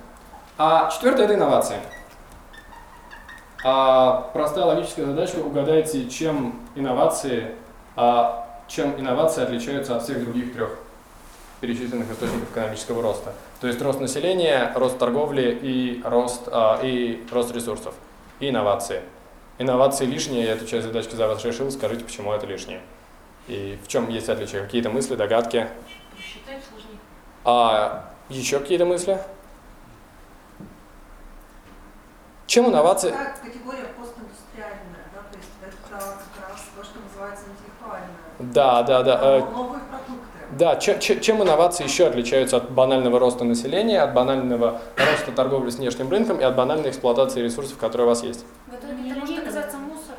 А 0.57 0.91
четвертое, 0.91 1.25
это 1.25 1.35
инновации. 1.35 1.77
А, 3.65 4.31
простая 4.33 4.65
логическая 4.65 5.07
задачка, 5.07 5.39
угадайте, 5.39 6.09
чем 6.09 6.61
инновации, 6.75 7.55
а, 7.97 8.61
чем 8.67 8.99
инновации 8.99 9.43
отличаются 9.43 9.97
от 9.97 10.03
всех 10.03 10.25
других 10.25 10.55
трех 10.55 10.71
перечисленных 11.63 12.11
источников 12.11 12.51
экономического 12.51 13.03
роста. 13.03 13.33
То 13.61 13.69
есть 13.69 13.81
рост 13.81 14.01
населения, 14.01 14.73
рост 14.75 14.99
торговли 14.99 15.57
и 15.63 16.03
рост, 16.05 16.49
а, 16.49 16.81
и 16.83 17.25
рост 17.31 17.55
ресурсов, 17.55 17.95
и 18.41 18.49
инновации. 18.51 19.03
Инновации 19.59 20.05
лишние, 20.05 20.45
я 20.45 20.53
эту 20.55 20.67
часть 20.67 20.85
задачки 20.85 21.15
за 21.15 21.29
вас 21.29 21.45
решил, 21.45 21.71
скажите, 21.71 22.05
почему 22.05 22.33
это 22.33 22.47
лишнее. 22.47 22.81
И 23.47 23.79
в 23.85 23.87
чем 23.87 24.09
есть 24.09 24.29
отличие? 24.29 24.63
Какие-то 24.63 24.91
мысли, 24.91 25.15
догадки? 25.15 25.69
Считать 26.19 26.65
сложнее. 26.69 26.99
А 27.45 28.11
еще 28.29 28.59
какие-то 28.59 28.85
мысли? 28.85 29.21
Чем 32.49 32.67
инновации? 32.67 33.11
Категория 33.11 33.87
постиндустриальная, 33.97 35.07
да, 35.15 35.21
то 35.31 35.39
есть 35.39 35.51
это 35.63 35.77
как 35.89 36.51
раз 36.51 36.65
то, 36.77 36.83
что 36.83 36.99
называется 36.99 37.45
интеллектуальная. 37.53 38.11
Да, 38.41 38.83
да, 38.83 39.03
да. 39.05 39.21
Э, 39.23 39.41
Новые 39.41 39.83
продукты. 39.85 40.12
Да, 40.53 40.77
чем 40.77 41.43
инновации 41.43 41.85
еще 41.85 42.07
отличаются 42.07 42.59
от 42.59 42.71
банального 42.71 43.19
роста 43.19 43.45
населения, 43.45 44.03
от 44.03 44.13
банального 44.13 44.83
роста 44.97 45.33
торговли 45.35 45.71
с 45.71 45.77
внешним 45.77 46.11
рынком 46.11 46.39
и 46.41 46.45
от 46.45 46.55
банальной 46.55 46.91
эксплуатации 46.91 47.41
ресурсов, 47.41 47.79
которые 47.79 48.07
у 48.07 48.11
вас 48.11 48.23
есть? 48.23 48.45
В 48.67 48.75
итоге 48.75 49.03
не 49.03 49.15
может 49.15 49.39
оказаться 49.39 49.79
мусора. 49.79 50.19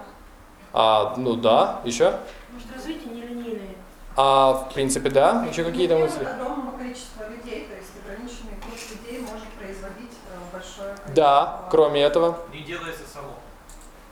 А, 0.73 1.13
ну 1.17 1.35
да, 1.35 1.81
еще? 1.85 2.13
Может 2.51 2.67
развитие 2.75 3.13
нелинейное. 3.13 3.75
А, 4.15 4.53
в 4.53 4.73
принципе, 4.73 5.11
да. 5.11 5.45
Еще 5.51 5.63
какие-то 5.63 5.97
мысли? 5.97 6.23
огромного 6.23 6.77
количества 6.79 7.25
людей, 7.29 7.67
то 7.69 7.75
есть 7.75 7.91
ограниченный 8.03 8.57
круг 8.59 8.73
людей 8.89 9.19
может 9.19 9.47
производить 9.59 10.17
э, 10.29 10.51
большое 10.51 10.89
количество. 10.95 11.13
Да, 11.13 11.61
кроме 11.69 12.01
этого. 12.01 12.39
Не 12.51 12.61
делается 12.61 13.03
само. 13.11 13.29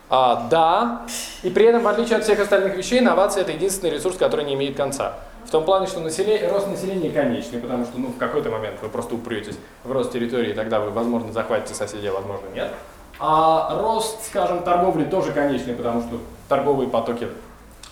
А, 0.07 0.47
да. 0.51 1.01
И 1.41 1.49
при 1.49 1.65
этом, 1.65 1.81
в 1.81 1.87
отличие 1.87 2.17
от 2.17 2.23
всех 2.25 2.39
остальных 2.39 2.75
вещей, 2.75 2.99
инновация 2.99 3.41
это 3.41 3.53
единственный 3.53 3.89
ресурс, 3.89 4.17
который 4.17 4.45
не 4.45 4.53
имеет 4.53 4.77
конца. 4.77 5.15
В 5.45 5.51
том 5.51 5.65
плане, 5.65 5.87
что 5.87 5.99
население, 5.99 6.49
рост 6.49 6.67
населения 6.67 7.09
конечный, 7.09 7.59
потому 7.59 7.85
что 7.85 7.99
ну, 7.99 8.07
в 8.07 8.17
какой-то 8.17 8.49
момент 8.49 8.77
вы 8.81 8.89
просто 8.89 9.15
упретесь 9.15 9.57
в 9.83 9.91
рост 9.91 10.11
территории, 10.11 10.53
тогда 10.53 10.79
вы, 10.79 10.91
возможно, 10.91 11.31
захватите 11.33 11.73
соседей, 11.73 12.09
возможно, 12.09 12.45
нет. 12.53 12.71
А 13.19 13.79
рост, 13.81 14.25
скажем, 14.25 14.63
торговли 14.63 15.05
тоже 15.05 15.31
конечный, 15.31 15.73
потому 15.73 16.01
что 16.01 16.19
торговые 16.47 16.89
потоки 16.89 17.27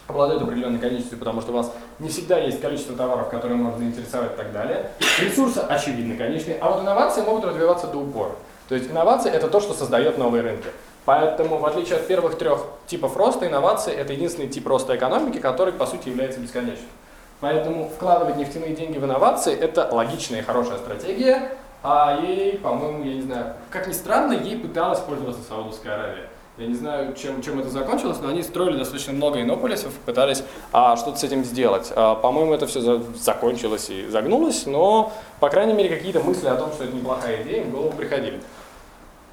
обладают 0.07 0.41
определенной 0.41 0.79
конечностью, 0.79 1.19
потому 1.19 1.41
что 1.41 1.51
у 1.51 1.55
вас 1.55 1.71
не 1.99 2.09
всегда 2.09 2.39
есть 2.39 2.61
количество 2.61 2.95
товаров, 2.95 3.29
которые 3.29 3.57
можно 3.57 3.77
заинтересовать 3.77 4.33
и 4.33 4.37
так 4.37 4.51
далее. 4.51 4.89
Ресурсы, 5.19 5.59
очевидно, 5.59 6.17
конечные, 6.17 6.57
а 6.59 6.71
вот 6.71 6.81
инновации 6.81 7.21
могут 7.21 7.45
развиваться 7.45 7.87
до 7.87 7.99
упора. 7.99 8.31
То 8.67 8.75
есть 8.75 8.89
инновации– 8.89 9.31
это 9.33 9.47
то, 9.47 9.59
что 9.59 9.73
создает 9.73 10.17
новые 10.17 10.41
рынки. 10.41 10.67
Поэтому, 11.05 11.57
в 11.57 11.65
отличие 11.65 11.97
от 11.97 12.07
первых 12.07 12.37
трех 12.37 12.65
типов 12.87 13.17
роста, 13.17 13.47
инновации– 13.47 13.93
это 13.95 14.13
единственный 14.13 14.47
тип 14.47 14.67
роста 14.67 14.95
экономики, 14.95 15.39
который, 15.39 15.73
по 15.73 15.85
сути, 15.85 16.09
является 16.09 16.39
бесконечным. 16.39 16.87
Поэтому 17.41 17.89
вкладывать 17.89 18.35
нефтяные 18.35 18.75
деньги 18.75 18.97
в 18.97 19.05
инновации– 19.05 19.55
это 19.59 19.87
логичная 19.91 20.39
и 20.39 20.43
хорошая 20.43 20.77
стратегия, 20.77 21.51
а 21.81 22.19
ей, 22.21 22.57
по-моему, 22.57 23.03
я 23.05 23.13
не 23.13 23.21
знаю, 23.21 23.53
как 23.69 23.87
ни 23.87 23.93
странно, 23.93 24.33
ей 24.33 24.57
пыталась 24.57 24.99
пользоваться 24.99 25.41
Саудовская 25.47 25.95
Аравия. 25.95 26.29
Я 26.57 26.67
не 26.67 26.73
знаю, 26.73 27.13
чем, 27.13 27.41
чем 27.41 27.57
это 27.61 27.69
закончилось, 27.69 28.17
но 28.21 28.27
они 28.27 28.43
строили 28.43 28.77
достаточно 28.77 29.13
много 29.13 29.41
иннополисов, 29.41 29.93
пытались 30.05 30.43
а, 30.73 30.97
что-то 30.97 31.17
с 31.17 31.23
этим 31.23 31.45
сделать. 31.45 31.89
А, 31.95 32.15
по-моему, 32.15 32.53
это 32.53 32.67
все 32.67 32.81
за, 32.81 33.01
закончилось 33.17 33.89
и 33.89 34.09
загнулось, 34.09 34.65
но, 34.65 35.13
по 35.39 35.49
крайней 35.49 35.71
мере, 35.71 35.87
какие-то 35.87 36.19
мысли 36.19 36.49
о 36.49 36.55
том, 36.55 36.73
что 36.73 36.83
это 36.83 36.93
неплохая 36.93 37.43
идея, 37.43 37.63
в 37.63 37.71
голову 37.71 37.93
приходили. 37.95 38.41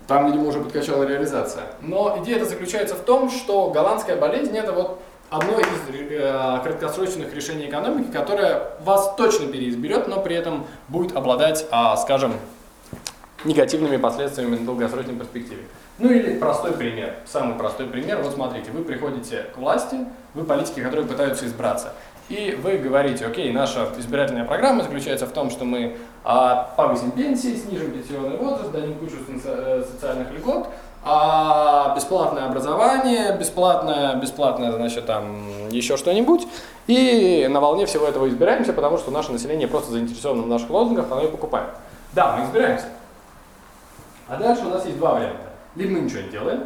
Там, 0.07 0.26
видимо, 0.26 0.46
уже 0.46 0.61
подкачала 0.61 1.02
реализация. 1.02 1.64
Но 1.80 2.16
идея 2.22 2.36
это 2.36 2.44
заключается 2.44 2.94
в 2.94 3.00
том, 3.00 3.28
что 3.28 3.70
голландская 3.70 4.16
болезнь– 4.16 4.57
это 4.59 4.70
вот 4.70 5.00
одно 5.31 5.59
из 5.59 5.66
э, 5.91 6.61
краткосрочных 6.62 7.35
решений 7.35 7.66
экономики, 7.66 8.11
которое 8.12 8.70
вас 8.81 9.14
точно 9.16 9.47
переизберет, 9.47 10.09
но 10.09 10.20
при 10.20 10.37
этом 10.37 10.66
будет 10.89 11.16
обладать, 11.16 11.66
а, 11.70 11.97
скажем, 11.97 12.33
негативными 13.45 13.97
последствиями 13.97 14.57
на 14.57 14.66
долгосрочной 14.66 15.14
перспективе. 15.14 15.62
Ну 15.99 16.11
или 16.11 16.39
простой 16.39 16.72
пример, 16.72 17.14
самый 17.24 17.57
простой 17.57 17.87
пример. 17.87 18.20
Вот 18.22 18.35
смотрите, 18.35 18.70
вы 18.70 18.85
приходите 18.85 19.47
к 19.55 19.59
власти, 19.59 19.97
вы 20.35 20.45
политики, 20.45 20.81
которые 20.81 21.07
пытаются 21.07 21.47
избраться. 21.47 21.93
И 22.29 22.59
вы 22.61 22.79
говорите, 22.79 23.24
окей, 23.24 23.53
наша 23.53 23.89
избирательная 23.99 24.45
программа 24.45 24.83
заключается 24.83 25.27
в 25.27 25.33
том, 25.33 25.49
что 25.49 25.64
мы 25.64 25.97
а, 26.24 26.72
повысим 26.77 27.12
пенсии, 27.12 27.55
снижим 27.55 27.93
пенсионный 27.93 28.37
возраст, 28.37 28.72
дадим 28.72 28.95
кучу 28.95 29.14
э, 29.29 29.85
социальных 29.89 30.33
льгот, 30.33 30.68
а 31.09 31.94
бесплатное 31.94 32.46
образование, 32.46 33.36
бесплатное, 33.38 34.16
бесплатное, 34.16 34.72
значит, 34.72 35.07
там 35.07 35.68
еще 35.70 35.96
что-нибудь. 35.96 36.48
И 36.88 37.46
на 37.48 37.61
волне 37.61 37.86
всего 37.86 38.07
этого 38.07 38.28
избираемся, 38.28 38.72
потому 38.72 38.98
что 38.98 39.12
наше 39.12 39.30
население 39.30 39.68
просто 39.68 39.92
заинтересовано 39.92 40.42
в 40.42 40.48
наших 40.48 40.68
лозунгах, 40.68 41.07
оно 41.09 41.22
и 41.22 41.28
покупает. 41.28 41.68
Да, 42.12 42.36
мы 42.36 42.44
избираемся. 42.44 42.86
А 44.26 44.36
дальше 44.36 44.66
у 44.66 44.70
нас 44.70 44.84
есть 44.84 44.98
два 44.98 45.14
варианта. 45.14 45.46
Либо 45.76 45.92
мы 45.92 46.00
ничего 46.00 46.22
не 46.22 46.28
делаем, 46.28 46.64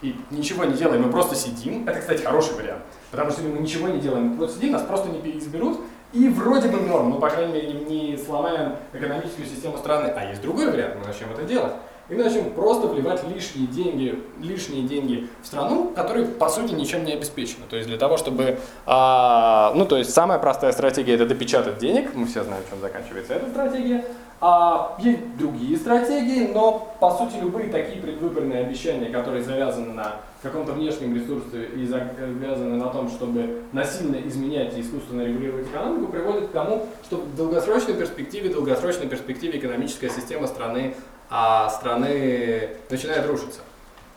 и 0.00 0.16
ничего 0.30 0.64
не 0.64 0.72
делаем, 0.72 1.02
мы 1.02 1.10
просто 1.10 1.34
сидим. 1.34 1.86
Это, 1.86 2.00
кстати, 2.00 2.22
хороший 2.22 2.54
вариант. 2.54 2.80
Потому 3.10 3.30
что 3.30 3.42
если 3.42 3.54
мы 3.54 3.60
ничего 3.60 3.88
не 3.88 4.00
делаем, 4.00 4.28
мы 4.28 4.36
просто 4.38 4.56
сидим, 4.56 4.72
нас 4.72 4.82
просто 4.82 5.10
не 5.10 5.20
переизберут, 5.20 5.80
и 6.14 6.30
вроде 6.30 6.68
бы 6.68 6.80
норм, 6.80 7.10
мы, 7.10 7.20
по 7.20 7.28
крайней 7.28 7.52
мере, 7.52 7.72
не 7.74 8.16
сломаем 8.16 8.76
экономическую 8.94 9.46
систему 9.46 9.76
страны. 9.76 10.14
А 10.16 10.24
есть 10.24 10.40
другой 10.40 10.70
вариант, 10.70 10.94
мы 10.98 11.06
начнем 11.06 11.30
это 11.30 11.42
делать. 11.42 11.72
И 12.12 12.14
мы 12.14 12.24
начнем 12.24 12.50
просто 12.50 12.88
вливать 12.88 13.22
лишние 13.26 13.66
деньги, 13.66 14.18
лишние 14.38 14.82
деньги 14.82 15.28
в 15.42 15.46
страну, 15.46 15.92
которые 15.96 16.26
по 16.26 16.50
сути 16.50 16.74
ничем 16.74 17.06
не 17.06 17.14
обеспечены. 17.14 17.64
То 17.70 17.76
есть 17.76 17.88
для 17.88 17.96
того, 17.96 18.18
чтобы, 18.18 18.58
а, 18.84 19.72
ну 19.74 19.86
то 19.86 19.96
есть 19.96 20.12
самая 20.12 20.38
простая 20.38 20.72
стратегия 20.72 21.14
это 21.14 21.24
допечатать 21.24 21.78
денег, 21.78 22.14
мы 22.14 22.26
все 22.26 22.44
знаем, 22.44 22.62
чем 22.68 22.80
заканчивается 22.80 23.34
эта 23.34 23.48
стратегия. 23.48 24.04
А 24.42 24.96
есть 24.98 25.36
другие 25.38 25.76
стратегии, 25.78 26.50
но 26.52 26.94
по 27.00 27.12
сути 27.12 27.36
любые 27.40 27.70
такие 27.70 28.02
предвыборные 28.02 28.60
обещания, 28.64 29.08
которые 29.08 29.42
завязаны 29.42 29.92
на 29.94 30.16
каком-то 30.42 30.72
внешнем 30.72 31.14
ресурсе 31.14 31.64
и 31.76 31.86
завязаны 31.86 32.76
на 32.76 32.88
том, 32.88 33.08
чтобы 33.08 33.62
насильно 33.72 34.16
изменять 34.26 34.76
и 34.76 34.80
искусственно 34.80 35.22
регулировать 35.22 35.68
экономику, 35.68 36.10
приводят 36.10 36.48
к 36.48 36.50
тому, 36.50 36.88
что 37.04 37.18
в 37.18 37.36
долгосрочной 37.36 37.94
перспективе, 37.94 38.52
долгосрочной 38.52 39.06
перспективе 39.06 39.60
экономическая 39.60 40.10
система 40.10 40.48
страны, 40.48 40.96
а 41.34 41.70
страны 41.70 42.76
начинает 42.90 43.26
рушиться. 43.26 43.60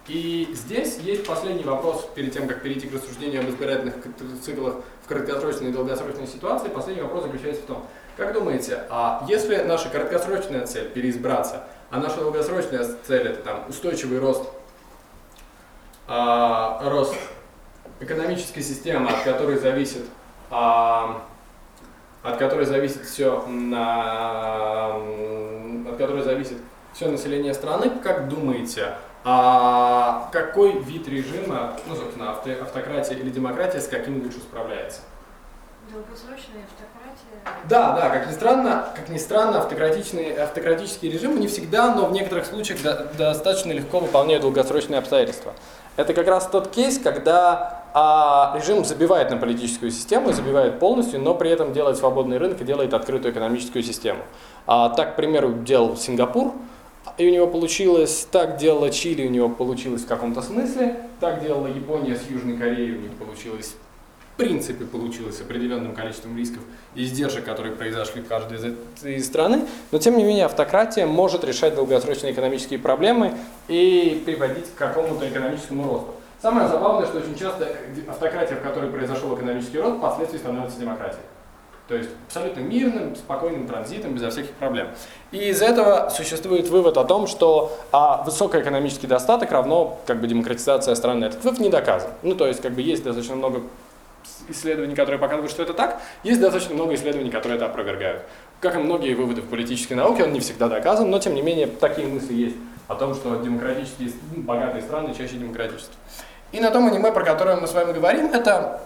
И 0.10 0.50
здесь 0.54 0.98
есть 0.98 1.26
последний 1.26 1.64
вопрос, 1.64 2.10
перед 2.14 2.34
тем, 2.34 2.46
как 2.46 2.62
перейти 2.62 2.90
к 2.90 2.94
рассуждению 2.94 3.42
об 3.42 3.50
избирательных 3.50 3.96
циклах 4.44 4.76
в 5.06 5.08
краткосрочной 5.08 5.70
и 5.70 5.72
долгосрочной 5.72 6.28
ситуации. 6.28 6.68
Последний 6.68 7.02
вопрос 7.02 7.24
заключается 7.24 7.62
в 7.62 7.66
том, 7.68 7.88
как 8.18 8.34
думаете, 8.34 8.84
а 8.90 9.26
если 9.30 9.64
наша 9.64 9.90
краткосрочная 9.90 10.68
цель 10.68 10.90
переизбраться, 10.90 11.64
а 11.90 12.00
наша 12.00 12.18
долгосрочная 12.18 12.86
цель 13.08 13.30
это 13.30 13.42
там 13.44 13.64
устойчивый 13.70 14.20
рост, 14.20 14.44
а, 16.10 16.82
рост 16.84 17.16
экономической 18.02 18.62
системы, 18.62 19.10
от 19.10 19.24
которой 19.24 19.58
зависит, 19.58 20.04
а, 20.52 21.24
от 22.24 22.38
которой 22.38 22.66
зависит 22.66 23.06
все 23.06 23.46
на, 23.48 24.98
от 25.90 25.98
которой 25.98 26.22
зависит 26.22 26.58
все 26.96 27.10
население 27.10 27.54
страны, 27.54 27.92
как 28.02 28.30
думаете, 28.30 28.94
а 29.26 30.30
какой 30.32 30.80
вид 30.80 31.08
режима, 31.10 31.74
ну, 31.88 31.96
собственно, 31.96 32.32
автократия 32.32 33.18
или 33.18 33.30
демократия 33.30 33.82
с 33.82 33.88
каким 33.88 34.24
лучше 34.24 34.40
справляется? 34.40 35.02
Долгосрочная 35.92 36.64
автократия. 36.64 37.66
Да, 37.70 37.92
да, 37.96 38.10
как 38.10 38.28
ни 38.28 38.32
странно, 38.32 38.88
как 38.96 39.10
ни 39.10 39.18
странно, 39.18 39.60
автократичные, 39.60 40.42
автократические 40.42 41.12
режимы 41.12 41.40
не 41.40 41.48
всегда, 41.48 41.94
но 41.94 42.06
в 42.06 42.14
некоторых 42.14 42.46
случаях 42.46 42.82
до, 42.82 43.12
достаточно 43.18 43.72
легко 43.74 44.00
выполняют 44.00 44.44
долгосрочные 44.44 45.00
обстоятельства. 45.00 45.54
Это 45.98 46.14
как 46.14 46.28
раз 46.28 46.48
тот 46.48 46.70
кейс, 46.70 46.98
когда 46.98 47.84
а, 47.94 48.54
режим 48.58 48.86
забивает 48.86 49.30
на 49.32 49.38
политическую 49.38 49.92
систему, 49.92 50.32
забивает 50.32 50.80
полностью, 50.80 51.20
но 51.20 51.36
при 51.36 51.50
этом 51.50 51.74
делает 51.74 51.98
свободный 51.98 52.38
рынок 52.38 52.62
и 52.62 52.64
делает 52.64 52.94
открытую 52.94 53.34
экономическую 53.34 53.84
систему. 53.84 54.24
А, 54.66 54.90
так, 54.90 55.14
к 55.14 55.16
примеру, 55.16 55.54
делал 55.54 55.96
Сингапур, 55.98 56.54
и 57.18 57.28
у 57.28 57.32
него 57.32 57.48
получилось, 57.48 58.28
так 58.32 58.58
делала 58.58 58.90
Чили, 58.90 59.28
у 59.28 59.30
него 59.30 59.50
получилось 59.50 60.04
в 60.04 60.08
каком-то 60.08 60.42
смысле, 60.42 60.98
так 61.20 61.42
делала 61.42 61.68
Япония 61.68 62.16
с 62.16 62.30
Южной 62.30 62.58
Кореей, 62.58 62.98
у 62.98 63.02
них 63.02 63.12
получилось 63.14 63.76
в 64.36 64.38
принципе 64.38 64.84
получилось 64.84 65.38
с 65.38 65.42
определенным 65.42 65.96
количеством 65.96 66.38
рисков 66.38 66.62
и 66.94 67.06
издержек, 67.06 67.46
которые 67.46 67.74
произошли 67.74 68.22
в 68.22 68.28
каждой 68.28 68.58
из 68.58 68.66
этой 68.66 69.20
страны, 69.22 69.62
но 69.92 69.98
тем 69.98 70.18
не 70.18 70.26
менее 70.26 70.44
автократия 70.44 71.08
может 71.08 71.46
решать 71.46 71.74
долгосрочные 71.74 72.34
экономические 72.34 72.80
проблемы 72.80 73.34
и 73.70 74.22
приводить 74.26 74.66
к 74.76 74.78
какому-то 74.78 75.30
экономическому 75.30 75.84
росту. 75.84 76.16
Самое 76.42 76.68
забавное, 76.68 77.08
что 77.08 77.20
очень 77.20 77.36
часто 77.38 77.66
автократия, 78.10 78.58
в 78.58 78.62
которой 78.62 78.90
произошел 78.90 79.34
экономический 79.36 79.80
рост, 79.80 79.98
впоследствии 80.00 80.38
становится 80.38 80.80
демократией. 80.82 81.24
То 81.88 81.96
есть 81.96 82.10
абсолютно 82.28 82.62
мирным, 82.62 83.16
спокойным 83.16 83.68
транзитом, 83.68 84.16
безо 84.16 84.32
всяких 84.32 84.52
проблем. 84.52 84.88
И 85.32 85.38
из 85.38 85.62
этого 85.62 86.10
существует 86.10 86.68
вывод 86.68 86.98
о 86.98 87.04
том, 87.04 87.28
что 87.28 87.78
а, 87.92 88.24
высокий 88.24 88.60
экономический 88.60 89.06
достаток 89.06 89.52
равно 89.52 90.00
как 90.08 90.20
бы 90.20 90.28
демократизация 90.28 90.96
страны. 90.96 91.26
Этот 91.26 91.44
вывод 91.44 91.60
не 91.60 91.70
доказан. 91.70 92.10
Ну, 92.24 92.34
то 92.34 92.48
есть 92.48 92.62
как 92.62 92.72
бы 92.72 92.82
есть 92.82 93.04
достаточно 93.04 93.36
много 93.36 93.62
исследований, 94.50 94.96
которые 94.96 95.20
показывают, 95.20 95.52
что 95.52 95.62
это 95.62 95.74
так, 95.74 96.02
есть 96.24 96.42
достаточно 96.42 96.74
много 96.74 96.96
исследований, 96.96 97.30
которые 97.30 97.58
это 97.58 97.68
опровергают. 97.68 98.24
Как 98.62 98.76
и 98.76 98.80
многие 98.80 99.14
выводы 99.14 99.42
в 99.42 99.48
политической 99.48 99.94
науке, 99.94 100.24
он 100.24 100.34
не 100.34 100.40
всегда 100.40 100.68
доказан, 100.68 101.10
но 101.10 101.20
тем 101.20 101.36
не 101.36 101.42
менее 101.42 101.68
такие 101.68 102.08
мысли 102.08 102.34
есть 102.34 102.56
о 102.88 102.96
том, 102.96 103.14
что 103.14 103.36
демократические, 103.38 104.12
ну, 104.36 104.42
богатые 104.44 104.82
страны 104.82 105.14
чаще 105.16 105.38
демократические. 105.38 105.96
И 106.52 106.60
на 106.60 106.72
том 106.72 106.88
аниме, 106.88 107.12
про 107.12 107.24
которое 107.24 107.58
мы 107.58 107.68
с 107.68 107.74
вами 107.74 107.94
говорим, 107.94 108.28
это 108.28 108.82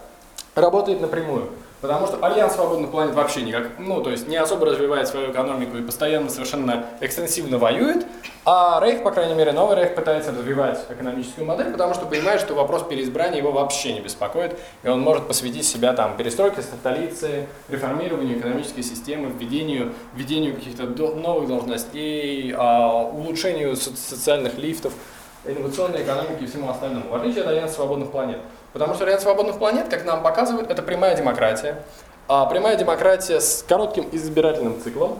работает 0.55 1.01
напрямую. 1.01 1.49
Потому 1.81 2.07
что 2.07 2.17
Альянс 2.25 2.55
свободных 2.55 2.91
планет 2.91 3.15
вообще 3.15 3.41
никак, 3.41 3.79
ну, 3.79 4.01
то 4.01 4.09
есть 4.09 4.27
не 4.27 4.35
особо 4.35 4.65
развивает 4.65 5.07
свою 5.07 5.31
экономику 5.31 5.77
и 5.77 5.81
постоянно 5.81 6.29
совершенно 6.29 6.85
экстенсивно 6.99 7.57
воюет, 7.57 8.05
а 8.43 8.81
Рейх, 8.83 9.01
по 9.01 9.11
крайней 9.11 9.33
мере, 9.33 9.53
новый 9.53 9.77
Рейх 9.77 9.95
пытается 9.95 10.31
развивать 10.31 10.85
экономическую 10.89 11.47
модель, 11.47 11.71
потому 11.71 11.93
что 11.93 12.05
понимает, 12.05 12.41
что 12.41 12.53
вопрос 12.53 12.83
переизбрания 12.83 13.37
его 13.37 13.51
вообще 13.53 13.93
не 13.93 14.01
беспокоит, 14.01 14.59
и 14.83 14.89
он 14.89 14.99
может 14.99 15.27
посвятить 15.27 15.65
себя 15.65 15.93
там 15.93 16.17
перестройке 16.17 16.61
столицы, 16.61 17.47
реформированию 17.69 18.39
экономической 18.39 18.81
системы, 18.81 19.29
введению, 19.29 19.93
введению 20.15 20.55
каких-то 20.55 20.83
новых 20.83 21.47
должностей, 21.47 22.53
а, 22.57 23.03
улучшению 23.03 23.77
социальных 23.77 24.57
лифтов, 24.57 24.93
инновационной 25.45 26.03
экономики 26.03 26.43
и 26.43 26.45
всему 26.45 26.69
остальному, 26.69 27.09
в 27.09 27.15
отличие 27.15 27.43
от 27.43 27.49
Альянса 27.49 27.75
свободных 27.75 28.11
планет. 28.11 28.39
Потому 28.73 28.93
что 28.93 29.05
ряд 29.05 29.21
свободных 29.21 29.57
планет, 29.57 29.89
как 29.89 30.05
нам 30.05 30.21
показывают, 30.21 30.69
это 30.69 30.81
прямая 30.81 31.15
демократия. 31.15 31.83
А 32.27 32.45
прямая 32.45 32.75
демократия 32.75 33.39
с 33.39 33.63
коротким 33.67 34.07
избирательным 34.11 34.79
циклом, 34.81 35.17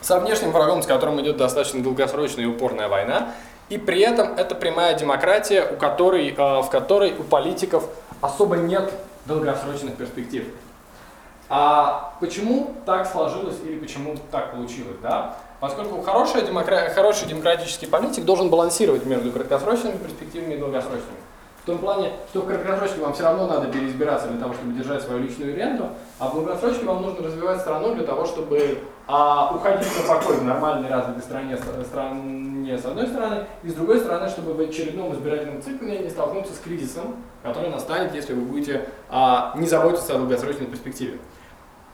со 0.00 0.18
внешним 0.18 0.50
врагом, 0.50 0.82
с 0.82 0.86
которым 0.86 1.20
идет 1.20 1.36
достаточно 1.36 1.82
долгосрочная 1.82 2.44
и 2.44 2.46
упорная 2.46 2.88
война, 2.88 3.34
и 3.68 3.78
при 3.78 4.00
этом 4.00 4.34
это 4.36 4.54
прямая 4.54 4.94
демократия, 4.94 5.64
у 5.64 5.76
которой, 5.76 6.34
а, 6.36 6.62
в 6.62 6.70
которой 6.70 7.12
у 7.12 7.22
политиков 7.22 7.88
особо 8.20 8.56
нет 8.56 8.92
долгосрочных 9.26 9.96
перспектив. 9.96 10.44
А 11.48 12.14
почему 12.20 12.74
так 12.86 13.06
сложилось 13.06 13.56
или 13.62 13.78
почему 13.78 14.16
так 14.30 14.52
получилось? 14.52 14.96
Да? 15.02 15.36
Поскольку 15.60 16.00
хороший, 16.00 16.42
демокра... 16.42 16.90
хороший 16.94 17.28
демократический 17.28 17.86
политик 17.86 18.24
должен 18.24 18.48
балансировать 18.48 19.04
между 19.04 19.30
краткосрочными 19.30 19.98
перспективами 19.98 20.54
и 20.54 20.56
долгосрочными. 20.56 21.18
В 21.62 21.64
том 21.64 21.78
плане, 21.78 22.10
что 22.28 22.40
в 22.40 22.46
краткосрочке 22.48 23.00
вам 23.00 23.12
все 23.12 23.22
равно 23.22 23.46
надо 23.46 23.68
переизбираться 23.68 24.26
для 24.26 24.40
того, 24.40 24.52
чтобы 24.52 24.72
держать 24.72 25.00
свою 25.02 25.22
личную 25.22 25.54
ренту, 25.54 25.90
а 26.18 26.28
в 26.28 26.34
долгосрочке 26.34 26.84
вам 26.84 27.02
нужно 27.02 27.24
развивать 27.24 27.60
страну 27.60 27.94
для 27.94 28.04
того, 28.04 28.24
чтобы 28.24 28.80
а, 29.06 29.54
уходить 29.54 29.86
на 29.96 30.12
покой 30.12 30.38
в 30.38 30.44
нормальной 30.44 30.88
развитой 30.88 31.22
стране, 31.22 31.56
стране 31.56 32.78
с 32.78 32.84
одной 32.84 33.06
стороны, 33.06 33.46
и 33.62 33.68
с 33.68 33.74
другой 33.74 34.00
стороны, 34.00 34.28
чтобы 34.28 34.54
в 34.54 34.60
очередном 34.60 35.14
избирательном 35.14 35.62
цикле 35.62 36.00
не 36.00 36.10
столкнуться 36.10 36.52
с 36.52 36.58
кризисом, 36.58 37.14
который 37.44 37.70
настанет, 37.70 38.12
если 38.12 38.34
вы 38.34 38.40
будете 38.40 38.88
а, 39.08 39.52
не 39.54 39.68
заботиться 39.68 40.16
о 40.16 40.18
долгосрочной 40.18 40.66
перспективе. 40.66 41.18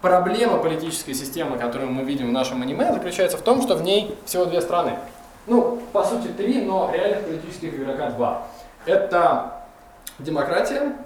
Проблема 0.01 0.59
политической 0.59 1.13
системы, 1.13 1.59
которую 1.59 1.91
мы 1.91 2.05
видим 2.05 2.29
в 2.31 2.33
нашем 2.33 2.63
аниме, 2.63 2.91
заключается 2.91 3.37
в 3.37 3.43
том, 3.43 3.61
что 3.61 3.75
в 3.75 3.83
ней 3.83 4.17
всего 4.25 4.47
две 4.47 4.63
страны. 4.63 4.99
Ну, 5.47 5.83
по 5.93 6.05
сути, 6.05 6.29
три, 6.29 6.63
но 6.63 6.91
реальных 6.91 7.27
политических 7.27 7.75
игрока 7.75 8.11
два. 8.13 8.47
Это 8.87 9.58
демократия, 10.19 10.97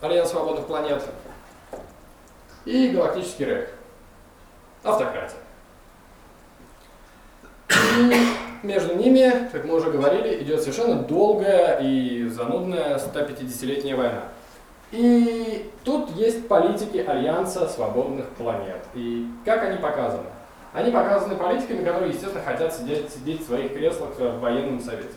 Альянс 0.00 0.30
свободных 0.30 0.66
планет 0.66 1.02
и 2.64 2.88
галактический 2.88 3.44
рейх. 3.44 3.70
Автократия. 4.82 5.38
И 7.70 8.36
между 8.62 8.94
ними, 8.94 9.48
как 9.50 9.64
мы 9.64 9.74
уже 9.74 9.90
говорили, 9.90 10.42
идет 10.42 10.60
совершенно 10.60 11.02
долгая 11.02 11.80
и 11.80 12.28
занудная 12.28 12.98
150-летняя 12.98 13.96
война. 13.96 14.22
И 14.92 15.70
тут 15.84 16.10
есть 16.10 16.46
политики 16.46 16.98
Альянса 16.98 17.68
свободных 17.68 18.28
планет. 18.30 18.84
И 18.94 19.26
как 19.44 19.64
они 19.64 19.78
показаны? 19.78 20.28
Они 20.72 20.90
показаны 20.92 21.34
политиками, 21.36 21.84
которые, 21.84 22.10
естественно, 22.10 22.44
хотят 22.44 22.74
сидеть, 22.74 23.10
сидеть 23.10 23.42
в 23.42 23.46
своих 23.46 23.72
креслах 23.72 24.10
в 24.18 24.38
военном 24.38 24.80
совете. 24.80 25.14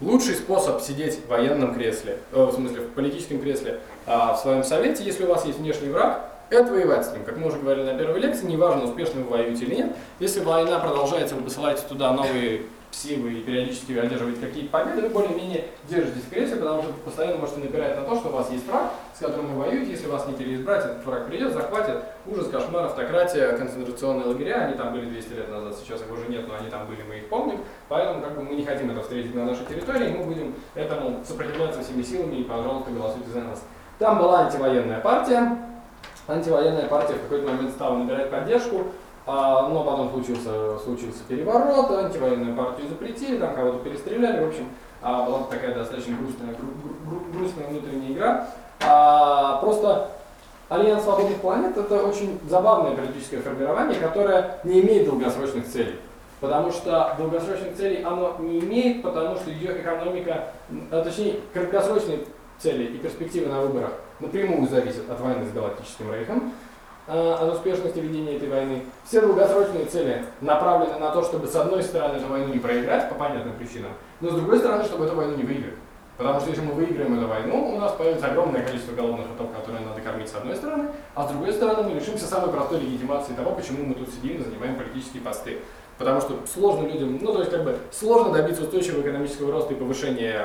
Лучший 0.00 0.34
способ 0.34 0.80
сидеть 0.80 1.20
в 1.20 1.28
военном 1.28 1.72
кресле, 1.72 2.18
э, 2.32 2.44
в 2.44 2.52
смысле 2.52 2.80
в 2.80 2.90
политическом 2.90 3.40
кресле 3.40 3.78
а, 4.06 4.34
в 4.34 4.40
своем 4.40 4.64
совете, 4.64 5.04
если 5.04 5.24
у 5.24 5.28
вас 5.28 5.44
есть 5.44 5.60
внешний 5.60 5.88
враг, 5.88 6.32
это 6.50 6.72
воевать 6.72 7.06
с 7.06 7.12
ним. 7.12 7.22
Как 7.24 7.36
мы 7.36 7.46
уже 7.46 7.58
говорили 7.58 7.84
на 7.84 7.96
первой 7.96 8.18
лекции, 8.18 8.46
неважно, 8.46 8.84
успешно 8.84 9.20
вы 9.20 9.30
воюете 9.30 9.64
или 9.64 9.76
нет, 9.76 9.96
если 10.18 10.40
война 10.40 10.80
продолжается, 10.80 11.36
вы 11.36 11.42
посылаете 11.42 11.82
туда 11.88 12.12
новые 12.12 12.62
силы 12.94 13.32
и 13.32 13.42
периодически 13.42 13.92
одерживаете 13.92 14.40
какие-то 14.40 14.70
победы, 14.70 15.02
вы 15.02 15.08
более-менее 15.08 15.66
держитесь 15.88 16.22
в 16.22 16.30
кресле, 16.30 16.56
потому 16.56 16.82
что 16.82 16.92
постоянно 17.04 17.38
можете 17.38 17.60
напирать 17.60 17.96
на 17.96 18.04
то, 18.04 18.16
что 18.16 18.28
у 18.28 18.32
вас 18.32 18.50
есть 18.50 18.66
враг, 18.66 18.92
с 19.14 19.18
которым 19.18 19.54
вы 19.54 19.64
воюете, 19.64 19.92
если 19.92 20.06
вас 20.06 20.26
не 20.26 20.34
переизбрать, 20.34 20.84
этот 20.84 21.04
враг 21.04 21.26
придет, 21.26 21.52
захватит, 21.52 21.96
ужас, 22.26 22.48
кошмар, 22.48 22.84
автократия, 22.84 23.56
концентрационные 23.56 24.26
лагеря, 24.26 24.66
они 24.66 24.76
там 24.76 24.92
были 24.92 25.06
200 25.06 25.32
лет 25.34 25.50
назад, 25.50 25.76
сейчас 25.76 26.00
их 26.00 26.12
уже 26.12 26.28
нет, 26.28 26.46
но 26.48 26.54
они 26.54 26.70
там 26.70 26.86
были, 26.86 27.02
мы 27.02 27.16
их 27.16 27.28
помним, 27.28 27.60
поэтому 27.88 28.22
как 28.22 28.36
бы 28.36 28.42
мы 28.42 28.54
не 28.54 28.64
хотим 28.64 28.90
это 28.90 29.02
встретить 29.02 29.34
на 29.34 29.44
нашей 29.44 29.66
территории, 29.66 30.16
мы 30.16 30.24
будем 30.24 30.54
этому 30.74 31.22
сопротивляться 31.26 31.82
всеми 31.82 32.02
силами. 32.02 32.36
И, 32.36 32.44
пожалуйста, 32.44 32.90
голосуйте 32.90 33.30
за 33.30 33.40
нас. 33.40 33.62
Там 33.98 34.18
была 34.18 34.46
антивоенная 34.46 35.00
партия, 35.00 35.58
антивоенная 36.26 36.86
партия 36.86 37.14
в 37.14 37.22
какой-то 37.22 37.48
момент 37.48 37.70
стала 37.72 37.96
набирать 37.96 38.30
поддержку, 38.30 38.86
А, 39.26 39.68
но 39.68 39.82
потом 39.84 40.10
случился, 40.10 40.78
случился 40.80 41.20
переворот, 41.26 41.90
антивоенную 41.90 42.54
партию 42.54 42.88
запретили, 42.88 43.38
там 43.38 43.54
кого-то 43.54 43.78
перестреляли, 43.78 44.44
в 44.44 44.48
общем, 44.48 44.68
а, 45.00 45.24
была 45.24 45.44
такая 45.44 45.74
достаточно 45.74 46.16
грустная, 46.18 46.54
гру- 46.54 46.68
гру- 47.08 47.24
грустная 47.38 47.66
внутренняя 47.68 48.12
игра. 48.12 48.48
А, 48.86 49.58
просто 49.58 50.10
Альянс 50.68 51.04
свободных 51.04 51.38
планет 51.40 51.76
это 51.76 52.02
очень 52.02 52.38
забавное 52.48 52.94
политическое 52.96 53.38
формирование, 53.38 53.98
которое 53.98 54.58
не 54.64 54.80
имеет 54.80 55.06
долгосрочных 55.06 55.66
целей. 55.68 55.96
Потому 56.40 56.70
что 56.72 57.14
долгосрочных 57.16 57.74
целей 57.76 58.02
оно 58.02 58.36
не 58.40 58.58
имеет, 58.60 59.02
потому 59.02 59.36
что 59.36 59.50
ее 59.50 59.80
экономика, 59.80 60.48
а, 60.90 61.02
точнее, 61.02 61.40
краткосрочные 61.54 62.20
цели 62.58 62.84
и 62.84 62.98
перспективы 62.98 63.46
на 63.50 63.60
выборах 63.62 63.92
напрямую 64.20 64.68
зависят 64.68 65.08
от 65.10 65.18
войны 65.20 65.46
с 65.46 65.52
Галактическим 65.52 66.12
Рейхом, 66.12 66.52
от 67.06 67.52
успешности 67.52 67.98
ведения 67.98 68.36
этой 68.36 68.48
войны. 68.48 68.82
Все 69.04 69.20
долгосрочные 69.20 69.84
цели 69.84 70.24
направлены 70.40 70.98
на 70.98 71.10
то, 71.10 71.22
чтобы 71.22 71.46
с 71.46 71.54
одной 71.54 71.82
стороны 71.82 72.16
эту 72.16 72.26
войну 72.26 72.52
не 72.52 72.58
проиграть 72.58 73.08
по 73.08 73.14
понятным 73.14 73.54
причинам, 73.56 73.92
но 74.20 74.30
с 74.30 74.34
другой 74.34 74.58
стороны, 74.58 74.84
чтобы 74.84 75.04
эту 75.04 75.14
войну 75.14 75.36
не 75.36 75.44
выиграть. 75.44 75.74
Потому 76.16 76.38
что 76.38 76.50
если 76.50 76.62
мы 76.62 76.74
выиграем 76.74 77.18
эту 77.18 77.26
войну, 77.26 77.74
у 77.74 77.78
нас 77.78 77.92
появится 77.92 78.28
огромное 78.28 78.62
количество 78.62 78.94
голодных 78.94 79.26
ртов, 79.34 79.48
которые 79.52 79.84
надо 79.84 80.00
кормить 80.00 80.28
с 80.28 80.34
одной 80.34 80.54
стороны, 80.54 80.90
а 81.14 81.26
с 81.26 81.30
другой 81.30 81.52
стороны 81.52 81.88
мы 81.88 81.94
лишимся 81.94 82.26
самой 82.26 82.52
простой 82.52 82.80
легитимации 82.80 83.34
того, 83.34 83.50
почему 83.50 83.84
мы 83.84 83.94
тут 83.94 84.10
сидим 84.10 84.40
и 84.40 84.44
занимаем 84.44 84.76
политические 84.76 85.22
посты. 85.22 85.58
Потому 85.98 86.20
что 86.20 86.38
сложно 86.52 86.86
людям, 86.86 87.18
ну 87.20 87.32
то 87.32 87.40
есть 87.40 87.50
как 87.50 87.64
бы 87.64 87.76
сложно 87.92 88.32
добиться 88.32 88.62
устойчивого 88.62 89.02
экономического 89.02 89.52
роста 89.52 89.74
и 89.74 89.76
повышения 89.76 90.44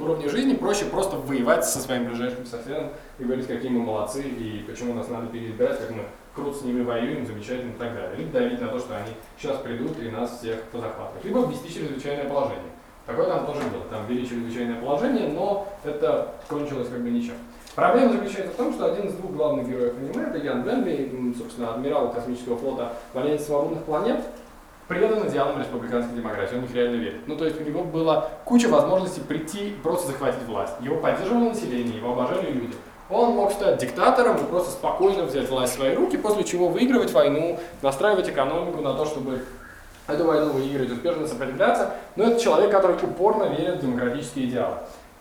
м, 0.00 0.04
уровня 0.04 0.28
жизни, 0.28 0.54
проще 0.54 0.86
просто 0.86 1.16
воевать 1.16 1.64
со 1.64 1.78
своим 1.78 2.06
ближайшим 2.06 2.46
соседом 2.46 2.88
и 3.18 3.24
говорить, 3.24 3.46
какие 3.46 3.70
мы 3.70 3.80
молодцы 3.80 4.22
и 4.22 4.64
почему 4.66 4.94
нас 4.94 5.08
надо 5.08 5.26
переизбирать, 5.26 5.78
как 5.78 5.90
мы 5.90 6.02
круто 6.34 6.58
с 6.58 6.62
ними 6.62 6.82
воюем, 6.82 7.26
замечательно 7.26 7.70
и 7.72 7.78
так 7.78 7.94
далее. 7.94 8.16
Либо 8.16 8.32
давить 8.32 8.60
на 8.60 8.68
то, 8.68 8.78
что 8.78 8.96
они 8.96 9.12
сейчас 9.38 9.58
придут 9.58 9.98
и 10.00 10.08
нас 10.10 10.38
всех 10.38 10.62
позахватывают. 10.64 11.24
Либо 11.24 11.40
ввести 11.46 11.72
чрезвычайное 11.72 12.28
положение. 12.28 12.70
Такое 13.06 13.26
там 13.26 13.46
тоже 13.46 13.60
было. 13.72 13.84
Там 13.90 14.06
ввели 14.06 14.26
чрезвычайное 14.28 14.80
положение, 14.80 15.28
но 15.28 15.66
это 15.84 16.34
кончилось 16.48 16.88
как 16.88 17.00
бы 17.00 17.10
ничем. 17.10 17.34
Проблема 17.74 18.12
заключается 18.12 18.52
в 18.52 18.56
том, 18.56 18.72
что 18.72 18.92
один 18.92 19.06
из 19.06 19.14
двух 19.14 19.32
главных 19.32 19.68
героев 19.68 19.94
аниме, 19.98 20.26
это 20.28 20.38
Ян 20.38 20.62
Бенби, 20.62 21.08
м, 21.12 21.34
собственно, 21.34 21.74
адмирал 21.74 22.12
космического 22.12 22.56
флота 22.56 22.92
в 23.14 23.18
Альянсе 23.18 23.44
свободных 23.44 23.84
планет, 23.84 24.20
предан 24.90 25.28
идеалам 25.28 25.60
республиканской 25.60 26.16
демократии, 26.16 26.56
он 26.56 26.62
в 26.62 26.64
них 26.64 26.74
реально 26.74 26.96
верит. 26.96 27.28
Ну, 27.28 27.36
то 27.36 27.44
есть 27.44 27.60
у 27.60 27.64
него 27.64 27.84
была 27.84 28.28
куча 28.44 28.66
возможностей 28.66 29.20
прийти 29.20 29.68
и 29.68 29.70
просто 29.70 30.08
захватить 30.08 30.42
власть. 30.48 30.74
Его 30.80 30.96
поддерживало 30.96 31.50
население, 31.50 31.96
его 31.96 32.12
обожали 32.12 32.50
люди. 32.50 32.74
Он 33.08 33.34
мог 33.34 33.52
стать 33.52 33.78
диктатором 33.78 34.36
и 34.38 34.44
просто 34.48 34.72
спокойно 34.72 35.22
взять 35.22 35.48
власть 35.48 35.74
в 35.74 35.76
свои 35.76 35.94
руки, 35.94 36.16
после 36.16 36.42
чего 36.42 36.68
выигрывать 36.68 37.12
войну, 37.12 37.60
настраивать 37.82 38.28
экономику 38.28 38.80
на 38.82 38.94
то, 38.94 39.06
чтобы 39.06 39.44
эту 40.08 40.24
войну 40.24 40.52
выиграть, 40.52 40.90
успешно 40.90 41.28
сопротивляться. 41.28 41.94
Но 42.16 42.24
это 42.24 42.40
человек, 42.40 42.72
который 42.72 42.96
упорно 42.96 43.44
верит 43.44 43.76
в 43.76 43.82
демократические 43.82 44.46
идеалы. 44.46 44.74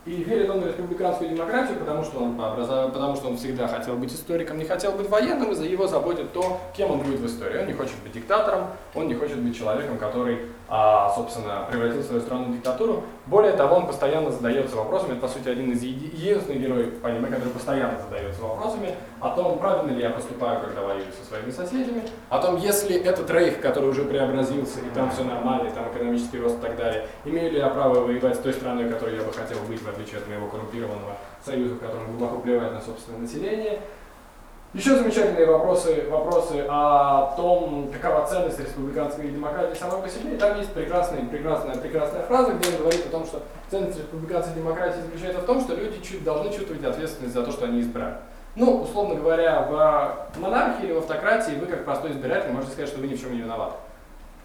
И 0.09 0.23
верит 0.23 0.49
он 0.49 0.61
в 0.61 0.65
республиканскую 0.65 1.29
демократию, 1.29 1.77
потому 1.77 2.03
что 2.03 2.23
он 2.23 2.35
потому 2.35 3.15
что 3.15 3.27
он 3.27 3.37
всегда 3.37 3.67
хотел 3.67 3.95
быть 3.95 4.11
историком, 4.11 4.57
не 4.57 4.65
хотел 4.65 4.93
быть 4.93 5.07
военным, 5.07 5.51
и 5.51 5.53
за 5.53 5.65
его 5.65 5.85
заботит 5.85 6.33
то, 6.33 6.59
кем 6.75 6.89
он 6.89 7.01
будет 7.01 7.19
в 7.19 7.27
истории. 7.27 7.59
Он 7.59 7.67
не 7.67 7.73
хочет 7.73 7.93
быть 8.03 8.13
диктатором, 8.13 8.69
он 8.95 9.07
не 9.07 9.13
хочет 9.13 9.37
быть 9.37 9.55
человеком, 9.55 9.99
который, 9.99 10.47
а, 10.67 11.13
собственно, 11.15 11.67
превратил 11.69 12.01
свою 12.01 12.21
страну 12.21 12.45
в 12.45 12.53
диктатуру. 12.53 13.03
Более 13.29 13.51
того, 13.53 13.75
он 13.75 13.85
постоянно 13.85 14.31
задается 14.31 14.75
вопросами, 14.75 15.11
это, 15.11 15.21
по 15.21 15.27
сути, 15.27 15.49
один 15.49 15.71
из 15.71 15.83
еди- 15.83 16.09
единственных 16.15 16.61
героев 16.61 16.93
аниме, 17.03 17.27
который 17.27 17.51
постоянно 17.51 17.99
задается 17.99 18.41
вопросами 18.41 18.95
о 19.19 19.29
том, 19.29 19.59
правильно 19.59 19.91
ли 19.91 20.01
я 20.01 20.09
поступаю, 20.09 20.61
когда 20.61 20.81
воюю 20.81 21.05
со 21.21 21.29
своими 21.29 21.51
соседями, 21.51 22.01
о 22.29 22.39
том, 22.39 22.57
если 22.57 22.99
этот 22.99 23.29
рейх, 23.29 23.61
который 23.61 23.89
уже 23.89 24.03
преобразился, 24.03 24.79
и 24.79 24.89
там 24.95 25.11
все 25.11 25.23
нормально, 25.23 25.67
и 25.67 25.71
там 25.71 25.87
экономический 25.91 26.39
рост 26.39 26.57
и 26.57 26.61
так 26.61 26.75
далее, 26.75 27.05
имею 27.23 27.51
ли 27.51 27.59
я 27.59 27.67
право 27.69 27.99
воевать 27.99 28.35
с 28.35 28.39
той 28.39 28.53
страной, 28.53 28.89
которой 28.89 29.15
я 29.17 29.21
бы 29.21 29.31
хотел 29.31 29.59
быть, 29.67 29.79
в 29.79 29.87
отличие 29.87 30.17
от 30.17 30.27
моего 30.27 30.47
коррумпированного 30.47 31.15
союза, 31.45 31.75
в 31.75 31.79
котором 31.79 32.07
глубоко 32.07 32.39
плевать 32.39 32.71
на 32.71 32.81
собственное 32.81 33.19
население. 33.19 33.79
Еще 34.71 34.95
замечательные 34.95 35.47
вопросы, 35.47 36.05
вопросы 36.11 36.63
о 36.69 37.33
том, 37.35 37.89
какова 37.91 38.27
ценность 38.27 38.59
республиканской 38.59 39.29
демократии 39.29 39.75
самой 39.75 40.03
по 40.03 40.07
себе. 40.07 40.35
И 40.35 40.37
там 40.37 40.59
есть 40.59 40.71
прекрасная, 40.73 41.25
прекрасная, 41.25 41.75
прекрасная 41.75 42.21
фраза, 42.21 42.51
где 42.51 42.69
он 42.69 42.77
говорит 42.83 43.03
о 43.03 43.09
том, 43.09 43.25
что 43.25 43.41
ценность 43.71 43.97
республиканской 43.97 44.53
демократии 44.53 45.01
заключается 45.01 45.41
в 45.41 45.45
том, 45.45 45.61
что 45.61 45.73
люди 45.73 46.19
должны 46.19 46.53
чувствовать 46.53 46.83
ответственность 46.83 47.33
за 47.33 47.41
то, 47.41 47.51
что 47.51 47.65
они 47.65 47.81
избрали. 47.81 48.17
Ну, 48.55 48.83
условно 48.83 49.15
говоря, 49.15 49.63
в 49.63 50.39
монархии 50.39 50.85
или 50.85 50.91
в 50.91 50.99
автократии 50.99 51.57
вы, 51.59 51.65
как 51.65 51.83
простой 51.83 52.11
избиратель, 52.11 52.51
можете 52.51 52.73
сказать, 52.73 52.89
что 52.91 52.99
вы 52.99 53.07
ни 53.07 53.15
в 53.15 53.19
чем 53.19 53.33
не 53.33 53.41
виноваты. 53.41 53.73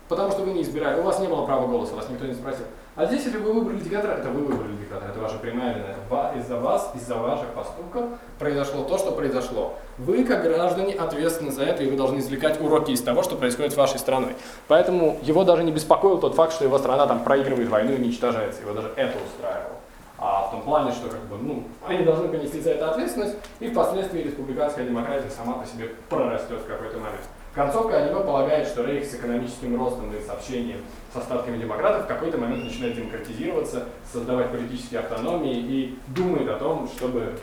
Потому 0.08 0.30
что 0.30 0.40
вы 0.40 0.52
не 0.54 0.62
избирали, 0.62 1.00
у 1.00 1.02
вас 1.02 1.20
не 1.20 1.28
было 1.28 1.44
права 1.44 1.66
голоса, 1.66 1.96
вас 1.96 2.08
никто 2.08 2.24
не 2.24 2.34
спросил. 2.34 2.64
А 2.96 3.06
здесь, 3.06 3.24
если 3.24 3.38
вы 3.38 3.52
выбрали 3.52 3.80
диктатора, 3.80 4.12
это 4.12 4.28
вы 4.28 4.44
выбрали 4.44 4.76
диктатора, 4.76 5.10
это 5.10 5.18
ваша 5.18 5.36
прямая 5.38 5.74
вина. 5.74 6.32
Из-за 6.38 6.56
вас, 6.58 6.92
из-за 6.94 7.16
ваших 7.16 7.48
поступков 7.48 8.04
произошло 8.38 8.84
то, 8.84 8.98
что 8.98 9.10
произошло. 9.10 9.74
Вы, 9.98 10.24
как 10.24 10.44
граждане, 10.44 10.94
ответственны 10.94 11.50
за 11.50 11.64
это, 11.64 11.82
и 11.82 11.90
вы 11.90 11.96
должны 11.96 12.20
извлекать 12.20 12.60
уроки 12.60 12.92
из 12.92 13.02
того, 13.02 13.24
что 13.24 13.34
происходит 13.34 13.72
с 13.72 13.76
вашей 13.76 13.98
страной. 13.98 14.36
Поэтому 14.68 15.18
его 15.22 15.42
даже 15.42 15.64
не 15.64 15.72
беспокоил 15.72 16.18
тот 16.18 16.36
факт, 16.36 16.52
что 16.52 16.64
его 16.64 16.78
страна 16.78 17.08
там 17.08 17.24
проигрывает 17.24 17.68
войну 17.68 17.94
и 17.94 17.96
уничтожается. 17.96 18.60
Его 18.60 18.74
даже 18.74 18.92
это 18.94 19.18
устраивало. 19.26 19.74
А 20.16 20.46
в 20.46 20.52
том 20.52 20.62
плане, 20.62 20.92
что 20.92 21.08
как 21.08 21.20
бы, 21.22 21.36
ну, 21.36 21.64
они 21.84 22.04
должны 22.04 22.28
понести 22.28 22.60
за 22.60 22.70
это 22.70 22.92
ответственность, 22.92 23.34
и 23.58 23.68
впоследствии 23.70 24.22
республиканская 24.22 24.86
демократия 24.86 25.30
сама 25.30 25.54
по 25.54 25.66
себе 25.66 25.90
прорастет 26.08 26.60
в 26.60 26.66
какой-то 26.66 26.98
момент. 26.98 27.24
Концовка 27.54 27.98
аниме 27.98 28.20
полагает, 28.20 28.66
что 28.66 28.84
Рейх 28.84 29.04
с 29.04 29.14
экономическим 29.14 29.78
ростом 29.80 30.12
и 30.12 30.20
с 30.20 30.28
общением 30.28 30.80
с 31.12 31.16
остатками 31.16 31.56
демократов 31.56 32.04
в 32.04 32.08
какой-то 32.08 32.36
момент 32.36 32.64
начинает 32.64 32.96
демократизироваться, 32.96 33.84
создавать 34.12 34.50
политические 34.50 35.00
автономии 35.00 35.56
и 35.56 35.98
думает 36.08 36.48
о 36.48 36.58
том, 36.58 36.88
чтобы 36.88 37.38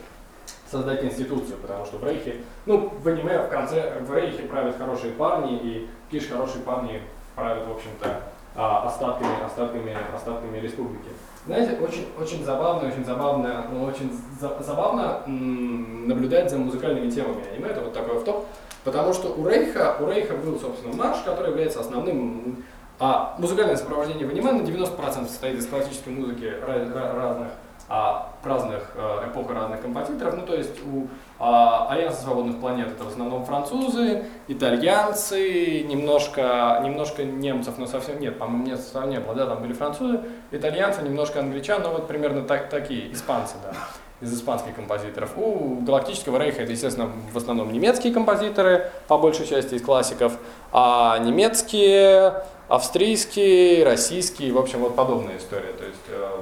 создать 0.70 1.05
институцию, 1.05 1.57
потому 1.62 1.86
что 1.86 1.97
в 1.97 2.03
Рейхе, 2.05 2.41
ну, 2.66 2.91
в 3.01 3.07
аниме 3.07 3.39
в 3.43 3.47
конце, 3.47 3.99
в 4.01 4.14
Рейхе 4.14 4.43
правят 4.43 4.78
хорошие 4.78 5.14
парни, 5.14 5.57
и 5.57 5.89
лишь 6.12 6.28
хорошие 6.28 6.62
парни 6.64 7.01
правят, 7.36 7.66
в 7.66 7.72
общем-то, 7.72 8.22
а, 8.57 8.88
остатками, 8.88 9.45
остатками, 9.45 9.95
остатками 10.14 10.57
республики. 10.59 11.07
Знаете, 11.46 11.78
очень, 11.82 12.06
очень 12.20 12.46
забавно, 12.46 12.88
очень 12.88 13.04
забавно, 13.04 13.66
ну, 13.72 13.84
очень 13.86 14.12
за- 14.39 14.62
забавно 14.64 15.22
м, 15.26 16.08
наблюдать 16.08 16.52
за 16.52 16.58
музыкальными 16.58 17.10
темами 17.10 17.42
аниме, 17.52 17.70
это 17.70 17.82
вот 17.82 17.94
такой 17.94 18.18
автоп, 18.18 18.46
потому 18.84 19.12
что 19.14 19.30
у 19.30 19.48
Рейха, 19.48 19.98
у 20.00 20.08
Рейха 20.08 20.36
был, 20.36 20.60
собственно, 20.60 20.96
марш, 20.96 21.20
который 21.26 21.50
является 21.50 21.80
основным, 21.80 22.64
а 23.00 23.36
музыкальное 23.39 23.76
сопровождение 23.76 24.28
в 24.28 24.30
аниме 24.32 24.52
на 24.52 24.62
90% 24.62 25.28
состоит 25.28 25.58
из 25.58 25.66
классической 25.66 26.14
музыки 26.14 26.44
ра- 26.44 26.94
ра- 26.94 27.16
разных, 27.16 27.48
а, 27.94 28.32
разных 28.42 28.92
э, 28.96 29.28
эпох 29.28 29.52
и 29.52 29.54
разных 29.54 29.82
композиторов, 29.82 30.38
ну, 30.38 30.46
то 30.46 30.56
есть 30.56 30.80
у 30.80 31.08
а, 31.39 31.89
Альянса 31.89 32.22
свободных 32.22 32.62
планет 32.62 32.88
это 32.88 33.04
в 33.04 33.10
основном 33.10 33.44
французы, 33.44 34.24
итальянцы, 34.48 35.82
немножко, 35.82 36.80
немножко 36.86 37.26
немцев, 37.26 37.74
но 37.78 37.88
совсем 37.88 38.22
нет, 38.22 38.39
по-моему, 38.39 38.66
нет, 38.66 38.80
совсем 38.80 39.10
не 39.10 39.20
было, 39.20 39.36
да, 39.36 39.46
там 39.46 39.62
были 39.62 39.74
французы, 39.74 40.22
итальянцы, 40.52 41.02
немножко 41.02 41.42
англичан, 41.42 41.84
ну 41.84 41.92
вот 41.92 42.08
примерно 42.08 42.44
так, 42.44 42.70
такие, 42.70 43.12
испанцы, 43.12 43.56
да, 43.62 43.74
из 44.22 44.34
испанских 44.34 44.74
композиторов. 44.74 45.32
У 45.36 45.82
Галактического 45.82 46.38
Рейха 46.38 46.62
это, 46.62 46.72
естественно, 46.72 47.12
в 47.34 47.36
основном 47.36 47.74
немецкие 47.74 48.14
композиторы, 48.14 48.89
по 49.10 49.18
большей 49.18 49.46
части 49.46 49.76
из 49.76 49.82
классиков, 49.82 50.38
а 50.72 51.18
немецкие, 51.18 52.36
австрийские, 52.70 53.84
российские, 53.84 54.54
в 54.54 54.58
общем, 54.58 54.80
вот 54.80 54.96
подобная 54.96 55.38
история. 55.38 55.74
То 55.74 55.84
есть 55.84 56.00
э, 56.08 56.42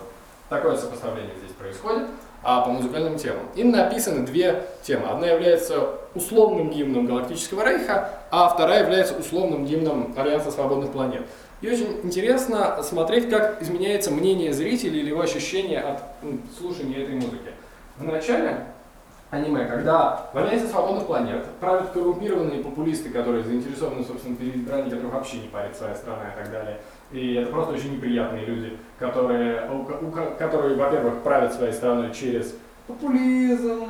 такое 0.50 0.76
сопоставление 0.76 1.36
здесь 1.38 1.56
происходит 1.56 2.08
а 2.41 2.62
по 2.62 2.72
музыкальным 2.72 3.18
темам. 3.18 3.43
Им 3.56 3.72
написаны 3.72 4.26
две 4.26 4.66
темы. 4.82 5.08
Одна 5.08 5.28
является 5.28 5.95
условным 6.16 6.70
гимном 6.70 7.06
Галактического 7.06 7.66
Рейха, 7.66 8.12
а 8.32 8.47
вторая 8.50 8.84
является 8.84 9.16
условным 9.18 9.66
гимном 9.66 10.14
Альянса 10.18 10.52
Свободных 10.52 10.91
Планет. 10.91 11.24
И 11.62 11.70
очень 11.70 12.00
интересно 12.04 12.82
смотреть, 12.82 13.30
как 13.30 13.62
изменяется 13.62 14.12
мнение 14.12 14.54
зрителей 14.54 15.02
или 15.02 15.10
его 15.10 15.22
ощущение 15.22 15.82
от 15.82 16.02
м, 16.24 16.41
слушания 16.58 17.04
этой 17.04 17.16
музыки. 17.16 17.52
В 17.97 18.06
начале 18.06 18.66
аниме, 19.30 19.66
когда 19.66 20.30
в 20.34 20.38
Альянсе 20.38 20.68
Свободных 20.68 21.06
Планет 21.06 21.45
правят 21.60 21.91
коррумпированные 21.91 22.64
популисты, 22.64 23.10
которые 23.10 23.43
заинтересованы, 23.43 24.06
собственно, 24.06 24.38
переизбрании, 24.38 24.89
которых 24.89 25.14
вообще 25.14 25.39
не 25.39 25.50
парит 25.50 25.76
своя 25.76 25.95
страна 25.95 26.30
и 26.34 26.41
так 26.41 26.50
далее. 26.50 26.80
И 27.12 27.34
это 27.36 27.51
просто 27.51 27.74
очень 27.74 27.93
неприятные 27.93 28.45
люди, 28.45 28.78
которые, 28.99 29.70
у 29.72 30.07
у 30.07 30.12
ко- 30.12 30.32
которые 30.38 30.76
во-первых, 30.76 31.22
правят 31.24 31.53
своей 31.53 31.74
страной 31.74 32.14
через 32.14 32.55
популизм, 32.88 33.86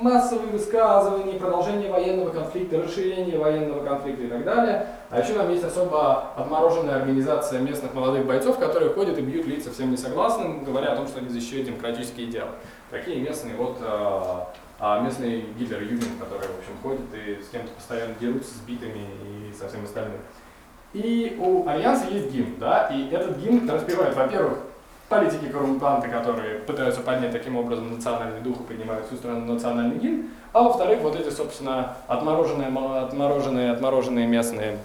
массовые 0.00 0.50
высказывания, 0.50 1.38
продолжение 1.38 1.90
военного 1.90 2.30
конфликта, 2.30 2.82
расширение 2.82 3.38
военного 3.38 3.84
конфликта 3.84 4.24
и 4.24 4.28
так 4.28 4.44
далее. 4.44 4.86
А 5.10 5.20
еще 5.20 5.34
там 5.34 5.50
есть 5.50 5.64
особо 5.64 6.32
отмороженная 6.36 6.96
организация 6.96 7.60
местных 7.60 7.92
молодых 7.94 8.24
бойцов, 8.26 8.58
которые 8.58 8.92
ходят 8.92 9.18
и 9.18 9.22
бьют 9.22 9.46
лица 9.46 9.70
всем 9.70 9.90
несогласным, 9.90 10.64
говоря 10.64 10.92
о 10.92 10.96
том, 10.96 11.06
что 11.06 11.18
они 11.18 11.28
защищают 11.28 11.66
демократические 11.66 12.26
идеалы. 12.26 12.52
Такие 12.90 13.20
местные 13.20 13.54
вот 13.56 13.78
э, 13.80 13.84
а, 14.80 15.00
местный 15.02 15.44
Гитлер 15.58 15.82
Юген, 15.82 16.18
который, 16.18 16.48
в 16.48 16.58
общем, 16.58 16.72
ходит 16.82 17.00
и 17.14 17.42
с 17.42 17.48
кем-то 17.48 17.68
постоянно 17.72 18.14
дерутся, 18.18 18.54
с 18.54 18.60
битами 18.66 19.04
и 19.50 19.52
со 19.52 19.68
всем 19.68 19.84
остальным. 19.84 20.18
И 20.92 21.36
у 21.40 21.68
Альянса 21.68 22.08
есть 22.10 22.32
гимн, 22.32 22.54
да, 22.58 22.88
и 22.88 23.10
этот 23.10 23.38
гимн 23.38 23.68
распевает, 23.70 24.16
во-первых, 24.16 24.58
политики 25.08 25.46
коррумпанты, 25.46 26.08
которые 26.08 26.60
пытаются 26.60 27.00
поднять 27.00 27.32
таким 27.32 27.56
образом 27.56 27.92
национальный 27.92 28.40
дух 28.40 28.60
и 28.60 28.62
поднимают 28.64 29.06
всю 29.06 29.16
страну 29.16 29.52
национальный 29.52 29.98
гимн, 29.98 30.30
а 30.52 30.62
во-вторых, 30.62 31.00
вот 31.00 31.14
эти, 31.14 31.30
собственно, 31.30 31.96
отмороженные, 32.08 32.68
отмороженные, 32.68 33.70
отмороженные 33.72 34.26
местные 34.26 34.78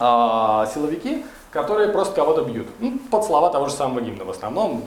а, 0.00 0.66
силовики, 0.66 1.24
которые 1.50 1.88
просто 1.90 2.14
кого-то 2.14 2.42
бьют. 2.42 2.66
Ну, 2.80 2.98
под 3.10 3.24
слова 3.24 3.50
того 3.50 3.66
же 3.66 3.74
самого 3.74 4.00
гимна 4.00 4.24
в 4.24 4.30
основном, 4.30 4.84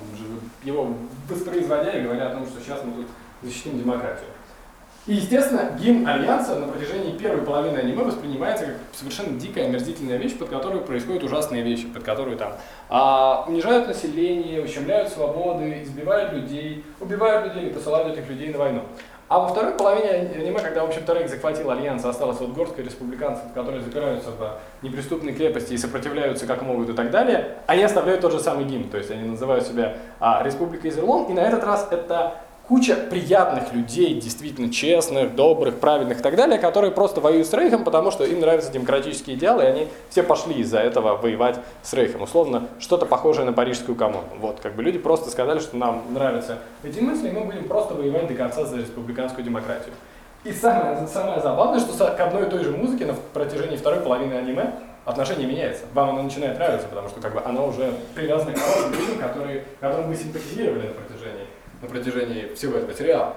его 0.64 0.90
воспроизводя 1.30 1.92
и 1.92 2.04
говоря 2.04 2.28
о 2.28 2.36
том, 2.36 2.46
что 2.46 2.60
сейчас 2.60 2.82
мы 2.84 2.94
тут 2.94 3.08
защитим 3.42 3.80
демократию. 3.80 4.28
И, 5.06 5.16
естественно, 5.16 5.78
гимн 5.78 6.08
Альянса 6.08 6.56
на 6.56 6.68
протяжении 6.68 7.18
первой 7.18 7.42
половины 7.42 7.78
аниме 7.78 8.04
воспринимается 8.04 8.68
как 8.68 8.76
совершенно 8.94 9.38
дикая, 9.38 9.66
омерзительная 9.66 10.16
вещь, 10.16 10.38
под 10.38 10.48
которую 10.48 10.86
происходят 10.86 11.24
ужасные 11.24 11.62
вещи, 11.62 11.88
под 11.88 12.04
которую 12.04 12.38
там 12.38 12.54
а, 12.88 13.44
унижают 13.46 13.88
население, 13.88 14.62
ущемляют 14.62 15.10
свободы, 15.10 15.84
избивают 15.84 16.32
людей, 16.32 16.86
убивают 17.02 17.48
людей 17.48 17.70
и 17.70 17.74
посылают 17.74 18.18
этих 18.18 18.30
людей 18.30 18.50
на 18.54 18.60
войну. 18.60 18.84
А 19.28 19.40
во 19.40 19.48
второй 19.48 19.74
половине 19.74 20.10
аниме, 20.10 20.60
когда, 20.60 20.86
в 20.86 20.90
общем-то, 20.90 21.14
Рейх 21.14 21.28
захватил 21.28 21.72
Альянс, 21.72 22.06
осталось 22.06 22.40
вот 22.40 22.52
горстка 22.52 22.82
республиканцев, 22.82 23.46
которые 23.54 23.82
запираются 23.82 24.30
в 24.30 24.60
неприступной 24.84 25.34
крепости 25.34 25.74
и 25.74 25.78
сопротивляются 25.78 26.46
как 26.46 26.62
могут 26.62 26.90
и 26.90 26.94
так 26.94 27.10
далее, 27.10 27.58
они 27.66 27.84
оставляют 27.84 28.22
тот 28.22 28.32
же 28.32 28.40
самый 28.40 28.66
гимн, 28.66 28.90
то 28.90 28.98
есть 28.98 29.10
они 29.12 29.28
называют 29.28 29.66
себя 29.66 29.98
а, 30.20 30.44
Республикой 30.44 30.92
Изерлон, 30.92 31.32
и 31.32 31.34
на 31.34 31.40
этот 31.40 31.64
раз 31.64 31.88
это 31.90 32.43
куча 32.68 32.96
приятных 32.96 33.74
людей, 33.74 34.20
действительно 34.20 34.72
честных, 34.72 35.36
добрых, 35.36 35.80
правильных 35.80 36.20
и 36.20 36.24
так 36.24 36.36
далее, 36.36 36.58
которые 36.58 36.92
просто 36.92 37.20
воюют 37.20 37.48
с 37.48 37.54
Рейхом, 37.54 37.84
потому 37.84 38.10
что 38.12 38.24
им 38.24 38.40
нравятся 38.40 38.72
демократические 38.72 39.36
идеалы, 39.36 39.64
и 39.64 39.68
они 39.68 39.88
все 40.10 40.24
пошли 40.24 40.56
из-за 40.62 40.80
этого 40.80 41.18
воевать 41.18 41.60
с 41.82 41.94
Рейхом. 41.94 42.22
Условно, 42.22 42.68
что-то 42.80 43.06
похожее 43.06 43.46
на 43.46 43.54
парижскую 43.54 43.96
коммуну. 43.96 44.28
Вот, 44.40 44.60
как 44.62 44.76
бы 44.76 44.84
люди 44.84 44.98
просто 44.98 45.30
сказали, 45.30 45.60
что 45.60 45.76
нам 45.76 46.04
нравятся 46.12 46.60
эти 46.84 47.00
мысли, 47.00 47.30
и 47.30 47.32
мы 47.32 47.42
будем 47.42 47.68
просто 47.68 47.94
воевать 47.96 48.28
до 48.28 48.34
конца 48.34 48.66
за 48.66 48.78
республиканскую 48.78 49.44
демократию. 49.44 49.94
И 50.46 50.52
самое, 50.52 51.08
самое 51.08 51.42
забавное, 51.42 51.80
что 51.80 51.94
к 51.94 52.20
одной 52.20 52.48
и 52.48 52.50
той 52.50 52.64
же 52.64 52.72
музыке 52.72 53.06
на 53.06 53.14
протяжении 53.34 53.78
второй 53.78 54.02
половины 54.02 54.34
аниме 54.34 54.74
отношение 55.06 55.48
меняется. 55.48 55.84
Вам 55.94 56.12
оно 56.12 56.24
начинает 56.24 56.58
нравиться, 56.58 56.88
потому 56.88 57.10
что 57.10 57.22
как 57.22 57.34
бы 57.34 57.42
оно 57.44 57.68
уже 57.68 57.94
привязано 58.16 58.54
к 58.54 58.58
людям, 58.92 59.18
которые, 59.20 59.64
которым 59.80 60.08
вы 60.08 60.16
симпатизировали 60.16 60.88
на 60.88 60.94
протяжении 60.94 61.46
на 61.84 61.90
протяжении 61.90 62.54
всего 62.56 62.78
этого 62.78 62.94
сериала. 62.94 63.36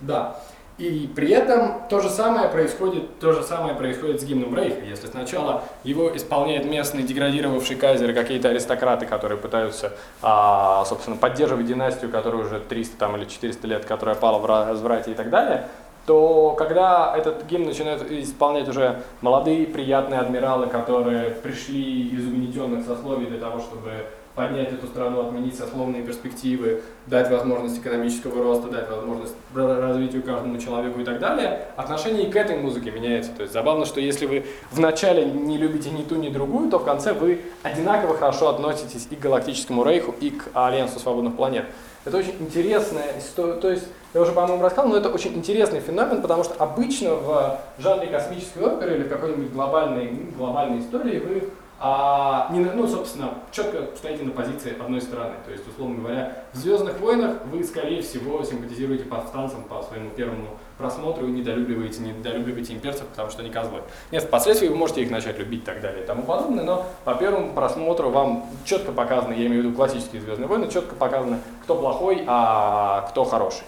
Да. 0.00 0.36
И 0.78 1.10
при 1.16 1.30
этом 1.30 1.88
то 1.88 2.00
же 2.00 2.10
самое 2.10 2.50
происходит, 2.50 3.18
то 3.18 3.32
же 3.32 3.42
самое 3.42 3.74
происходит 3.74 4.20
с 4.20 4.24
гимном 4.24 4.54
Рейха. 4.54 4.84
Если 4.84 5.06
сначала 5.06 5.64
его 5.84 6.14
исполняет 6.14 6.66
местный 6.66 7.02
деградировавший 7.02 7.76
кайзер, 7.76 8.12
какие-то 8.12 8.50
аристократы, 8.50 9.06
которые 9.06 9.38
пытаются, 9.38 9.94
а, 10.20 10.84
собственно, 10.84 11.16
поддерживать 11.16 11.66
династию, 11.66 12.10
которая 12.10 12.42
уже 12.44 12.60
300 12.60 12.98
там, 12.98 13.16
или 13.16 13.24
400 13.24 13.66
лет, 13.66 13.84
которая 13.86 14.16
пала 14.16 14.38
в 14.38 14.44
разврате 14.44 15.12
и 15.12 15.14
так 15.14 15.30
далее, 15.30 15.66
то 16.04 16.54
когда 16.58 17.14
этот 17.16 17.46
гимн 17.46 17.64
начинают 17.64 18.02
исполнять 18.10 18.68
уже 18.68 19.02
молодые 19.22 19.66
приятные 19.66 20.20
адмиралы, 20.20 20.66
которые 20.66 21.30
пришли 21.30 22.08
из 22.08 22.26
угнетенных 22.26 22.86
сословий 22.86 23.26
для 23.26 23.38
того, 23.38 23.60
чтобы 23.60 23.92
поднять 24.36 24.70
эту 24.70 24.86
страну, 24.86 25.26
отменить 25.26 25.56
сословные 25.56 26.02
перспективы, 26.02 26.82
дать 27.06 27.30
возможность 27.30 27.78
экономического 27.78 28.44
роста, 28.44 28.68
дать 28.68 28.88
возможность 28.88 29.34
развитию 29.54 30.22
каждому 30.22 30.58
человеку 30.58 31.00
и 31.00 31.04
так 31.04 31.18
далее, 31.18 31.68
отношение 31.74 32.30
к 32.30 32.36
этой 32.36 32.58
музыке 32.58 32.90
меняется. 32.90 33.32
То 33.32 33.42
есть 33.42 33.54
забавно, 33.54 33.86
что 33.86 33.98
если 33.98 34.26
вы 34.26 34.44
вначале 34.70 35.24
не 35.24 35.56
любите 35.56 35.90
ни 35.90 36.02
ту, 36.02 36.16
ни 36.16 36.28
другую, 36.28 36.70
то 36.70 36.78
в 36.78 36.84
конце 36.84 37.14
вы 37.14 37.40
одинаково 37.62 38.16
хорошо 38.16 38.50
относитесь 38.50 39.08
и 39.10 39.16
к 39.16 39.20
Галактическому 39.20 39.82
Рейху, 39.84 40.14
и 40.20 40.30
к 40.30 40.50
Альянсу 40.52 41.00
Свободных 41.00 41.34
Планет. 41.34 41.64
Это 42.04 42.18
очень 42.18 42.36
интересная 42.38 43.18
история, 43.18 43.54
то 43.54 43.70
есть 43.70 43.88
я 44.14 44.20
уже, 44.20 44.32
по-моему, 44.32 44.62
рассказал, 44.62 44.90
но 44.90 44.98
это 44.98 45.08
очень 45.08 45.34
интересный 45.34 45.80
феномен, 45.80 46.22
потому 46.22 46.44
что 46.44 46.54
обычно 46.62 47.14
в 47.14 47.58
жанре 47.78 48.06
космической 48.06 48.62
оперы 48.62 48.96
или 48.96 49.02
в 49.04 49.08
какой-нибудь 49.08 49.52
глобальной, 49.52 50.12
глобальной 50.36 50.80
истории 50.80 51.18
вы 51.18 51.50
а 51.78 52.48
не, 52.52 52.60
ну, 52.60 52.88
собственно, 52.88 53.34
четко 53.52 53.88
стоите 53.96 54.24
на 54.24 54.30
позиции 54.30 54.74
одной 54.80 55.00
стороны. 55.00 55.34
То 55.44 55.52
есть, 55.52 55.68
условно 55.68 55.96
говоря, 55.96 56.32
в 56.52 56.56
«Звездных 56.56 56.98
войнах» 57.00 57.36
вы, 57.52 57.62
скорее 57.64 58.00
всего, 58.00 58.42
симпатизируете 58.42 59.04
повстанцам 59.04 59.62
по 59.64 59.82
своему 59.82 60.10
первому 60.10 60.48
просмотру 60.78 61.26
и 61.26 61.30
недолюбливаете, 61.30 62.00
недолюбливаете 62.00 62.72
имперцев, 62.72 63.06
потому 63.08 63.30
что 63.30 63.42
они 63.42 63.50
козлы. 63.50 63.80
Нет, 64.10 64.24
впоследствии 64.24 64.68
вы 64.68 64.76
можете 64.76 65.02
их 65.02 65.10
начать 65.10 65.38
любить 65.38 65.62
и 65.62 65.66
так 65.66 65.82
далее 65.82 66.02
и 66.02 66.06
тому 66.06 66.22
подобное, 66.22 66.64
но 66.64 66.86
по 67.04 67.14
первому 67.14 67.52
просмотру 67.52 68.08
вам 68.08 68.46
четко 68.64 68.92
показано, 68.92 69.34
я 69.34 69.46
имею 69.46 69.62
в 69.62 69.66
виду 69.66 69.76
классические 69.76 70.22
«Звездные 70.22 70.48
войны», 70.48 70.68
четко 70.70 70.94
показано, 70.94 71.40
кто 71.62 71.76
плохой, 71.76 72.24
а 72.26 73.06
кто 73.10 73.24
хороший. 73.24 73.64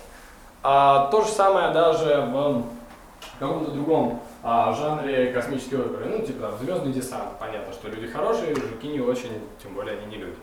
А, 0.63 1.09
то 1.11 1.23
же 1.23 1.29
самое 1.29 1.73
даже 1.73 2.27
в 2.33 2.65
каком-то 3.39 3.71
другом 3.71 4.21
а, 4.43 4.73
в 4.73 4.77
жанре 4.77 5.33
космической 5.33 5.77
оперы. 5.77 6.07
Ну, 6.07 6.25
типа 6.25 6.49
там 6.49 6.59
звездный 6.59 6.93
десант. 6.93 7.39
Понятно, 7.39 7.73
что 7.73 7.89
люди 7.89 8.07
хорошие, 8.07 8.55
жуки 8.55 8.87
не 8.87 9.01
очень, 9.01 9.31
тем 9.63 9.75
более 9.75 9.99
они 9.99 10.07
не 10.07 10.17
люди. 10.17 10.37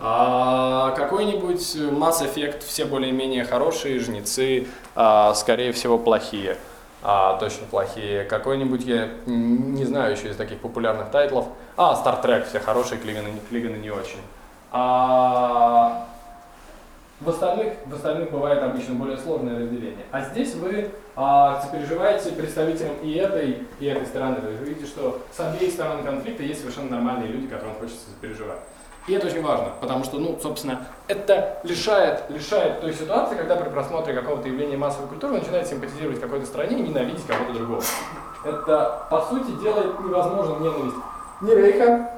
А, 0.00 0.92
какой-нибудь 0.92 1.76
Mass 1.76 2.22
Effect, 2.22 2.64
все 2.64 2.84
более-менее 2.84 3.44
хорошие, 3.44 3.98
жнецы, 3.98 4.68
а, 4.94 5.34
скорее 5.34 5.72
всего, 5.72 5.98
плохие. 5.98 6.56
А, 7.02 7.36
точно 7.38 7.66
плохие. 7.70 8.24
Какой-нибудь, 8.24 8.84
я 8.84 9.08
не 9.26 9.84
знаю 9.84 10.12
еще 10.12 10.30
из 10.30 10.36
таких 10.36 10.58
популярных 10.58 11.10
тайтлов. 11.10 11.46
А, 11.76 11.94
Star 11.94 12.22
Trek, 12.22 12.48
все 12.48 12.60
хорошие, 12.60 13.00
Клиганы, 13.00 13.30
Клиганы 13.48 13.76
не 13.76 13.90
очень. 13.90 14.20
А, 14.70 16.06
в 17.20 17.28
остальных, 17.28 17.74
в 17.86 17.94
остальных 17.94 18.30
бывает 18.30 18.62
обычно 18.62 18.94
более 18.94 19.16
сложное 19.16 19.58
разделение. 19.58 20.04
А 20.12 20.22
здесь 20.22 20.54
вы 20.54 20.90
а, 21.16 21.60
сопереживаете 21.60 22.30
представителям 22.30 22.94
и 23.02 23.12
этой, 23.14 23.66
и 23.80 23.86
этой 23.86 24.06
стороны. 24.06 24.36
То 24.36 24.48
есть 24.48 24.60
вы 24.60 24.66
видите, 24.68 24.86
что 24.86 25.20
с 25.32 25.40
обеих 25.40 25.72
сторон 25.72 26.04
конфликта 26.04 26.44
есть 26.44 26.60
совершенно 26.60 26.90
нормальные 26.90 27.28
люди, 27.28 27.48
которым 27.48 27.74
хочется 27.74 28.08
сопереживать. 28.08 28.58
И 29.08 29.14
это 29.14 29.26
очень 29.26 29.42
важно, 29.42 29.68
потому 29.80 30.04
что, 30.04 30.18
ну, 30.18 30.38
собственно, 30.40 30.86
это 31.08 31.58
лишает, 31.64 32.24
лишает 32.28 32.82
той 32.82 32.92
ситуации, 32.92 33.36
когда 33.36 33.56
при 33.56 33.70
просмотре 33.70 34.12
какого-то 34.12 34.46
явления 34.48 34.76
массовой 34.76 35.08
культуры 35.08 35.32
вы 35.32 35.38
начинаете 35.38 35.70
симпатизировать 35.70 36.20
какой-то 36.20 36.44
стране 36.44 36.78
и 36.78 36.82
ненавидеть 36.82 37.26
кого-то 37.26 37.54
другого. 37.54 37.82
Это, 38.44 39.06
по 39.10 39.22
сути, 39.22 39.50
делает 39.62 39.98
невозможным 40.00 40.62
ненависть 40.62 40.96
ни 41.40 41.54
Рейха, 41.54 42.17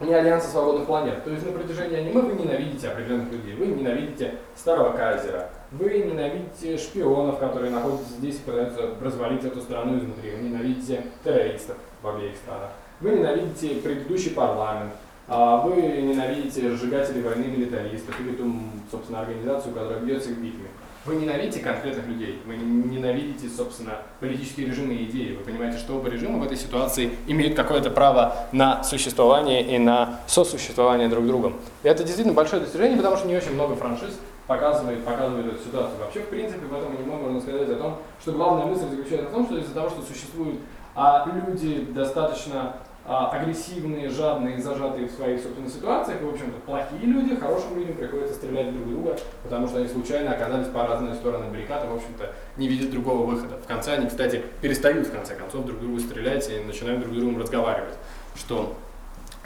не 0.00 0.12
Альянса 0.12 0.48
Свободных 0.48 0.86
Планет. 0.86 1.24
То 1.24 1.30
есть 1.30 1.46
на 1.46 1.52
протяжении 1.52 1.98
аниме 1.98 2.20
вы 2.20 2.34
ненавидите 2.34 2.88
определенных 2.88 3.32
людей, 3.32 3.54
вы 3.54 3.66
ненавидите 3.66 4.34
старого 4.54 4.92
кайзера, 4.92 5.48
вы 5.72 5.88
ненавидите 5.98 6.76
шпионов, 6.76 7.38
которые 7.38 7.70
находятся 7.70 8.12
здесь 8.14 8.36
и 8.36 8.40
пытаются 8.40 8.90
развалить 9.00 9.44
эту 9.44 9.60
страну 9.60 9.98
изнутри, 9.98 10.32
вы 10.32 10.48
ненавидите 10.48 11.04
террористов 11.24 11.76
в 12.02 12.08
обеих 12.08 12.36
странах, 12.36 12.70
вы 13.00 13.10
ненавидите 13.10 13.80
предыдущий 13.80 14.32
парламент, 14.32 14.92
а 15.28 15.62
вы 15.62 15.80
ненавидите 15.80 16.70
сжигателей 16.76 17.22
войны 17.22 17.44
милитаристов 17.44 18.20
или 18.20 18.36
ту, 18.36 18.52
собственно, 18.90 19.20
организацию, 19.20 19.74
которая 19.74 20.00
бьется 20.00 20.30
их 20.30 20.38
битвами. 20.38 20.68
Вы 21.06 21.16
ненавидите 21.16 21.60
конкретных 21.60 22.06
людей, 22.08 22.42
вы 22.46 22.56
ненавидите, 22.56 23.48
собственно, 23.48 23.98
политические 24.18 24.66
режимы 24.66 24.94
и 24.94 25.04
идеи. 25.04 25.36
Вы 25.36 25.44
понимаете, 25.44 25.78
что 25.78 25.96
оба 25.96 26.08
режима 26.08 26.38
в 26.38 26.42
этой 26.42 26.56
ситуации 26.56 27.12
имеют 27.28 27.54
какое-то 27.54 27.90
право 27.90 28.36
на 28.50 28.82
существование 28.82 29.62
и 29.76 29.78
на 29.78 30.20
сосуществование 30.26 31.08
друг 31.08 31.24
с 31.24 31.28
другом. 31.28 31.54
И 31.84 31.88
это 31.88 32.02
действительно 32.02 32.34
большое 32.34 32.60
достижение, 32.60 32.96
потому 32.96 33.16
что 33.16 33.28
не 33.28 33.36
очень 33.36 33.54
много 33.54 33.76
франшиз 33.76 34.18
показывает, 34.48 35.04
показывает 35.04 35.46
эту 35.46 35.64
ситуацию. 35.64 35.98
Вообще, 36.00 36.20
в 36.20 36.28
принципе, 36.28 36.66
этом 36.66 36.96
аниме 36.98 37.16
можно 37.16 37.40
сказать 37.40 37.68
о 37.68 37.76
том, 37.76 37.98
что 38.20 38.32
главная 38.32 38.66
мысль 38.66 38.88
заключается 38.90 39.28
в 39.28 39.32
том, 39.32 39.46
что 39.46 39.58
из-за 39.58 39.74
того, 39.74 39.90
что 39.90 40.02
существуют 40.02 40.58
а 40.96 41.28
люди 41.46 41.84
достаточно 41.92 42.76
агрессивные, 43.06 44.08
жадные, 44.08 44.60
зажатые 44.60 45.08
в 45.08 45.12
своих 45.12 45.40
собственных 45.40 45.70
ситуациях, 45.70 46.20
и, 46.20 46.24
в 46.24 46.30
общем-то, 46.30 46.58
плохие 46.60 47.02
люди, 47.02 47.36
хорошим 47.36 47.78
людям 47.78 47.96
приходится 47.96 48.34
стрелять 48.34 48.72
друг 48.72 48.88
друга, 48.88 49.16
потому 49.42 49.68
что 49.68 49.78
они 49.78 49.88
случайно 49.88 50.32
оказались 50.32 50.68
по 50.68 50.86
разные 50.86 51.14
стороны 51.14 51.46
баррикад 51.50 51.84
и, 51.84 51.88
в 51.88 51.94
общем-то, 51.94 52.32
не 52.56 52.68
видят 52.68 52.90
другого 52.90 53.26
выхода. 53.26 53.58
В 53.58 53.66
конце 53.66 53.94
они, 53.94 54.06
кстати, 54.06 54.42
перестают, 54.60 55.06
в 55.06 55.12
конце 55.12 55.34
концов, 55.34 55.64
друг 55.64 55.80
другу 55.80 55.98
стрелять 56.00 56.48
и 56.50 56.58
начинают 56.60 57.00
друг 57.00 57.14
с 57.14 57.16
другом 57.16 57.40
разговаривать, 57.40 57.94
что 58.34 58.76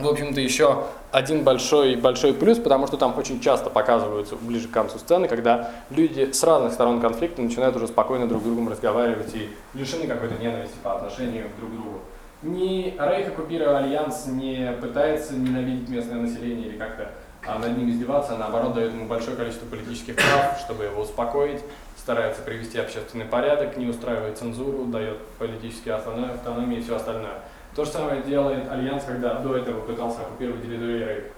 в 0.00 0.08
общем-то, 0.08 0.40
еще 0.40 0.84
один 1.12 1.44
большой, 1.44 1.96
большой 1.96 2.32
плюс, 2.32 2.58
потому 2.58 2.86
что 2.86 2.96
там 2.96 3.16
очень 3.18 3.40
часто 3.40 3.68
показываются 3.68 4.36
ближе 4.36 4.68
к 4.68 4.70
концу 4.70 4.98
сцены, 4.98 5.28
когда 5.28 5.72
люди 5.90 6.32
с 6.32 6.42
разных 6.42 6.72
сторон 6.72 7.00
конфликта 7.00 7.42
начинают 7.42 7.76
уже 7.76 7.86
спокойно 7.86 8.26
друг 8.26 8.40
с 8.40 8.44
другом 8.44 8.70
разговаривать 8.70 9.34
и 9.34 9.50
лишены 9.74 10.06
какой-то 10.06 10.40
ненависти 10.42 10.76
по 10.82 10.96
отношению 10.96 11.48
друг 11.58 11.70
к 11.70 11.74
другу 11.74 12.00
ни 12.42 12.96
Рейх, 12.98 13.28
оккупируя 13.28 13.78
Альянс, 13.78 14.26
не 14.26 14.72
пытается 14.80 15.34
ненавидеть 15.34 15.88
местное 15.88 16.20
население 16.20 16.68
или 16.68 16.78
как-то 16.78 17.10
а, 17.46 17.58
над 17.58 17.76
ним 17.76 17.90
издеваться, 17.90 18.34
а 18.34 18.38
наоборот 18.38 18.74
дает 18.74 18.92
ему 18.92 19.06
большое 19.06 19.36
количество 19.36 19.66
политических 19.66 20.16
прав, 20.16 20.58
чтобы 20.60 20.84
его 20.84 21.02
успокоить, 21.02 21.60
старается 21.96 22.42
привести 22.42 22.78
общественный 22.78 23.24
порядок, 23.24 23.76
не 23.76 23.86
устраивает 23.86 24.38
цензуру, 24.38 24.84
дает 24.84 25.18
политические 25.38 25.94
автономии 25.94 26.78
и 26.78 26.82
все 26.82 26.96
остальное. 26.96 27.40
То 27.74 27.84
же 27.84 27.90
самое 27.90 28.22
делает 28.22 28.70
Альянс, 28.70 29.04
когда 29.04 29.34
до 29.34 29.56
этого 29.56 29.80
пытался 29.80 30.22
оккупировать 30.22 30.62
территорию 30.62 31.06
Рейха. 31.06 31.28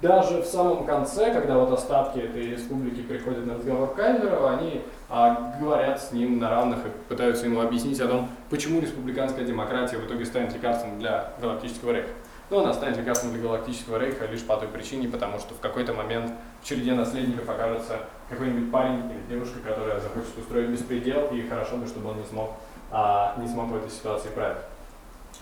Даже 0.00 0.42
в 0.42 0.46
самом 0.46 0.86
конце, 0.86 1.32
когда 1.32 1.58
вот 1.58 1.72
остатки 1.72 2.20
этой 2.20 2.52
республики 2.52 3.02
приходят 3.02 3.44
на 3.44 3.54
разговор 3.54 3.88
к 3.88 3.96
Кайзеру, 3.96 4.46
они 4.46 4.82
а, 5.08 5.56
говорят 5.60 6.00
с 6.00 6.12
ним 6.12 6.38
на 6.38 6.50
равных 6.50 6.86
и 6.86 6.90
пытаются 7.08 7.46
ему 7.46 7.60
объяснить 7.60 8.00
о 8.00 8.06
том, 8.06 8.28
почему 8.48 8.80
республиканская 8.80 9.44
демократия 9.44 9.96
в 9.96 10.06
итоге 10.06 10.24
станет 10.24 10.54
лекарством 10.54 11.00
для 11.00 11.32
галактического 11.40 11.90
рейха. 11.90 12.10
Но 12.48 12.60
она 12.60 12.72
станет 12.72 12.96
лекарством 12.96 13.32
для 13.32 13.42
галактического 13.42 13.98
рейха 13.98 14.26
лишь 14.26 14.44
по 14.44 14.56
той 14.56 14.68
причине, 14.68 15.08
потому 15.08 15.40
что 15.40 15.54
в 15.54 15.58
какой-то 15.58 15.92
момент 15.92 16.30
в 16.62 16.66
череде 16.66 16.94
наследников 16.94 17.48
окажется 17.48 17.98
какой-нибудь 18.30 18.70
парень 18.70 19.02
или 19.10 19.34
девушка, 19.36 19.58
которая 19.66 19.98
захочет 19.98 20.38
устроить 20.38 20.68
беспредел, 20.68 21.26
и 21.32 21.42
хорошо 21.48 21.76
бы, 21.76 21.88
чтобы 21.88 22.10
он 22.10 22.18
не 22.18 22.24
смог, 22.24 22.52
а, 22.92 23.34
не 23.38 23.48
смог 23.48 23.66
в 23.66 23.76
этой 23.76 23.90
ситуации 23.90 24.28
править. 24.28 24.58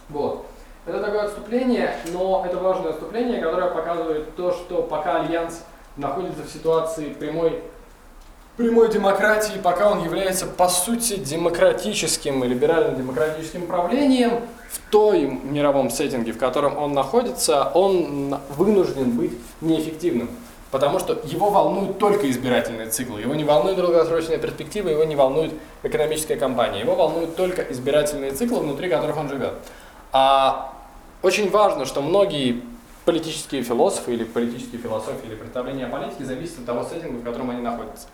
Вот. 0.09 0.47
Это 0.87 1.01
такое 1.01 1.23
отступление, 1.23 1.97
но 2.13 2.45
это 2.47 2.59
важное 2.59 2.93
отступление, 2.93 3.41
которое 3.41 3.71
показывает 3.71 4.37
то, 4.37 4.53
что 4.53 4.83
пока 4.83 5.23
Альянс 5.23 5.63
находится 5.97 6.45
в 6.45 6.49
ситуации 6.49 7.09
прямой, 7.09 7.61
прямой 8.57 8.89
демократии, 8.89 9.59
пока 9.61 9.91
он 9.91 10.05
является 10.05 10.47
по 10.47 10.69
сути 10.69 11.17
демократическим 11.17 12.45
и 12.45 12.47
либерально-демократическим 12.47 13.67
правлением, 13.67 14.43
в 14.71 14.91
той 14.91 15.27
мировом 15.27 15.91
сеттинге, 15.91 16.33
в 16.33 16.39
котором 16.39 16.79
он 16.79 16.93
находится, 16.93 17.69
он 17.75 18.37
вынужден 18.51 19.11
быть 19.11 19.33
неэффективным. 19.61 20.31
Потому 20.71 20.99
что 21.01 21.19
его 21.25 21.51
волнуют 21.51 21.99
только 21.99 22.31
избирательные 22.31 22.89
циклы, 22.91 23.21
его 23.21 23.35
не 23.35 23.45
волнует 23.45 23.77
долгосрочная 23.77 24.39
перспектива, 24.39 24.89
его 24.89 25.05
не 25.05 25.17
волнует 25.17 25.53
экономическая 25.83 26.37
кампания, 26.37 26.81
его 26.81 26.95
волнуют 26.95 27.35
только 27.35 27.63
избирательные 27.63 28.33
циклы, 28.33 28.61
внутри 28.61 28.89
которых 28.89 29.17
он 29.17 29.29
живет. 29.29 29.55
А 30.13 30.76
очень 31.27 31.51
важно, 31.51 31.87
что 31.87 32.03
многие 32.03 32.63
политические 33.05 33.65
философы 33.65 34.13
или 34.13 34.23
политические 34.23 34.81
философии 34.81 35.27
или 35.27 35.35
представления 35.35 35.87
о 35.87 35.89
политике 35.89 36.25
зависят 36.25 36.61
от 36.61 36.67
того 36.67 36.85
сеттинга, 36.85 37.19
в 37.19 37.25
котором 37.25 37.51
они 37.51 37.61
находятся. 37.61 38.07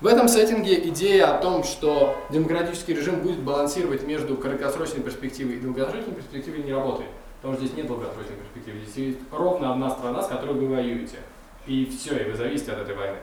В 0.00 0.06
этом 0.08 0.26
сеттинге 0.26 0.88
идея 0.88 1.36
о 1.36 1.38
том, 1.40 1.62
что 1.62 2.16
демократический 2.30 2.94
режим 2.94 3.20
будет 3.20 3.38
балансировать 3.38 4.02
между 4.02 4.36
краткосрочной 4.36 5.00
перспективой 5.00 5.54
и 5.54 5.60
долгосрочной 5.60 6.12
перспективой 6.12 6.64
не 6.64 6.72
работает. 6.72 7.10
Потому 7.36 7.54
что 7.54 7.64
здесь 7.64 7.76
нет 7.76 7.86
долгосрочной 7.86 8.34
перспективы. 8.34 8.78
Здесь 8.80 9.06
есть 9.06 9.18
ровно 9.30 9.72
одна 9.72 9.88
страна, 9.90 10.22
с 10.22 10.26
которой 10.26 10.54
вы 10.54 10.66
воюете. 10.66 11.18
И 11.68 11.86
все, 11.86 12.16
и 12.16 12.30
вы 12.30 12.36
зависите 12.36 12.72
от 12.72 12.80
этой 12.80 12.96
войны. 12.96 13.18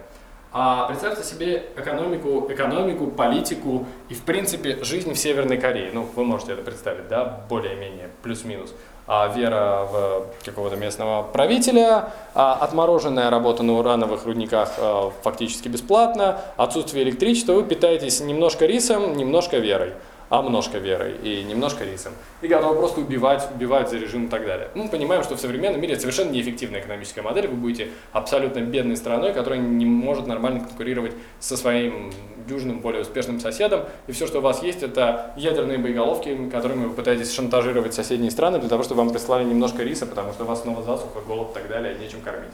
А 0.53 0.87
представьте 0.87 1.23
себе 1.23 1.65
экономику, 1.75 2.47
экономику, 2.49 3.07
политику 3.07 3.87
и, 4.07 4.13
в 4.13 4.21
принципе, 4.21 4.83
жизнь 4.83 5.11
в 5.11 5.17
Северной 5.17 5.57
Корее. 5.57 5.91
Ну, 5.93 6.07
вы 6.15 6.23
можете 6.23 6.53
это 6.53 6.61
представить, 6.61 7.07
да, 7.07 7.43
более-менее, 7.49 8.09
плюс-минус 8.21 8.73
а, 9.07 9.27
вера 9.27 9.85
в 9.91 10.25
какого-то 10.45 10.75
местного 10.75 11.23
правителя, 11.23 12.09
а, 12.33 12.53
отмороженная 12.53 13.29
работа 13.29 13.63
на 13.63 13.73
урановых 13.73 14.25
рудниках 14.25 14.73
а, 14.77 15.11
фактически 15.23 15.67
бесплатно, 15.67 16.39
отсутствие 16.57 17.03
электричества, 17.03 17.53
вы 17.53 17.63
питаетесь 17.63 18.21
немножко 18.21 18.65
рисом, 18.65 19.17
немножко 19.17 19.57
верой 19.57 19.93
а 20.33 20.41
немножко 20.41 20.79
верой 20.79 21.15
и 21.21 21.43
немножко 21.43 21.83
рисом. 21.83 22.13
И 22.41 22.47
готовы 22.47 22.75
просто 22.79 23.01
убивать, 23.01 23.47
убивать 23.53 23.91
за 23.91 23.97
режим 23.97 24.25
и 24.25 24.29
так 24.29 24.43
далее. 24.47 24.67
Мы 24.73 24.89
понимаем, 24.89 25.21
что 25.21 25.37
в 25.37 25.39
современном 25.39 25.79
мире 25.79 25.93
это 25.93 26.01
совершенно 26.01 26.31
неэффективная 26.31 26.79
экономическая 26.79 27.21
модель. 27.21 27.47
Вы 27.47 27.55
будете 27.55 27.89
абсолютно 28.13 28.61
бедной 28.61 28.97
страной, 28.97 29.31
которая 29.31 29.59
не 29.59 29.85
может 29.85 30.25
нормально 30.25 30.61
конкурировать 30.61 31.13
со 31.39 31.55
своим 31.55 32.11
южным, 32.47 32.79
более 32.79 33.03
успешным 33.03 33.39
соседом. 33.39 33.81
И 34.07 34.11
все, 34.11 34.25
что 34.25 34.39
у 34.39 34.41
вас 34.41 34.63
есть, 34.63 34.81
это 34.81 35.33
ядерные 35.37 35.77
боеголовки, 35.77 36.49
которыми 36.49 36.85
вы 36.85 36.95
пытаетесь 36.95 37.31
шантажировать 37.31 37.93
соседние 37.93 38.31
страны 38.31 38.57
для 38.57 38.69
того, 38.69 38.81
чтобы 38.81 39.03
вам 39.03 39.11
прислали 39.11 39.43
немножко 39.43 39.83
риса, 39.83 40.07
потому 40.07 40.33
что 40.33 40.45
у 40.45 40.47
вас 40.47 40.63
снова 40.63 40.81
засуха, 40.81 41.19
голод 41.27 41.51
и 41.51 41.53
так 41.53 41.67
далее, 41.69 41.95
нечем 41.99 42.21
кормить. 42.21 42.49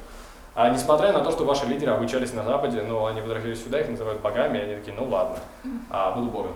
А 0.54 0.70
несмотря 0.70 1.14
на 1.14 1.22
то, 1.22 1.32
что 1.32 1.46
ваши 1.46 1.66
лидеры 1.66 1.94
обучались 1.94 2.34
на 2.34 2.44
Западе, 2.44 2.82
но 2.82 3.06
они 3.06 3.22
возвращались 3.22 3.64
сюда, 3.64 3.80
их 3.80 3.88
называют 3.88 4.20
богами, 4.20 4.58
и 4.58 4.62
они 4.64 4.76
такие, 4.76 4.94
ну 4.94 5.06
ладно, 5.06 5.38
а, 5.90 6.12
буду 6.12 6.30
богом. 6.30 6.52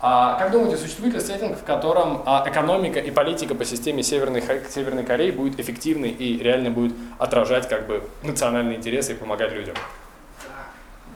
А 0.00 0.38
как 0.38 0.50
думаете, 0.50 0.76
существует 0.76 1.14
ли 1.14 1.20
сеттинг, 1.20 1.58
в 1.58 1.64
котором 1.64 2.22
а, 2.26 2.44
экономика 2.46 2.98
и 3.00 3.10
политика 3.10 3.54
по 3.54 3.64
системе 3.64 4.02
Северной, 4.02 4.42
Северной 4.68 5.04
Кореи 5.04 5.30
будет 5.30 5.58
эффективной 5.58 6.10
и 6.10 6.38
реально 6.38 6.70
будет 6.70 6.94
отражать 7.18 7.66
как 7.68 7.86
бы 7.86 8.02
национальные 8.22 8.76
интересы 8.76 9.12
и 9.12 9.14
помогать 9.14 9.52
людям? 9.52 9.74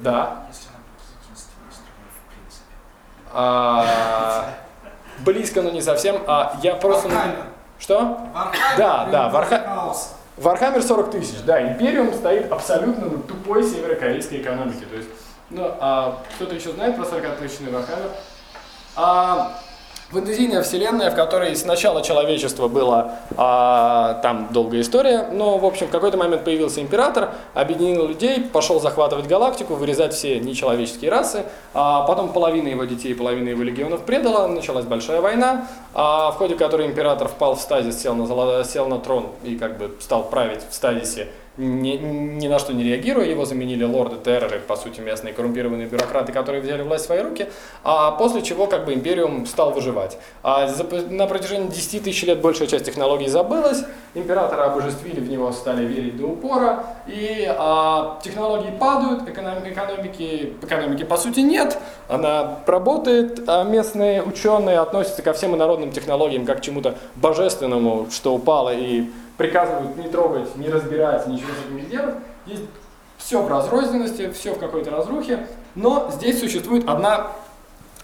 Да. 0.00 0.10
Да. 0.12 0.46
А, 3.32 4.46
близко, 5.20 5.62
но 5.62 5.70
не 5.70 5.82
совсем. 5.82 6.22
А 6.26 6.58
я 6.62 6.74
просто... 6.74 7.08
Вархаммер. 7.08 7.36
Что? 7.78 8.18
Вархаммер. 8.34 8.78
Да, 8.78 9.04
да, 9.06 9.28
Варха- 9.28 9.64
Хаос. 9.64 10.14
Вархаммер 10.36 10.82
40 10.82 11.10
тысяч, 11.10 11.42
да, 11.44 11.60
Империум 11.62 12.14
стоит 12.14 12.50
абсолютно 12.50 13.06
на 13.06 13.18
тупой 13.18 13.62
северокорейской 13.62 14.40
экономике. 14.40 14.86
То 14.86 14.96
есть, 14.96 15.08
ну, 15.50 15.66
а 15.80 16.22
кто-то 16.34 16.54
еще 16.54 16.72
знает 16.72 16.96
про 16.96 17.04
40-тысячный 17.04 17.70
Вархаммер? 17.70 18.10
А, 18.96 19.52
фэнтезийная 20.10 20.62
вселенная, 20.62 21.10
в 21.10 21.14
которой 21.14 21.54
сначала 21.54 22.02
человечество 22.02 22.68
было, 22.68 23.12
а, 23.36 24.14
там 24.22 24.48
долгая 24.50 24.80
история, 24.80 25.28
но, 25.32 25.58
в 25.58 25.64
общем, 25.64 25.86
в 25.86 25.90
какой-то 25.90 26.16
момент 26.16 26.44
появился 26.44 26.80
император, 26.80 27.30
объединил 27.54 28.08
людей, 28.08 28.40
пошел 28.40 28.80
захватывать 28.80 29.26
галактику, 29.26 29.74
вырезать 29.74 30.12
все 30.12 30.40
нечеловеческие 30.40 31.10
расы, 31.10 31.44
а 31.74 32.02
потом 32.02 32.32
половина 32.32 32.68
его 32.68 32.84
детей, 32.84 33.14
половина 33.14 33.50
его 33.50 33.62
легионов 33.62 34.02
предала, 34.02 34.48
началась 34.48 34.84
большая 34.84 35.20
война, 35.20 35.68
а, 35.94 36.32
в 36.32 36.36
ходе 36.36 36.56
которой 36.56 36.86
император 36.86 37.28
впал 37.28 37.54
в 37.54 37.60
стазис, 37.60 38.00
сел 38.00 38.14
на, 38.14 38.64
сел 38.64 38.86
на 38.88 38.98
трон 38.98 39.28
и 39.44 39.56
как 39.56 39.78
бы 39.78 39.94
стал 40.00 40.24
править 40.24 40.62
в 40.68 40.74
стазисе, 40.74 41.28
ни, 41.60 41.96
ни 41.96 42.48
на 42.48 42.58
что 42.58 42.72
не 42.72 42.82
реагируя, 42.84 43.26
его 43.26 43.44
заменили 43.44 43.84
лорды 43.84 44.16
терроры, 44.24 44.60
по 44.60 44.76
сути 44.76 45.00
местные 45.00 45.34
коррумпированные 45.34 45.86
бюрократы, 45.86 46.32
которые 46.32 46.62
взяли 46.62 46.82
власть 46.82 47.04
в 47.04 47.06
свои 47.06 47.20
руки, 47.22 47.46
а 47.84 48.12
после 48.12 48.42
чего 48.42 48.66
как 48.66 48.84
бы 48.86 48.94
империум 48.94 49.46
стал 49.46 49.70
выживать. 49.72 50.18
А 50.42 50.66
за- 50.66 50.84
на 51.10 51.26
протяжении 51.26 51.68
10 51.68 52.00
тысяч 52.00 52.22
лет 52.24 52.40
большая 52.40 52.66
часть 52.68 52.86
технологий 52.86 53.28
забылась, 53.28 53.84
императоры 54.14 54.62
обожествили, 54.62 55.20
в 55.20 55.28
него 55.30 55.52
стали 55.52 55.84
верить 55.84 56.16
до 56.16 56.26
упора, 56.26 56.84
и 57.06 57.46
а, 57.48 58.18
технологии 58.22 58.70
падают, 58.78 59.28
эконом- 59.28 59.70
экономики, 59.70 60.54
экономики 60.62 61.04
по 61.04 61.16
сути 61.16 61.40
нет, 61.40 61.78
она 62.08 62.60
работает, 62.66 63.42
а 63.46 63.64
местные 63.64 64.22
ученые 64.22 64.78
относятся 64.78 65.22
ко 65.22 65.32
всем 65.34 65.54
инородным 65.54 65.92
технологиям 65.92 66.46
как 66.46 66.58
к 66.58 66.62
чему-то 66.62 66.94
божественному, 67.16 68.06
что 68.10 68.34
упало 68.34 68.74
и 68.74 69.04
приказывают 69.40 69.96
не 69.96 70.06
трогать, 70.08 70.54
не 70.56 70.68
разбирать, 70.68 71.26
ничего 71.26 71.48
с 71.48 71.64
этим 71.64 71.76
не 71.76 71.82
делать. 71.84 72.14
Есть 72.44 72.64
все 73.16 73.40
в 73.40 73.48
разрозненности, 73.48 74.30
все 74.32 74.52
в 74.52 74.58
какой-то 74.58 74.90
разрухе, 74.90 75.46
но 75.74 76.10
здесь 76.12 76.40
существует 76.40 76.86
одна, 76.86 77.28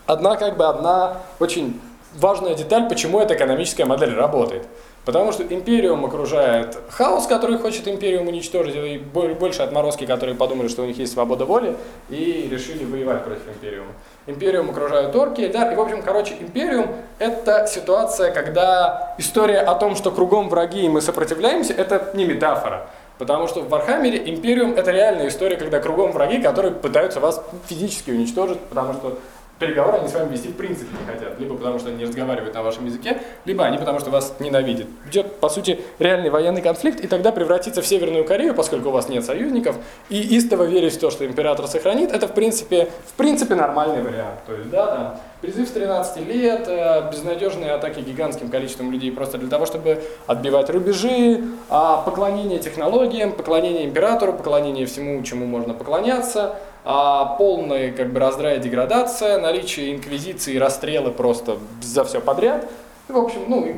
одна 0.07 0.37
как 0.37 0.57
бы 0.57 0.65
одна 0.67 1.19
очень 1.39 1.79
важная 2.15 2.55
деталь, 2.55 2.89
почему 2.89 3.21
эта 3.21 3.35
экономическая 3.35 3.85
модель 3.85 4.15
работает. 4.15 4.67
Потому 5.05 5.31
что 5.31 5.43
империум 5.43 6.07
окружает 6.07 6.79
хаос, 6.89 7.27
который 7.27 7.59
хочет 7.59 7.87
империум 7.87 8.29
уничтожить, 8.29 8.75
и 8.75 8.97
бо- 8.97 9.35
больше 9.35 9.61
отморозки, 9.61 10.07
которые 10.07 10.37
подумали, 10.37 10.69
что 10.69 10.83
у 10.83 10.87
них 10.87 10.97
есть 10.97 11.13
свобода 11.13 11.45
воли, 11.45 11.77
и 12.09 12.49
решили 12.51 12.87
воевать 12.87 13.25
против 13.25 13.47
империума. 13.47 13.93
Империум 14.27 14.71
окружают 14.71 15.15
орки, 15.15 15.47
да, 15.47 15.73
и 15.73 15.77
в 15.77 15.81
общем, 15.81 16.03
короче, 16.03 16.35
империум 16.41 16.97
это 17.19 17.67
ситуация, 17.69 18.33
когда 18.33 19.15
история 19.19 19.61
о 19.61 19.77
том, 19.77 19.95
что 19.95 20.11
кругом 20.11 20.49
враги 20.49 20.85
и 20.85 20.89
мы 20.89 21.01
сопротивляемся, 21.01 21.73
это 21.73 22.11
не 22.15 22.25
метафора. 22.25 22.89
Потому 23.19 23.49
что 23.49 23.63
в 23.63 23.69
Warhammer 23.71 24.23
е 24.23 24.29
Империум 24.29 24.75
это 24.75 24.91
реальная 24.91 25.29
история, 25.29 25.57
когда 25.57 25.81
кругом 25.81 26.13
враги, 26.13 26.43
которые 26.43 26.75
пытаются 26.75 27.19
вас 27.19 27.43
физически 27.67 28.11
уничтожить, 28.11 28.61
потому 28.61 28.93
что 28.93 29.19
переговоры 29.59 29.99
они 29.99 30.09
с 30.09 30.15
вами 30.15 30.33
вести 30.33 30.49
в 30.49 30.57
принципе 30.57 30.91
не 30.99 31.07
хотят. 31.07 31.39
Либо 31.41 31.57
потому 31.57 31.79
что 31.79 31.89
они 31.89 31.99
не 31.99 32.05
разговаривают 32.05 32.55
на 32.55 32.63
вашем 32.63 32.87
языке, 32.87 33.21
либо 33.45 33.65
они 33.65 33.79
потому 33.79 34.01
что 34.01 34.11
вас 34.11 34.35
ненавидят. 34.39 34.87
Идет, 35.09 35.37
по 35.37 35.49
сути, 35.49 35.81
реальный 35.99 36.31
военный 36.31 36.63
конфликт, 36.63 37.01
и 37.01 37.07
тогда 37.07 37.33
превратиться 37.33 37.83
в 37.83 37.87
Северную 37.87 38.25
Корею, 38.25 38.55
поскольку 38.55 38.89
у 38.89 38.93
вас 38.93 39.09
нет 39.09 39.25
союзников, 39.25 39.77
и 40.09 40.37
истово 40.37 40.65
верить 40.65 40.95
в 40.95 41.01
то, 41.01 41.11
что 41.11 41.25
император 41.27 41.67
сохранит, 41.67 42.13
это 42.13 42.29
в 42.29 42.33
принципе, 42.33 42.89
в 43.07 43.13
принципе 43.15 43.55
нормальный 43.55 44.03
вариант. 44.03 44.41
То 44.47 44.55
есть, 44.55 44.71
да, 44.71 44.87
там, 44.87 45.21
призыв 45.41 45.69
с 45.69 45.73
13 45.73 46.27
лет, 46.27 46.67
э, 46.67 47.11
безнадежные 47.11 47.73
атаки 47.73 48.01
гигантским 48.01 48.51
количеством 48.51 48.91
людей 48.91 49.13
просто 49.13 49.39
для 49.39 49.49
того, 49.49 49.67
чтобы 49.67 50.03
отбивать 50.27 50.71
рубежи, 50.71 51.43
а 51.69 52.03
поклонение 52.03 52.59
технологиям, 52.59 53.33
поклонение 53.33 53.85
императору, 53.85 54.33
поклонение 54.33 54.87
всему, 54.87 55.23
чему 55.23 55.47
можно 55.47 55.75
поклоняться, 55.75 56.57
а 56.89 57.35
полная 57.37 57.91
как 57.91 58.13
бы 58.13 58.21
раздрая 58.21 58.59
деградация, 58.59 59.41
наличие 59.41 59.93
инквизиции 59.93 60.57
расстрелы 60.57 61.11
просто 61.11 61.59
за 61.83 62.05
все 62.05 62.21
подряд. 62.21 62.71
И, 63.09 63.13
в 63.13 63.19
общем, 63.19 63.41
ну, 63.49 63.77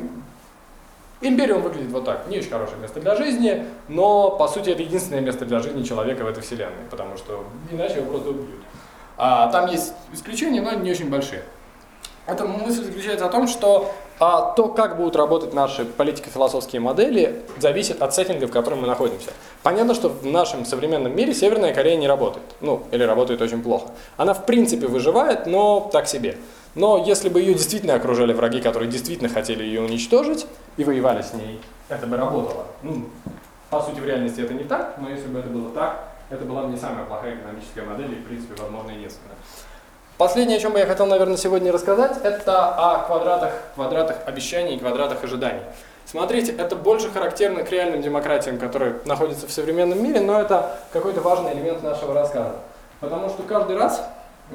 Империум 1.23 1.63
выглядит 1.63 1.91
вот 1.91 2.05
так. 2.05 2.29
Не 2.29 2.39
очень 2.39 2.51
хорошее 2.51 2.79
место 2.79 3.01
для 3.01 3.17
жизни, 3.17 3.65
но, 3.89 4.33
по 4.33 4.47
сути, 4.47 4.71
это 4.71 4.83
единственное 4.83 5.23
место 5.23 5.47
для 5.47 5.61
жизни 5.61 5.83
человека 5.85 6.23
в 6.23 6.29
этой 6.29 6.43
вселенной, 6.43 6.85
потому 6.91 7.17
что 7.17 7.45
иначе 7.71 7.97
его 7.97 8.11
просто 8.11 8.29
убьют. 8.29 8.61
А, 9.17 9.51
там 9.51 9.69
есть 9.69 9.95
исключения, 10.13 10.61
но 10.61 10.75
не 10.75 10.91
очень 10.91 11.09
большие. 11.09 11.43
Эта 12.27 12.45
мысль 12.45 12.85
заключается 12.85 13.25
о 13.25 13.31
том, 13.31 13.49
что 13.49 13.91
а, 14.21 14.53
то, 14.53 14.69
как 14.69 14.97
будут 14.97 15.17
работать 15.17 15.55
наши 15.55 15.85
политико-философские 15.85 16.81
модели, 16.81 17.43
зависит 17.59 18.03
от 18.03 18.15
сеттинга, 18.15 18.47
в 18.47 18.51
котором 18.51 18.81
мы 18.81 18.87
находимся. 18.87 19.31
Понятно, 19.63 19.95
что 19.95 20.09
в 20.09 20.27
нашем 20.27 20.65
современном 20.65 21.15
мире 21.15 21.35
Северная 21.35 21.73
Корея 21.73 21.97
не 21.97 22.09
работает. 22.09 22.47
Ну, 22.61 22.83
или 22.91 23.05
работает 23.05 23.41
очень 23.41 23.63
плохо. 23.63 23.91
Она 24.17 24.35
в 24.35 24.45
принципе 24.45 24.87
выживает, 24.87 25.47
но 25.47 25.89
так 25.93 26.09
себе. 26.09 26.37
Но 26.75 27.05
если 27.05 27.29
бы 27.29 27.41
ее 27.41 27.55
действительно 27.55 27.95
окружали 27.95 28.33
враги, 28.33 28.61
которые 28.61 28.91
действительно 28.91 29.29
хотели 29.29 29.63
ее 29.63 29.83
уничтожить 29.83 30.47
и 30.77 30.85
воевали 30.85 31.23
с 31.23 31.33
ней, 31.33 31.61
это 31.89 32.07
бы 32.07 32.17
работало. 32.17 32.67
Ну, 32.83 33.07
по 33.71 33.81
сути, 33.81 34.01
в 34.01 34.07
реальности 34.07 34.41
это 34.41 34.55
не 34.55 34.65
так, 34.65 34.97
но 34.99 35.09
если 35.11 35.29
бы 35.29 35.39
это 35.39 35.49
было 35.49 35.71
так, 35.71 36.09
это 36.31 36.45
была 36.45 36.63
бы 36.63 36.71
не 36.71 36.77
самая 36.77 37.05
плохая 37.05 37.37
экономическая 37.37 37.83
модель, 37.83 38.13
и, 38.13 38.17
в 38.17 38.25
принципе, 38.25 38.61
возможно, 38.61 38.91
единственная. 38.91 39.37
Последнее, 40.19 40.59
о 40.59 40.61
чем 40.61 40.73
бы 40.73 40.81
я 40.81 40.87
хотел, 40.87 41.07
наверное, 41.07 41.37
сегодня 41.37 41.71
рассказать, 41.71 42.19
это 42.25 42.75
о 42.75 43.05
квадратах, 43.05 43.53
квадратах 43.77 44.17
обещаний 44.27 44.75
и 44.75 44.79
квадратах 44.79 45.23
ожиданий. 45.23 45.63
Смотрите, 46.07 46.51
это 46.51 46.75
больше 46.75 47.09
характерно 47.09 47.63
к 47.63 47.71
реальным 47.71 48.03
демократиям, 48.03 48.59
которые 48.59 48.99
находятся 49.05 49.47
в 49.47 49.53
современном 49.53 50.03
мире, 50.03 50.21
но 50.21 50.41
это 50.41 50.77
какой-то 50.93 51.21
важный 51.21 51.53
элемент 51.53 51.85
нашего 51.85 52.15
рассказа. 52.15 52.57
Потому 52.99 53.29
что 53.29 53.45
каждый 53.45 53.77
раз 53.77 54.03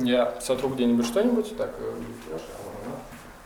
я 0.02 0.34
сотру 0.42 0.68
где-нибудь 0.68 1.06
что-нибудь, 1.06 1.56
так, 1.56 1.70
э, 1.80 2.38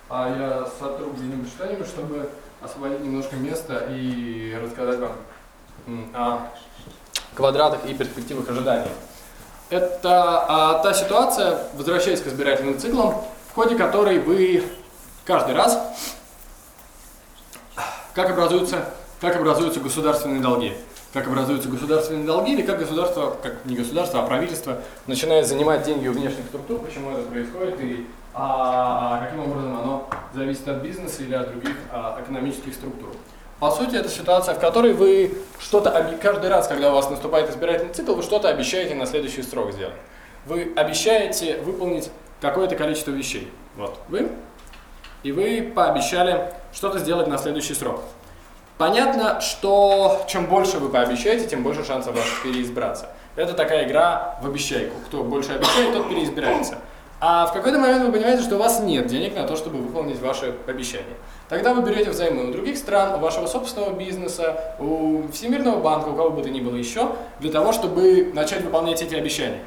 а 0.09 0.29
я 0.35 0.67
сотру 0.79 1.11
где-нибудь 1.11 1.49
что-нибудь, 1.49 1.85
чтобы 1.85 2.31
освободить 2.63 3.01
немножко 3.01 3.35
места 3.35 3.83
и 3.91 4.57
рассказать 4.59 4.97
вам 4.97 5.11
о 6.15 6.39
квадратах 7.35 7.85
и 7.85 7.93
перспективах 7.93 8.49
ожидания. 8.49 8.87
Это 9.69 10.45
а, 10.47 10.81
та 10.81 10.93
ситуация, 10.93 11.59
возвращаясь 11.73 12.21
к 12.21 12.27
избирательным 12.27 12.79
циклам, 12.79 13.15
в 13.49 13.53
ходе 13.53 13.75
которой 13.75 14.19
вы 14.19 14.63
каждый 15.25 15.55
раз, 15.55 15.77
как 18.13 18.29
образуются, 18.29 18.85
как 19.19 19.35
образуются 19.35 19.81
государственные 19.81 20.41
долги. 20.41 20.73
Как 21.13 21.27
образуются 21.27 21.67
государственные 21.69 22.25
долги 22.25 22.53
или 22.53 22.61
как 22.61 22.79
государство, 22.79 23.35
как 23.41 23.65
не 23.65 23.75
государство, 23.75 24.21
а 24.21 24.25
правительство 24.25 24.79
начинает 25.07 25.47
занимать 25.47 25.83
деньги 25.83 26.07
у 26.07 26.13
внешних 26.13 26.45
структур, 26.45 26.79
почему 26.79 27.11
это 27.11 27.23
происходит 27.23 27.79
и 27.81 28.07
а, 28.33 29.25
каким 29.25 29.39
образом 29.39 29.79
оно 29.79 30.09
зависит 30.33 30.67
от 30.67 30.77
бизнеса 30.81 31.23
или 31.23 31.33
от 31.33 31.49
других 31.49 31.75
а, 31.91 32.21
экономических 32.21 32.73
структур. 32.73 33.09
По 33.59 33.71
сути, 33.71 33.95
это 33.95 34.07
ситуация, 34.07 34.53
в 34.53 34.59
которой 34.59 34.93
вы 34.93 35.35
что-то, 35.59 36.15
каждый 36.21 36.49
раз, 36.49 36.67
когда 36.67 36.91
у 36.91 36.95
вас 36.95 37.09
наступает 37.09 37.49
избирательный 37.49 37.93
цикл, 37.93 38.13
вы 38.13 38.21
что-то 38.21 38.49
обещаете 38.49 38.93
на 38.93 39.07
следующий 39.07 39.41
срок 39.41 39.71
сделать. 39.71 39.95
Вы 40.45 40.73
обещаете 40.75 41.57
выполнить 41.57 42.09
какое-то 42.39 42.75
количество 42.75 43.11
вещей. 43.11 43.51
Вот, 43.75 43.97
вы. 44.09 44.29
И 45.23 45.31
вы 45.31 45.71
пообещали 45.75 46.53
что-то 46.71 46.99
сделать 46.99 47.27
на 47.27 47.39
следующий 47.39 47.73
срок. 47.73 48.01
Понятно, 48.77 49.41
что 49.41 50.23
чем 50.27 50.45
больше 50.45 50.77
вы 50.77 50.89
пообещаете, 50.89 51.47
тем 51.47 51.63
больше 51.63 51.83
шансов 51.83 52.15
ваших 52.15 52.43
переизбраться. 52.43 53.09
Это 53.35 53.53
такая 53.53 53.87
игра 53.87 54.37
в 54.41 54.45
обещайку. 54.45 54.95
Кто 55.07 55.23
больше 55.23 55.53
обещает, 55.53 55.93
тот 55.93 56.09
переизбирается. 56.09 56.77
А 57.19 57.47
в 57.47 57.53
какой-то 57.53 57.79
момент 57.79 58.05
вы 58.05 58.11
понимаете, 58.11 58.43
что 58.43 58.55
у 58.55 58.59
вас 58.59 58.79
нет 58.81 59.07
денег 59.07 59.35
на 59.35 59.47
то, 59.47 59.55
чтобы 59.55 59.79
выполнить 59.79 60.19
ваши 60.19 60.53
обещания. 60.67 61.15
Тогда 61.49 61.73
вы 61.73 61.81
берете 61.81 62.09
взаймы 62.09 62.49
у 62.49 62.51
других 62.51 62.77
стран, 62.77 63.15
у 63.15 63.19
вашего 63.19 63.47
собственного 63.47 63.93
бизнеса, 63.93 64.75
у 64.79 65.27
Всемирного 65.31 65.79
банка, 65.79 66.09
у 66.09 66.15
кого 66.15 66.31
бы 66.31 66.43
то 66.43 66.49
ни 66.49 66.59
было 66.59 66.75
еще, 66.75 67.13
для 67.39 67.51
того, 67.51 67.71
чтобы 67.71 68.31
начать 68.33 68.63
выполнять 68.63 69.01
эти 69.01 69.15
обещания. 69.15 69.61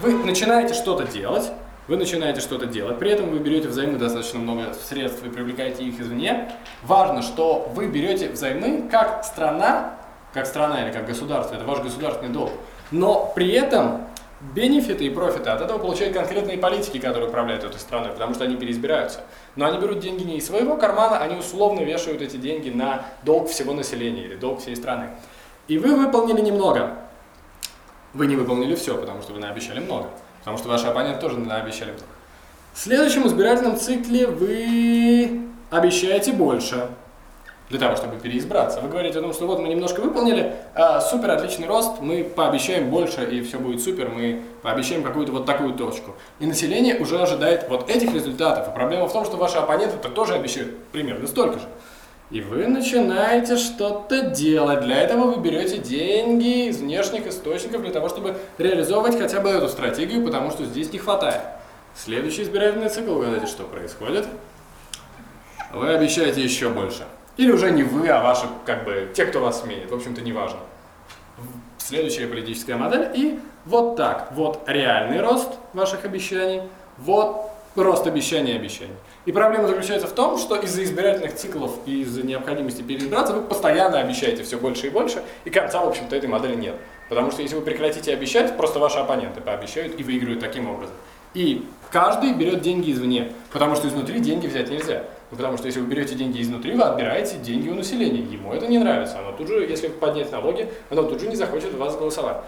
Вы 0.00 0.12
начинаете 0.12 0.74
что-то 0.74 1.06
делать, 1.06 1.50
вы 1.88 1.96
начинаете 1.96 2.40
что-то 2.40 2.66
делать, 2.66 3.00
при 3.00 3.10
этом 3.10 3.30
вы 3.30 3.40
берете 3.40 3.66
взаймы 3.66 3.98
достаточно 3.98 4.38
много 4.38 4.74
средств 4.74 5.24
и 5.24 5.28
привлекаете 5.28 5.82
их 5.82 6.00
извне. 6.00 6.52
Важно, 6.84 7.20
что 7.20 7.68
вы 7.74 7.88
берете 7.88 8.28
взаймы 8.28 8.88
как 8.88 9.24
страна, 9.24 9.96
как 10.32 10.46
страна 10.46 10.84
или 10.84 10.92
как 10.92 11.06
государство, 11.06 11.56
это 11.56 11.64
ваш 11.64 11.80
государственный 11.80 12.32
долг. 12.32 12.52
Но 12.92 13.32
при 13.34 13.50
этом 13.50 14.06
бенефиты 14.54 15.04
и 15.04 15.10
профиты 15.10 15.50
от 15.50 15.60
этого 15.60 15.78
получают 15.78 16.14
конкретные 16.14 16.58
политики, 16.58 16.98
которые 16.98 17.28
управляют 17.28 17.64
этой 17.64 17.78
страной, 17.78 18.10
потому 18.10 18.34
что 18.34 18.44
они 18.44 18.56
переизбираются. 18.56 19.20
Но 19.56 19.66
они 19.66 19.78
берут 19.78 20.00
деньги 20.00 20.24
не 20.24 20.38
из 20.38 20.46
своего 20.46 20.76
кармана, 20.76 21.18
они 21.18 21.36
условно 21.36 21.80
вешают 21.80 22.22
эти 22.22 22.36
деньги 22.36 22.70
на 22.70 23.04
долг 23.22 23.48
всего 23.48 23.72
населения 23.72 24.24
или 24.24 24.36
долг 24.36 24.60
всей 24.60 24.74
страны. 24.76 25.10
И 25.68 25.78
вы 25.78 25.96
выполнили 25.96 26.40
немного. 26.40 26.98
Вы 28.12 28.26
не 28.26 28.36
выполнили 28.36 28.74
все, 28.74 28.96
потому 28.96 29.22
что 29.22 29.32
вы 29.32 29.40
наобещали 29.40 29.80
много. 29.80 30.08
Потому 30.40 30.58
что 30.58 30.68
ваши 30.68 30.86
оппоненты 30.86 31.20
тоже 31.20 31.38
наобещали 31.38 31.90
много. 31.90 32.04
В 32.72 32.78
следующем 32.78 33.26
избирательном 33.26 33.76
цикле 33.76 34.26
вы 34.26 35.42
обещаете 35.70 36.32
больше 36.32 36.88
для 37.70 37.78
того, 37.78 37.96
чтобы 37.96 38.16
переизбраться. 38.16 38.80
Вы 38.80 38.88
говорите 38.88 39.18
о 39.18 39.22
том, 39.22 39.32
что 39.32 39.46
вот 39.46 39.58
мы 39.58 39.68
немножко 39.68 40.00
выполнили, 40.00 40.54
а, 40.74 41.00
супер 41.00 41.30
отличный 41.30 41.66
рост, 41.66 42.00
мы 42.00 42.24
пообещаем 42.24 42.90
больше 42.90 43.24
и 43.24 43.42
все 43.42 43.58
будет 43.58 43.82
супер, 43.82 44.10
мы 44.10 44.42
пообещаем 44.62 45.02
какую-то 45.02 45.32
вот 45.32 45.46
такую 45.46 45.74
точку. 45.74 46.14
И 46.40 46.46
население 46.46 46.96
уже 46.96 47.18
ожидает 47.20 47.66
вот 47.68 47.88
этих 47.88 48.12
результатов. 48.12 48.68
И 48.68 48.74
проблема 48.74 49.06
в 49.06 49.12
том, 49.12 49.24
что 49.24 49.36
ваши 49.36 49.56
оппоненты 49.56 49.96
-то 49.96 50.12
тоже 50.12 50.34
обещают 50.34 50.76
примерно 50.92 51.26
столько 51.26 51.58
же. 51.58 51.66
И 52.30 52.40
вы 52.40 52.66
начинаете 52.66 53.56
что-то 53.56 54.22
делать. 54.22 54.80
Для 54.80 55.02
этого 55.02 55.30
вы 55.30 55.40
берете 55.40 55.78
деньги 55.78 56.68
из 56.68 56.78
внешних 56.78 57.26
источников 57.26 57.82
для 57.82 57.92
того, 57.92 58.08
чтобы 58.08 58.36
реализовывать 58.58 59.18
хотя 59.18 59.40
бы 59.40 59.50
эту 59.50 59.68
стратегию, 59.68 60.24
потому 60.24 60.50
что 60.50 60.64
здесь 60.64 60.92
не 60.92 60.98
хватает. 60.98 61.42
Следующий 61.94 62.42
избирательный 62.42 62.88
цикл, 62.88 63.12
угадайте, 63.12 63.46
что 63.46 63.64
происходит. 63.64 64.26
Вы 65.72 65.94
обещаете 65.94 66.42
еще 66.42 66.70
больше. 66.70 67.04
Или 67.36 67.50
уже 67.52 67.70
не 67.70 67.82
вы, 67.82 68.08
а 68.08 68.22
ваши, 68.22 68.46
как 68.64 68.84
бы, 68.84 69.10
те, 69.14 69.26
кто 69.26 69.40
вас 69.40 69.62
сменит. 69.62 69.90
В 69.90 69.94
общем-то, 69.94 70.20
неважно. 70.20 70.60
Следующая 71.78 72.26
политическая 72.26 72.76
модель. 72.76 73.10
И 73.14 73.40
вот 73.64 73.96
так. 73.96 74.28
Вот 74.32 74.62
реальный 74.66 75.20
рост 75.20 75.50
ваших 75.72 76.04
обещаний. 76.04 76.62
Вот 76.98 77.50
рост 77.74 78.06
обещаний 78.06 78.52
и 78.52 78.56
обещаний. 78.56 78.94
И 79.26 79.32
проблема 79.32 79.66
заключается 79.66 80.06
в 80.06 80.12
том, 80.12 80.38
что 80.38 80.56
из-за 80.56 80.84
избирательных 80.84 81.34
циклов 81.34 81.78
и 81.86 82.02
из-за 82.02 82.24
необходимости 82.24 82.82
переизбраться 82.82 83.32
вы 83.32 83.42
постоянно 83.42 83.98
обещаете 83.98 84.44
все 84.44 84.58
больше 84.58 84.88
и 84.88 84.90
больше, 84.90 85.22
и 85.44 85.50
конца, 85.50 85.80
в 85.84 85.88
общем-то, 85.88 86.14
этой 86.14 86.28
модели 86.28 86.54
нет. 86.54 86.76
Потому 87.08 87.30
что 87.30 87.42
если 87.42 87.56
вы 87.56 87.62
прекратите 87.62 88.12
обещать, 88.12 88.56
просто 88.56 88.78
ваши 88.78 88.98
оппоненты 88.98 89.40
пообещают 89.40 89.98
и 89.98 90.02
выигрывают 90.02 90.40
таким 90.40 90.70
образом. 90.70 90.94
И 91.34 91.66
каждый 91.90 92.32
берет 92.32 92.60
деньги 92.60 92.92
извне, 92.92 93.32
потому 93.52 93.74
что 93.74 93.88
изнутри 93.88 94.20
деньги 94.20 94.46
взять 94.46 94.70
нельзя. 94.70 95.04
Потому 95.30 95.56
что 95.56 95.66
если 95.66 95.80
вы 95.80 95.86
берете 95.86 96.14
деньги 96.14 96.40
изнутри, 96.40 96.72
вы 96.72 96.82
отбираете 96.82 97.36
деньги 97.38 97.68
у 97.68 97.74
населения. 97.74 98.20
Ему 98.20 98.52
это 98.52 98.66
не 98.66 98.78
нравится. 98.78 99.18
Оно 99.18 99.32
тут 99.36 99.48
же, 99.48 99.64
если 99.64 99.88
поднять 99.88 100.30
налоги, 100.30 100.68
оно 100.90 101.02
тут 101.04 101.20
же 101.20 101.28
не 101.28 101.36
захочет 101.36 101.74
вас 101.74 101.96
голосовать. 101.96 102.38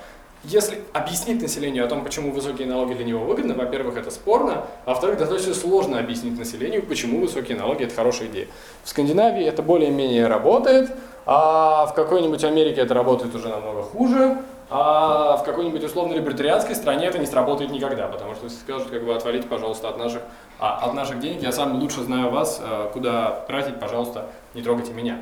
Если 0.44 0.78
объяснить 0.92 1.42
населению 1.42 1.84
о 1.84 1.88
том, 1.88 2.04
почему 2.04 2.30
высокие 2.30 2.68
налоги 2.68 2.94
для 2.94 3.04
него 3.04 3.24
выгодны, 3.24 3.54
во-первых, 3.54 3.96
это 3.96 4.12
спорно, 4.12 4.66
а 4.84 4.90
во-вторых, 4.90 5.18
достаточно 5.18 5.54
сложно 5.54 5.98
объяснить 5.98 6.38
населению, 6.38 6.84
почему 6.84 7.20
высокие 7.20 7.58
налоги– 7.58 7.82
это 7.84 7.94
хорошая 7.94 8.28
идея. 8.28 8.46
В 8.84 8.88
Скандинавии 8.88 9.44
это 9.44 9.62
более-менее 9.62 10.28
работает, 10.28 10.90
а 11.24 11.86
в 11.86 11.94
какой-нибудь 11.94 12.44
Америке 12.44 12.82
это 12.82 12.94
работает 12.94 13.34
уже 13.34 13.48
намного 13.48 13.82
хуже, 13.82 14.38
а 14.68 15.36
в 15.36 15.44
какой-нибудь 15.44 15.84
условно-либертарианской 15.84 16.74
стране 16.74 17.06
это 17.06 17.18
не 17.18 17.26
сработает 17.26 17.70
никогда, 17.70 18.08
потому 18.08 18.34
что 18.34 18.48
скажут, 18.48 18.90
как 18.90 19.04
бы, 19.04 19.14
отвалите, 19.14 19.46
пожалуйста, 19.46 19.88
от 19.88 19.98
наших 19.98 20.22
а 20.58 20.86
от 20.86 20.94
наших 20.94 21.20
денег 21.20 21.42
я 21.42 21.52
сам 21.52 21.80
лучше 21.80 22.02
знаю 22.02 22.30
вас, 22.30 22.60
э, 22.62 22.88
куда 22.92 23.44
тратить, 23.46 23.78
пожалуйста, 23.78 24.26
не 24.54 24.62
трогайте 24.62 24.92
меня. 24.92 25.18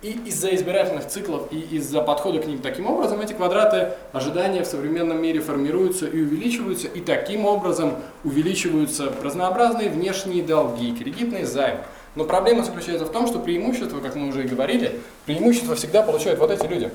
И 0.00 0.12
из-за 0.26 0.54
избирательных 0.54 1.08
циклов 1.08 1.48
и 1.50 1.58
из-за 1.58 2.00
подхода 2.00 2.38
к 2.38 2.46
ним 2.46 2.60
таким 2.60 2.86
образом 2.86 3.20
эти 3.20 3.32
квадраты 3.32 3.90
ожидания 4.12 4.62
в 4.62 4.66
современном 4.66 5.20
мире 5.20 5.40
формируются 5.40 6.06
и 6.06 6.22
увеличиваются, 6.22 6.86
и 6.86 7.00
таким 7.00 7.44
образом 7.44 7.96
увеличиваются 8.24 9.12
разнообразные 9.22 9.90
внешние 9.90 10.42
долги, 10.42 10.94
кредитные 10.94 11.44
займы. 11.44 11.80
Но 12.14 12.24
проблема 12.24 12.64
заключается 12.64 13.04
в 13.04 13.12
том, 13.12 13.26
что 13.26 13.40
преимущество, 13.40 14.00
как 14.00 14.14
мы 14.14 14.28
уже 14.28 14.44
и 14.44 14.48
говорили, 14.48 15.00
преимущество 15.26 15.74
всегда 15.74 16.02
получают 16.02 16.38
вот 16.38 16.50
эти 16.50 16.66
люди. 16.66 16.90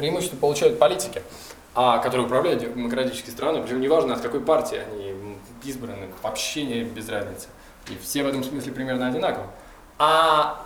Преимущество 0.00 0.38
получают 0.38 0.78
политики, 0.78 1.22
а, 1.74 1.98
которые 1.98 2.24
управляют 2.24 2.62
демократические 2.62 3.32
страны, 3.32 3.60
причем 3.62 3.82
неважно 3.82 4.14
от 4.14 4.22
какой 4.22 4.40
партии 4.40 4.80
они 4.90 5.14
избранных, 5.62 6.08
вообще 6.22 6.62
не 6.62 6.84
без 6.84 7.10
разницы. 7.10 7.48
И 7.90 7.98
все 8.02 8.22
в 8.22 8.28
этом 8.28 8.42
смысле 8.42 8.72
примерно 8.72 9.08
одинаковы. 9.08 9.44
А 9.98 10.62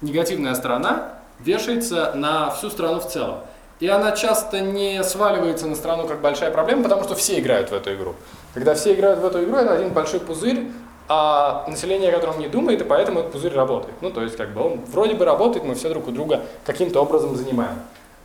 негативная 0.00 0.54
сторона 0.54 1.18
вешается 1.38 2.14
на 2.14 2.48
всю 2.48 2.70
страну 2.70 3.00
в 3.00 3.08
целом. 3.10 3.40
И 3.78 3.88
она 3.88 4.12
часто 4.12 4.60
не 4.60 5.04
сваливается 5.04 5.66
на 5.66 5.74
страну 5.74 6.08
как 6.08 6.22
большая 6.22 6.50
проблема, 6.50 6.84
потому 6.84 7.04
что 7.04 7.14
все 7.14 7.40
играют 7.40 7.70
в 7.70 7.74
эту 7.74 7.92
игру. 7.94 8.14
Когда 8.54 8.74
все 8.74 8.94
играют 8.94 9.20
в 9.20 9.26
эту 9.26 9.44
игру, 9.44 9.56
это 9.56 9.74
один 9.74 9.90
большой 9.90 10.20
пузырь, 10.20 10.68
а 11.08 11.66
население 11.68 12.08
о 12.08 12.14
котором 12.14 12.38
не 12.38 12.48
думает, 12.48 12.80
и 12.80 12.84
поэтому 12.84 13.20
этот 13.20 13.32
пузырь 13.32 13.52
работает. 13.52 13.96
Ну, 14.00 14.10
то 14.10 14.22
есть, 14.22 14.38
как 14.38 14.54
бы 14.54 14.62
он 14.62 14.80
вроде 14.86 15.12
бы 15.12 15.26
работает, 15.26 15.66
мы 15.66 15.74
все 15.74 15.90
друг 15.90 16.08
у 16.08 16.10
друга 16.10 16.40
каким-то 16.64 17.02
образом 17.02 17.36
занимаем. 17.36 17.74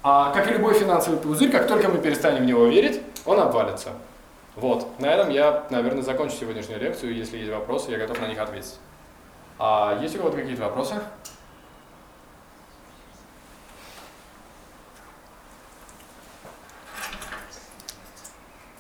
А 0.10 0.32
как 0.32 0.49
и 0.49 0.53
любой 0.53 0.74
финансовый 0.74 1.20
пузырь, 1.20 1.51
как 1.51 1.68
только 1.68 1.89
мы 1.89 1.97
перестанем 1.97 2.43
в 2.43 2.45
него 2.45 2.66
верить, 2.68 3.01
он 3.26 3.41
обвалится. 3.41 3.89
Вот, 4.55 4.97
на 5.01 5.08
этом 5.08 5.30
я, 5.30 5.68
наверное, 5.70 6.01
закончу 6.01 6.38
сегодняшнюю 6.38 6.80
лекцию. 6.80 7.14
Если 7.14 7.39
есть 7.39 7.51
вопросы, 7.51 7.91
я 7.91 7.97
готов 7.97 8.22
на 8.22 8.28
них 8.28 8.39
ответить. 8.39 8.76
А 9.60 9.99
есть 10.01 10.16
у 10.16 10.20
кого-то 10.20 10.38
какие-то 10.38 10.62
вопросы? 10.62 10.95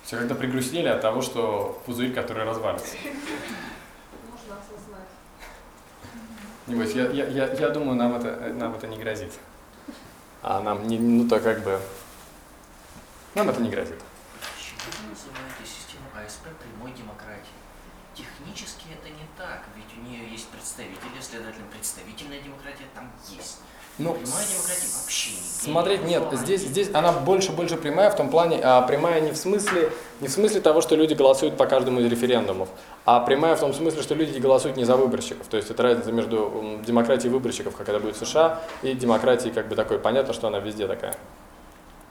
Все 0.05 0.19
как-то 0.19 0.33
пригрустнели 0.33 0.87
от 0.87 1.01
того, 1.01 1.21
что 1.21 1.81
пузырь, 1.85 2.13
который 2.13 2.45
развалится. 2.45 2.95
Можно 4.31 4.55
осознать. 4.61 5.09
Небось, 6.67 6.93
я, 6.93 7.07
я, 7.09 7.27
я, 7.27 7.53
я 7.53 7.69
думаю, 7.71 7.97
нам 7.97 8.15
это, 8.15 8.53
нам 8.53 8.75
это 8.75 8.87
не 8.87 8.97
грозит. 8.97 9.33
А 10.49 10.61
нам 10.61 10.87
не, 10.87 10.97
ну 10.97 11.27
то 11.27 11.41
как 11.41 11.61
бы, 11.61 11.77
нам 13.35 13.49
это 13.49 13.59
не 13.59 13.69
грозит. 13.69 13.99
Почему 14.55 14.79
вы 15.03 15.09
называете 15.09 15.65
систему 15.65 16.07
АСП 16.15 16.47
прямой 16.63 16.95
демократией? 16.95 17.59
Технически 18.15 18.85
это 18.95 19.09
не 19.09 19.27
так, 19.37 19.65
ведь 19.75 19.91
у 19.97 20.07
нее 20.07 20.25
есть 20.31 20.47
представители, 20.47 21.19
следовательно, 21.19 21.67
представительная 21.67 22.39
демократия 22.39 22.85
там 22.95 23.11
есть. 23.27 23.59
Ну, 23.97 24.13
Прямая 24.13 24.45
демократия 24.45 24.87
вообще 25.01 25.31
не 25.31 25.47
Смотреть 25.71 26.03
нет, 26.05 26.23
здесь, 26.33 26.61
здесь 26.61 26.89
она 26.93 27.11
больше 27.11 27.51
больше 27.51 27.77
прямая 27.77 28.09
в 28.11 28.15
том 28.15 28.29
плане, 28.29 28.59
а 28.63 28.81
прямая 28.83 29.21
не 29.21 29.31
в 29.31 29.37
смысле 29.37 29.91
не 30.21 30.27
в 30.27 30.31
смысле 30.31 30.61
того, 30.61 30.81
что 30.81 30.95
люди 30.95 31.13
голосуют 31.15 31.57
по 31.57 31.65
каждому 31.65 31.99
из 31.99 32.09
референдумов, 32.09 32.69
а 33.05 33.19
прямая 33.19 33.55
в 33.55 33.59
том 33.59 33.73
смысле, 33.73 34.01
что 34.03 34.13
люди 34.13 34.37
голосуют 34.39 34.77
не 34.77 34.85
за 34.85 34.95
выборщиков. 34.95 35.47
То 35.47 35.57
есть 35.57 35.71
это 35.71 35.81
разница 35.83 36.11
между 36.11 36.79
демократией 36.85 37.31
выборщиков, 37.33 37.75
как 37.75 37.89
это 37.89 37.99
будет 37.99 38.15
в 38.15 38.25
США, 38.25 38.61
и 38.83 38.93
демократией 38.93 39.51
как 39.51 39.67
бы 39.67 39.75
такой. 39.75 39.97
Понятно, 39.99 40.33
что 40.33 40.47
она 40.47 40.59
везде 40.59 40.87
такая. 40.87 41.15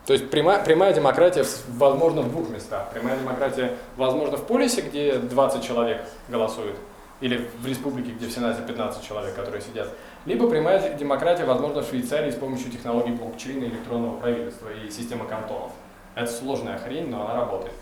То 0.07 0.13
есть 0.13 0.29
прямая, 0.29 0.63
прямая 0.63 0.93
демократия 0.93 1.45
в- 1.45 1.79
возможна 1.79 2.23
в 2.23 2.31
двух 2.31 2.51
местах. 2.51 2.91
Прямая 2.93 3.17
демократия 3.17 3.77
возможна 3.97 4.37
в 4.37 4.45
полисе, 4.47 4.83
где 4.83 5.19
20 5.19 5.65
человек 5.65 6.03
голосуют, 6.29 6.77
или 7.21 7.49
в 7.61 7.67
республике, 7.67 8.11
где 8.11 8.27
в 8.27 8.33
Сенате 8.33 8.63
15 8.67 9.07
человек, 9.07 9.35
которые 9.35 9.63
сидят. 9.63 9.89
Либо 10.27 10.51
прямая 10.51 10.95
демократия 10.95 11.45
возможна 11.45 11.83
в 11.83 11.89
Швейцарии 11.89 12.33
с 12.33 12.35
помощью 12.35 12.71
технологий 12.71 13.13
блокчейна, 13.13 13.65
электронного 13.65 14.19
правительства 14.19 14.69
и 14.71 14.91
системы 14.91 15.25
кантонов. 15.25 15.71
Это 16.17 16.31
сложная 16.31 16.79
хрень, 16.79 17.09
но 17.09 17.23
она 17.23 17.37
работает. 17.37 17.75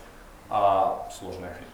А 0.49 1.09
сложная 1.17 1.51
хрень. 1.53 1.67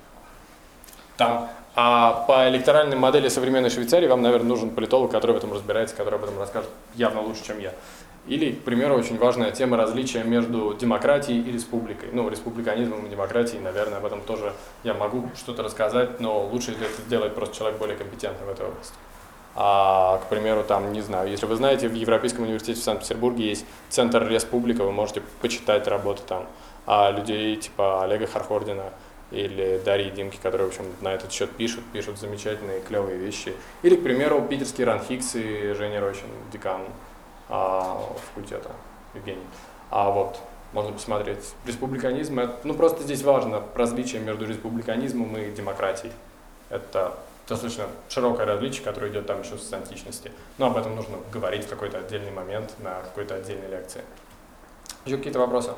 Там, 1.17 1.49
а 1.75 2.23
по 2.25 2.47
электоральной 2.49 2.95
модели 2.95 3.27
современной 3.27 3.69
Швейцарии 3.69 4.07
вам, 4.07 4.21
наверное, 4.21 4.47
нужен 4.47 4.69
политолог, 4.69 5.11
который 5.11 5.33
в 5.33 5.37
этом 5.37 5.51
разбирается, 5.51 5.95
который 5.95 6.15
об 6.15 6.23
этом 6.23 6.39
расскажет 6.39 6.69
явно 6.95 7.21
лучше, 7.21 7.43
чем 7.45 7.59
я. 7.59 7.73
Или, 8.27 8.53
к 8.53 8.63
примеру, 8.63 8.95
очень 8.95 9.17
важная 9.17 9.51
тема 9.51 9.75
различия 9.75 10.23
между 10.23 10.73
демократией 10.73 11.41
и 11.41 11.51
республикой. 11.51 12.09
Ну, 12.13 12.29
республиканизмом 12.29 13.05
и 13.07 13.09
демократией, 13.09 13.59
наверное, 13.59 13.97
об 13.97 14.05
этом 14.05 14.21
тоже 14.21 14.53
я 14.83 14.93
могу 14.93 15.29
что-то 15.35 15.63
рассказать, 15.63 16.21
но 16.21 16.45
лучше, 16.45 16.71
если 16.71 16.85
это 16.85 17.01
сделает 17.01 17.35
просто 17.35 17.57
человек 17.57 17.79
более 17.79 17.97
компетентный 17.97 18.45
в 18.45 18.49
этой 18.49 18.67
области. 18.67 18.93
А, 19.55 20.17
к 20.19 20.29
примеру, 20.29 20.63
там, 20.63 20.93
не 20.93 21.01
знаю, 21.01 21.29
если 21.29 21.45
вы 21.45 21.55
знаете, 21.55 21.87
в 21.87 21.93
Европейском 21.93 22.43
университете 22.45 22.79
в 22.79 22.83
Санкт-Петербурге 22.83 23.49
есть 23.49 23.65
Центр 23.89 24.27
Республика, 24.27 24.83
вы 24.83 24.91
можете 24.91 25.21
почитать 25.41 25.87
работы 25.87 26.21
там 26.27 26.47
а 26.85 27.11
людей 27.11 27.55
типа 27.57 28.03
Олега 28.03 28.27
Хархордина 28.27 28.85
или 29.31 29.81
Дарьи 29.85 30.11
Димки, 30.11 30.37
которые, 30.41 30.67
в 30.67 30.71
общем, 30.71 30.85
на 30.99 31.13
этот 31.13 31.31
счет 31.31 31.49
пишут, 31.51 31.85
пишут 31.93 32.19
замечательные, 32.19 32.81
клевые 32.81 33.17
вещи. 33.17 33.53
Или, 33.81 33.95
к 33.95 34.03
примеру, 34.03 34.41
питерский 34.41 34.83
Ранхикс 34.83 35.35
и 35.35 35.73
Женя 35.73 36.01
Рощин, 36.01 36.27
декан 36.51 36.81
а, 37.47 38.01
факультета, 38.27 38.71
Евгений. 39.13 39.45
А 39.89 40.09
вот, 40.09 40.37
можно 40.73 40.91
посмотреть. 40.91 41.53
Республиканизм, 41.65 42.39
это, 42.39 42.55
ну 42.65 42.73
просто 42.73 43.03
здесь 43.03 43.23
важно 43.23 43.63
различие 43.73 44.21
между 44.21 44.45
республиканизмом 44.45 45.37
и 45.37 45.49
демократией. 45.51 46.11
Это 46.69 47.17
достаточно 47.47 47.85
широкое 48.09 48.45
различие, 48.45 48.83
которое 48.83 49.11
идет 49.11 49.27
там 49.27 49.41
еще 49.41 49.57
с 49.57 49.71
античности. 49.73 50.31
Но 50.57 50.67
об 50.67 50.77
этом 50.77 50.95
нужно 50.95 51.17
говорить 51.31 51.65
в 51.65 51.69
какой-то 51.69 51.99
отдельный 51.99 52.31
момент, 52.31 52.73
на 52.79 53.01
какой-то 53.01 53.35
отдельной 53.35 53.69
лекции. 53.69 54.01
Еще 55.05 55.17
какие-то 55.17 55.39
вопросы? 55.39 55.71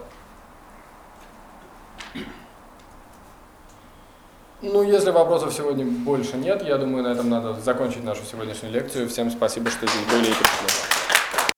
Ну, 4.62 4.82
если 4.82 5.12
вопросов 5.12 5.54
сегодня 5.54 5.86
больше 5.86 6.38
нет, 6.38 6.64
я 6.64 6.78
думаю, 6.78 7.04
на 7.04 7.10
этом 7.10 7.30
надо 7.30 7.54
закончить 7.60 8.04
нашу 8.04 8.24
сегодняшнюю 8.24 8.74
лекцию. 8.74 9.10
Всем 9.10 9.30
спасибо, 9.30 9.70
что 9.70 9.86
здесь 9.86 10.06
были 10.10 10.32
и 10.32 10.34
пришли. 10.34 11.03